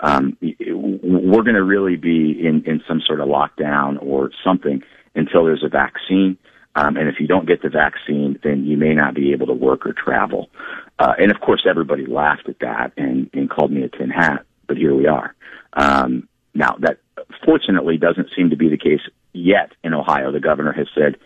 um, 0.00 0.36
"We're 0.40 1.42
going 1.42 1.54
to 1.54 1.64
really 1.64 1.96
be 1.96 2.38
in 2.40 2.62
in 2.64 2.82
some 2.86 3.00
sort 3.04 3.20
of 3.20 3.28
lockdown 3.28 3.98
or 4.00 4.30
something 4.44 4.82
until 5.14 5.44
there's 5.44 5.64
a 5.64 5.68
vaccine." 5.68 6.36
Um, 6.76 6.96
and 6.96 7.08
if 7.08 7.16
you 7.18 7.26
don't 7.26 7.46
get 7.46 7.62
the 7.62 7.68
vaccine, 7.68 8.38
then 8.44 8.64
you 8.64 8.76
may 8.76 8.94
not 8.94 9.14
be 9.14 9.32
able 9.32 9.46
to 9.46 9.52
work 9.52 9.86
or 9.86 9.92
travel. 9.92 10.50
Uh, 10.98 11.14
and 11.18 11.30
of 11.30 11.40
course, 11.40 11.66
everybody 11.68 12.06
laughed 12.06 12.48
at 12.48 12.60
that 12.60 12.92
and, 12.96 13.28
and 13.32 13.50
called 13.50 13.72
me 13.72 13.82
a 13.82 13.88
tin 13.88 14.10
hat. 14.10 14.44
But 14.68 14.76
here 14.76 14.94
we 14.94 15.06
are. 15.06 15.34
Um, 15.72 16.28
now, 16.54 16.76
that 16.80 16.98
fortunately 17.44 17.96
doesn't 17.96 18.28
seem 18.36 18.50
to 18.50 18.56
be 18.56 18.68
the 18.68 18.76
case 18.76 19.00
yet 19.32 19.72
in 19.82 19.94
Ohio. 19.94 20.32
The 20.32 20.40
governor 20.40 20.72
has 20.72 20.86
said 20.94 21.16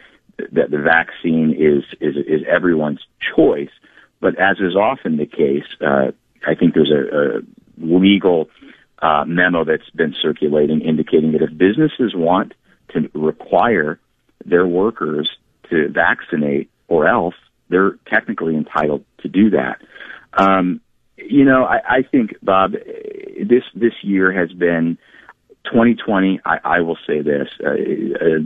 that 0.52 0.70
the 0.70 0.78
vaccine 0.78 1.54
is 1.58 1.84
is, 2.00 2.16
is 2.16 2.40
everyone's 2.48 3.00
choice. 3.36 3.70
But 4.20 4.38
as 4.38 4.58
is 4.58 4.74
often 4.74 5.16
the 5.16 5.26
case, 5.26 5.66
uh, 5.80 6.12
I 6.46 6.54
think 6.54 6.74
there's 6.74 6.92
a, 6.92 7.38
a 7.38 7.40
legal 7.78 8.48
uh, 9.00 9.24
memo 9.26 9.64
that's 9.64 9.90
been 9.90 10.14
circulating 10.20 10.80
indicating 10.80 11.32
that 11.32 11.42
if 11.42 11.56
businesses 11.56 12.14
want 12.14 12.54
to 12.90 13.10
require 13.14 13.98
their 14.44 14.66
workers 14.66 15.28
to 15.70 15.88
vaccinate, 15.88 16.70
or 16.88 17.08
else 17.08 17.34
they're 17.68 17.98
technically 18.06 18.56
entitled 18.56 19.04
to 19.18 19.28
do 19.28 19.50
that. 19.50 19.80
Um, 20.34 20.80
you 21.16 21.44
know, 21.44 21.64
I, 21.64 21.80
I 21.98 22.02
think 22.02 22.34
Bob, 22.42 22.72
this 22.72 23.64
this 23.74 23.94
year 24.02 24.32
has 24.32 24.52
been 24.52 24.98
2020. 25.64 26.40
I, 26.44 26.58
I 26.64 26.80
will 26.80 26.98
say 27.06 27.22
this: 27.22 27.48
uh, 27.64 27.70
uh, 27.70 28.38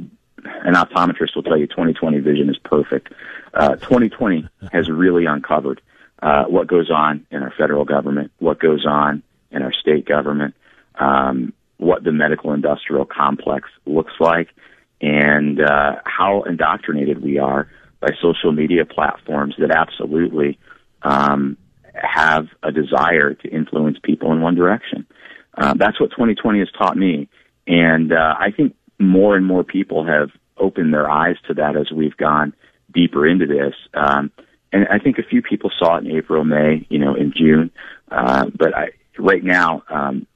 an 0.64 0.74
optometrist 0.74 1.34
will 1.34 1.42
tell 1.42 1.58
you 1.58 1.66
2020 1.66 2.18
vision 2.20 2.48
is 2.48 2.58
perfect. 2.58 3.12
Uh, 3.54 3.76
2020 3.76 4.48
has 4.72 4.88
really 4.88 5.26
uncovered 5.26 5.80
uh, 6.22 6.44
what 6.44 6.66
goes 6.66 6.90
on 6.90 7.26
in 7.30 7.42
our 7.42 7.52
federal 7.56 7.84
government, 7.84 8.30
what 8.38 8.58
goes 8.58 8.84
on 8.86 9.22
in 9.50 9.62
our 9.62 9.72
state 9.72 10.06
government, 10.06 10.54
um, 10.96 11.52
what 11.78 12.04
the 12.04 12.12
medical 12.12 12.52
industrial 12.52 13.04
complex 13.04 13.68
looks 13.86 14.12
like, 14.20 14.48
and 15.00 15.60
uh, 15.60 15.96
how 16.04 16.42
indoctrinated 16.42 17.22
we 17.22 17.38
are 17.38 17.68
by 18.00 18.10
social 18.20 18.52
media 18.52 18.84
platforms 18.84 19.54
that 19.58 19.70
absolutely 19.70 20.58
um, 21.02 21.56
have 21.94 22.48
a 22.62 22.72
desire 22.72 23.34
to 23.34 23.48
influence 23.48 23.98
people 24.02 24.32
in 24.32 24.40
one 24.40 24.54
direction. 24.54 25.06
Uh, 25.56 25.74
that's 25.74 26.00
what 26.00 26.10
2020 26.10 26.60
has 26.60 26.68
taught 26.76 26.96
me, 26.96 27.28
and 27.66 28.12
uh, 28.12 28.34
I 28.38 28.50
think 28.50 28.74
more 28.98 29.36
and 29.36 29.44
more 29.44 29.64
people 29.64 30.04
have 30.04 30.30
opened 30.56 30.92
their 30.92 31.10
eyes 31.10 31.36
to 31.46 31.54
that 31.54 31.76
as 31.76 31.90
we've 31.90 32.16
gone 32.16 32.52
deeper 32.92 33.26
into 33.26 33.46
this. 33.46 33.74
Um, 33.94 34.30
and 34.72 34.86
I 34.88 34.98
think 34.98 35.18
a 35.18 35.22
few 35.22 35.42
people 35.42 35.70
saw 35.78 35.96
it 35.96 36.04
in 36.04 36.16
April, 36.16 36.44
May, 36.44 36.86
you 36.88 36.98
know, 36.98 37.14
in 37.14 37.32
June. 37.34 37.70
Uh, 38.10 38.46
but 38.54 38.76
I, 38.76 38.90
right 39.18 39.42
now, 39.42 39.82
um, 39.88 40.26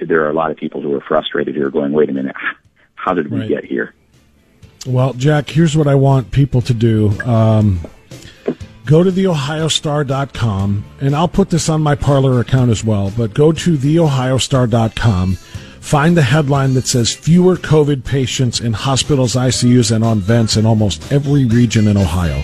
there 0.00 0.24
are 0.24 0.30
a 0.30 0.34
lot 0.34 0.50
of 0.50 0.56
people 0.56 0.82
who 0.82 0.94
are 0.94 1.00
frustrated 1.00 1.54
who 1.54 1.64
are 1.64 1.70
going, 1.70 1.92
"Wait 1.92 2.10
a 2.10 2.12
minute, 2.12 2.36
how 2.94 3.14
did 3.14 3.30
we 3.30 3.40
right. 3.40 3.48
get 3.48 3.64
here?" 3.64 3.94
Well, 4.86 5.12
Jack, 5.14 5.50
here's 5.50 5.76
what 5.76 5.86
I 5.86 5.94
want 5.96 6.30
people 6.30 6.62
to 6.62 6.74
do. 6.74 7.10
Um, 7.22 7.80
go 8.86 9.02
to 9.02 9.10
theohiostar.com, 9.10 10.84
and 11.00 11.16
I'll 11.16 11.28
put 11.28 11.50
this 11.50 11.68
on 11.68 11.82
my 11.82 11.94
Parler 11.94 12.40
account 12.40 12.70
as 12.70 12.84
well, 12.84 13.12
but 13.16 13.34
go 13.34 13.52
to 13.52 13.76
theohiostar.com. 13.76 15.34
Find 15.34 16.16
the 16.16 16.22
headline 16.22 16.74
that 16.74 16.86
says 16.86 17.12
fewer 17.14 17.56
COVID 17.56 18.04
patients 18.04 18.60
in 18.60 18.72
hospitals, 18.72 19.34
ICUs, 19.34 19.94
and 19.94 20.04
on 20.04 20.20
vents 20.20 20.56
in 20.56 20.66
almost 20.66 21.12
every 21.12 21.44
region 21.44 21.88
in 21.88 21.96
Ohio. 21.96 22.42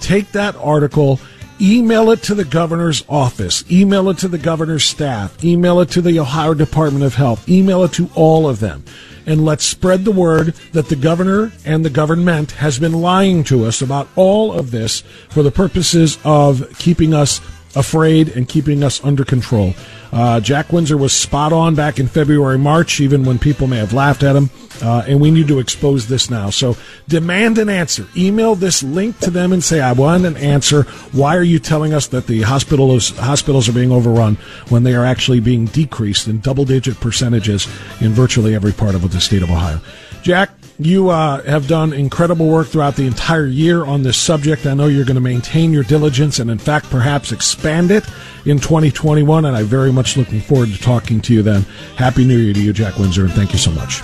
Take 0.00 0.32
that 0.32 0.56
article, 0.56 1.20
email 1.60 2.10
it 2.10 2.22
to 2.24 2.34
the 2.34 2.44
governor's 2.44 3.04
office, 3.08 3.70
email 3.70 4.08
it 4.08 4.18
to 4.18 4.28
the 4.28 4.38
governor's 4.38 4.84
staff, 4.84 5.44
email 5.44 5.80
it 5.80 5.90
to 5.90 6.00
the 6.00 6.18
Ohio 6.18 6.54
Department 6.54 7.04
of 7.04 7.14
Health, 7.14 7.48
email 7.48 7.84
it 7.84 7.92
to 7.92 8.10
all 8.14 8.48
of 8.48 8.60
them 8.60 8.84
and 9.30 9.44
let's 9.44 9.64
spread 9.64 10.04
the 10.04 10.10
word 10.10 10.48
that 10.72 10.88
the 10.88 10.96
governor 10.96 11.52
and 11.64 11.84
the 11.84 11.90
government 11.90 12.50
has 12.52 12.80
been 12.80 12.92
lying 13.00 13.44
to 13.44 13.64
us 13.64 13.80
about 13.80 14.08
all 14.16 14.52
of 14.52 14.72
this 14.72 15.02
for 15.28 15.44
the 15.44 15.52
purposes 15.52 16.18
of 16.24 16.68
keeping 16.78 17.14
us 17.14 17.40
afraid 17.74 18.28
and 18.28 18.48
keeping 18.48 18.82
us 18.82 19.02
under 19.04 19.24
control. 19.24 19.74
Uh, 20.12 20.40
Jack 20.40 20.72
Windsor 20.72 20.96
was 20.96 21.12
spot 21.12 21.52
on 21.52 21.74
back 21.74 22.00
in 22.00 22.08
February, 22.08 22.58
March, 22.58 23.00
even 23.00 23.24
when 23.24 23.38
people 23.38 23.66
may 23.66 23.76
have 23.76 23.92
laughed 23.92 24.22
at 24.22 24.34
him. 24.34 24.50
Uh, 24.82 25.04
and 25.06 25.20
we 25.20 25.30
need 25.30 25.46
to 25.46 25.58
expose 25.58 26.08
this 26.08 26.30
now. 26.30 26.50
So 26.50 26.76
demand 27.06 27.58
an 27.58 27.68
answer. 27.68 28.06
Email 28.16 28.54
this 28.54 28.82
link 28.82 29.18
to 29.20 29.30
them 29.30 29.52
and 29.52 29.62
say, 29.62 29.80
I 29.80 29.92
want 29.92 30.24
an 30.24 30.36
answer. 30.36 30.82
Why 31.12 31.36
are 31.36 31.42
you 31.42 31.58
telling 31.58 31.92
us 31.92 32.08
that 32.08 32.26
the 32.26 32.42
hospital 32.42 32.96
is, 32.96 33.10
hospitals 33.10 33.68
are 33.68 33.72
being 33.72 33.92
overrun 33.92 34.36
when 34.68 34.82
they 34.82 34.94
are 34.94 35.04
actually 35.04 35.40
being 35.40 35.66
decreased 35.66 36.28
in 36.28 36.40
double 36.40 36.64
digit 36.64 36.98
percentages 36.98 37.66
in 38.00 38.12
virtually 38.12 38.54
every 38.54 38.72
part 38.72 38.94
of 38.94 39.10
the 39.12 39.20
state 39.20 39.42
of 39.42 39.50
Ohio? 39.50 39.80
Jack, 40.22 40.50
you 40.78 41.10
uh, 41.10 41.42
have 41.42 41.68
done 41.68 41.92
incredible 41.92 42.48
work 42.48 42.68
throughout 42.68 42.96
the 42.96 43.06
entire 43.06 43.46
year 43.46 43.84
on 43.84 44.02
this 44.02 44.16
subject. 44.16 44.66
I 44.66 44.74
know 44.74 44.86
you're 44.86 45.04
going 45.04 45.16
to 45.16 45.20
maintain 45.20 45.72
your 45.72 45.84
diligence 45.84 46.38
and, 46.38 46.50
in 46.50 46.58
fact, 46.58 46.88
perhaps 46.90 47.32
expand 47.32 47.90
it 47.90 48.04
in 48.46 48.58
2021. 48.58 49.44
And 49.44 49.56
I'm 49.56 49.66
very 49.66 49.92
much 49.92 50.16
looking 50.16 50.40
forward 50.40 50.70
to 50.70 50.78
talking 50.78 51.20
to 51.22 51.34
you 51.34 51.42
then. 51.42 51.62
Happy 51.96 52.24
New 52.24 52.38
Year 52.38 52.54
to 52.54 52.60
you, 52.62 52.72
Jack 52.72 52.98
Windsor, 52.98 53.24
and 53.24 53.32
thank 53.32 53.52
you 53.52 53.58
so 53.58 53.70
much. 53.72 54.00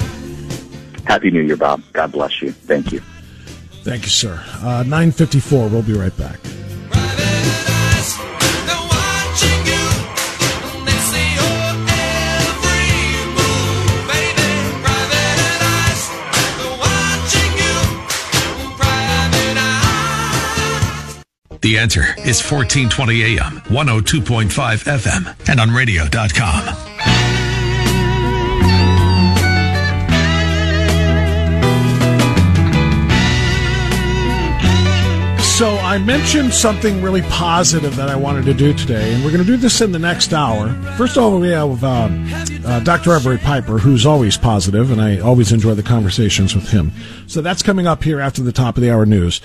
Happy 1.04 1.30
New 1.30 1.42
Year, 1.42 1.56
Bob. 1.56 1.82
God 1.92 2.12
bless 2.12 2.42
you. 2.42 2.52
Thank 2.52 2.92
you. 2.92 3.00
Thank 3.82 4.02
you, 4.02 4.10
sir. 4.10 4.42
Uh, 4.56 4.82
954. 4.82 5.68
We'll 5.68 5.82
be 5.82 5.94
right 5.94 6.16
back. 6.18 6.40
The 21.66 21.78
answer 21.78 22.14
is 22.18 22.40
1420 22.48 23.38
AM, 23.38 23.60
102.5 23.62 24.84
FM, 24.84 25.50
and 25.50 25.58
on 25.58 25.74
radio.com. 25.74 26.62
So 35.42 35.76
I 35.78 35.98
mentioned 35.98 36.54
something 36.54 37.02
really 37.02 37.22
positive 37.22 37.96
that 37.96 38.08
I 38.08 38.14
wanted 38.14 38.44
to 38.44 38.54
do 38.54 38.72
today, 38.72 39.12
and 39.12 39.24
we're 39.24 39.32
going 39.32 39.42
to 39.42 39.50
do 39.50 39.56
this 39.56 39.80
in 39.80 39.90
the 39.90 39.98
next 39.98 40.32
hour. 40.32 40.68
First 40.96 41.16
of 41.16 41.24
all, 41.24 41.40
we 41.40 41.48
have 41.48 41.82
uh, 41.82 42.08
uh, 42.64 42.78
Dr. 42.84 43.12
Everett 43.12 43.40
Piper, 43.40 43.78
who's 43.78 44.06
always 44.06 44.36
positive, 44.36 44.92
and 44.92 45.00
I 45.00 45.18
always 45.18 45.50
enjoy 45.50 45.74
the 45.74 45.82
conversations 45.82 46.54
with 46.54 46.68
him. 46.68 46.92
So 47.26 47.40
that's 47.40 47.64
coming 47.64 47.88
up 47.88 48.04
here 48.04 48.20
after 48.20 48.40
the 48.40 48.52
top 48.52 48.76
of 48.76 48.82
the 48.82 48.92
hour 48.92 49.04
news. 49.04 49.40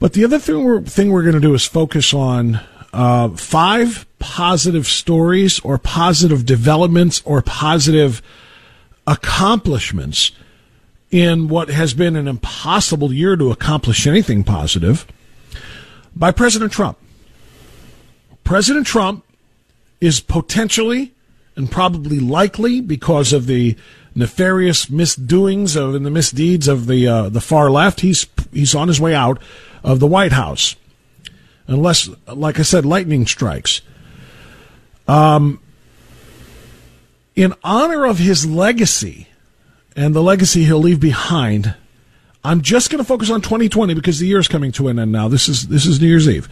But 0.00 0.14
the 0.14 0.24
other 0.24 0.38
thing 0.38 0.64
we're, 0.64 0.80
thing 0.80 1.12
we're 1.12 1.22
going 1.22 1.34
to 1.34 1.40
do 1.40 1.54
is 1.54 1.66
focus 1.66 2.12
on 2.12 2.58
uh, 2.92 3.28
five 3.28 4.06
positive 4.18 4.86
stories 4.86 5.60
or 5.60 5.78
positive 5.78 6.44
developments 6.44 7.22
or 7.24 7.42
positive 7.42 8.22
accomplishments 9.06 10.32
in 11.10 11.48
what 11.48 11.68
has 11.68 11.92
been 11.92 12.16
an 12.16 12.26
impossible 12.26 13.12
year 13.12 13.36
to 13.36 13.50
accomplish 13.50 14.06
anything 14.06 14.42
positive 14.42 15.06
by 16.16 16.32
President 16.32 16.72
Trump. 16.72 16.98
President 18.42 18.86
Trump 18.86 19.24
is 20.00 20.20
potentially 20.20 21.12
and 21.56 21.70
probably 21.70 22.20
likely 22.20 22.80
because 22.80 23.32
of 23.34 23.46
the 23.46 23.76
nefarious 24.14 24.88
misdoings 24.88 25.76
of 25.76 25.94
and 25.94 26.06
the 26.06 26.10
misdeeds 26.10 26.68
of 26.68 26.86
the 26.86 27.06
uh, 27.06 27.28
the 27.28 27.40
far 27.40 27.70
left. 27.70 28.00
He's 28.00 28.26
he's 28.52 28.74
on 28.74 28.88
his 28.88 29.00
way 29.00 29.14
out 29.14 29.40
of 29.82 30.00
the 30.00 30.06
White 30.06 30.32
House, 30.32 30.76
unless, 31.66 32.08
like 32.26 32.58
I 32.58 32.62
said, 32.62 32.84
lightning 32.84 33.26
strikes. 33.26 33.82
Um, 35.08 35.60
in 37.34 37.54
honor 37.64 38.04
of 38.04 38.18
his 38.18 38.46
legacy 38.46 39.28
and 39.96 40.14
the 40.14 40.22
legacy 40.22 40.64
he'll 40.64 40.78
leave 40.78 41.00
behind, 41.00 41.74
I'm 42.44 42.62
just 42.62 42.90
going 42.90 43.02
to 43.02 43.08
focus 43.08 43.30
on 43.30 43.40
2020 43.40 43.94
because 43.94 44.18
the 44.18 44.26
year 44.26 44.38
is 44.38 44.48
coming 44.48 44.72
to 44.72 44.88
an 44.88 44.98
end 44.98 45.12
now. 45.12 45.28
This 45.28 45.48
is 45.48 45.68
this 45.68 45.86
is 45.86 46.00
New 46.00 46.08
Year's 46.08 46.28
Eve. 46.28 46.48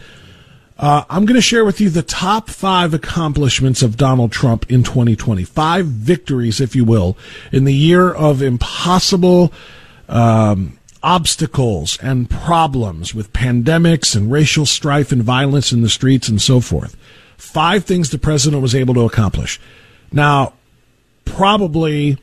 Uh, 0.79 1.03
I'm 1.09 1.25
going 1.25 1.35
to 1.35 1.41
share 1.41 1.65
with 1.65 1.81
you 1.81 1.89
the 1.89 2.01
top 2.01 2.49
five 2.49 2.93
accomplishments 2.93 3.81
of 3.81 3.97
Donald 3.97 4.31
Trump 4.31 4.71
in 4.71 4.83
2020. 4.83 5.43
Five 5.43 5.85
victories, 5.85 6.61
if 6.61 6.73
you 6.73 6.85
will, 6.85 7.17
in 7.51 7.65
the 7.65 7.73
year 7.73 8.09
of 8.09 8.41
impossible 8.41 9.51
um, 10.07 10.78
obstacles 11.01 11.97
and 12.01 12.29
problems 12.29 13.13
with 13.13 13.33
pandemics 13.33 14.15
and 14.15 14.31
racial 14.31 14.65
strife 14.65 15.11
and 15.11 15.23
violence 15.23 15.71
in 15.71 15.81
the 15.81 15.89
streets 15.89 16.27
and 16.27 16.41
so 16.41 16.59
forth. 16.59 16.95
Five 17.37 17.85
things 17.85 18.09
the 18.09 18.17
president 18.17 18.61
was 18.61 18.75
able 18.75 18.93
to 18.95 19.05
accomplish. 19.05 19.59
Now, 20.11 20.53
probably 21.25 22.17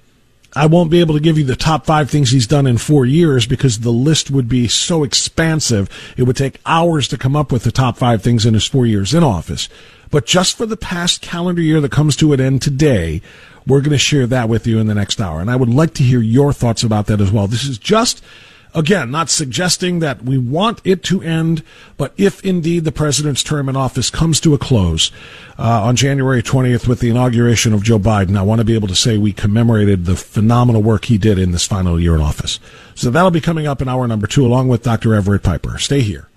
I 0.56 0.66
won't 0.66 0.90
be 0.90 1.00
able 1.00 1.14
to 1.14 1.20
give 1.20 1.36
you 1.36 1.44
the 1.44 1.54
top 1.54 1.84
five 1.84 2.10
things 2.10 2.30
he's 2.30 2.46
done 2.46 2.66
in 2.66 2.78
four 2.78 3.04
years 3.04 3.46
because 3.46 3.80
the 3.80 3.92
list 3.92 4.30
would 4.30 4.48
be 4.48 4.68
so 4.68 5.04
expansive. 5.04 5.90
It 6.16 6.22
would 6.22 6.36
take 6.36 6.60
hours 6.64 7.08
to 7.08 7.18
come 7.18 7.36
up 7.36 7.52
with 7.52 7.64
the 7.64 7.70
top 7.70 7.98
five 7.98 8.22
things 8.22 8.46
in 8.46 8.54
his 8.54 8.66
four 8.66 8.86
years 8.86 9.12
in 9.12 9.22
office. 9.22 9.68
But 10.10 10.24
just 10.24 10.56
for 10.56 10.64
the 10.64 10.76
past 10.76 11.20
calendar 11.20 11.60
year 11.60 11.80
that 11.82 11.92
comes 11.92 12.16
to 12.16 12.32
an 12.32 12.40
end 12.40 12.62
today, 12.62 13.20
we're 13.66 13.80
going 13.80 13.90
to 13.90 13.98
share 13.98 14.26
that 14.28 14.48
with 14.48 14.66
you 14.66 14.78
in 14.78 14.86
the 14.86 14.94
next 14.94 15.20
hour. 15.20 15.40
And 15.40 15.50
I 15.50 15.56
would 15.56 15.68
like 15.68 15.92
to 15.94 16.02
hear 16.02 16.20
your 16.20 16.54
thoughts 16.54 16.82
about 16.82 17.06
that 17.06 17.20
as 17.20 17.30
well. 17.30 17.46
This 17.46 17.64
is 17.64 17.76
just 17.76 18.24
Again, 18.74 19.10
not 19.10 19.30
suggesting 19.30 20.00
that 20.00 20.22
we 20.22 20.36
want 20.38 20.80
it 20.84 21.02
to 21.04 21.22
end, 21.22 21.62
but 21.96 22.12
if 22.16 22.44
indeed 22.44 22.84
the 22.84 22.92
president's 22.92 23.42
term 23.42 23.68
in 23.68 23.76
office 23.76 24.10
comes 24.10 24.40
to 24.40 24.54
a 24.54 24.58
close 24.58 25.10
uh, 25.58 25.84
on 25.84 25.96
January 25.96 26.42
20th 26.42 26.86
with 26.86 27.00
the 27.00 27.08
inauguration 27.08 27.72
of 27.72 27.82
Joe 27.82 27.98
Biden, 27.98 28.36
I 28.36 28.42
want 28.42 28.60
to 28.60 28.64
be 28.64 28.74
able 28.74 28.88
to 28.88 28.94
say 28.94 29.16
we 29.16 29.32
commemorated 29.32 30.04
the 30.04 30.16
phenomenal 30.16 30.82
work 30.82 31.06
he 31.06 31.18
did 31.18 31.38
in 31.38 31.52
this 31.52 31.66
final 31.66 31.98
year 31.98 32.14
in 32.14 32.20
office. 32.20 32.60
So 32.94 33.10
that'll 33.10 33.30
be 33.30 33.40
coming 33.40 33.66
up 33.66 33.80
in 33.80 33.88
hour 33.88 34.06
number 34.06 34.26
two, 34.26 34.44
along 34.44 34.68
with 34.68 34.82
Dr. 34.82 35.14
Everett 35.14 35.42
Piper. 35.42 35.78
Stay 35.78 36.00
here. 36.00 36.28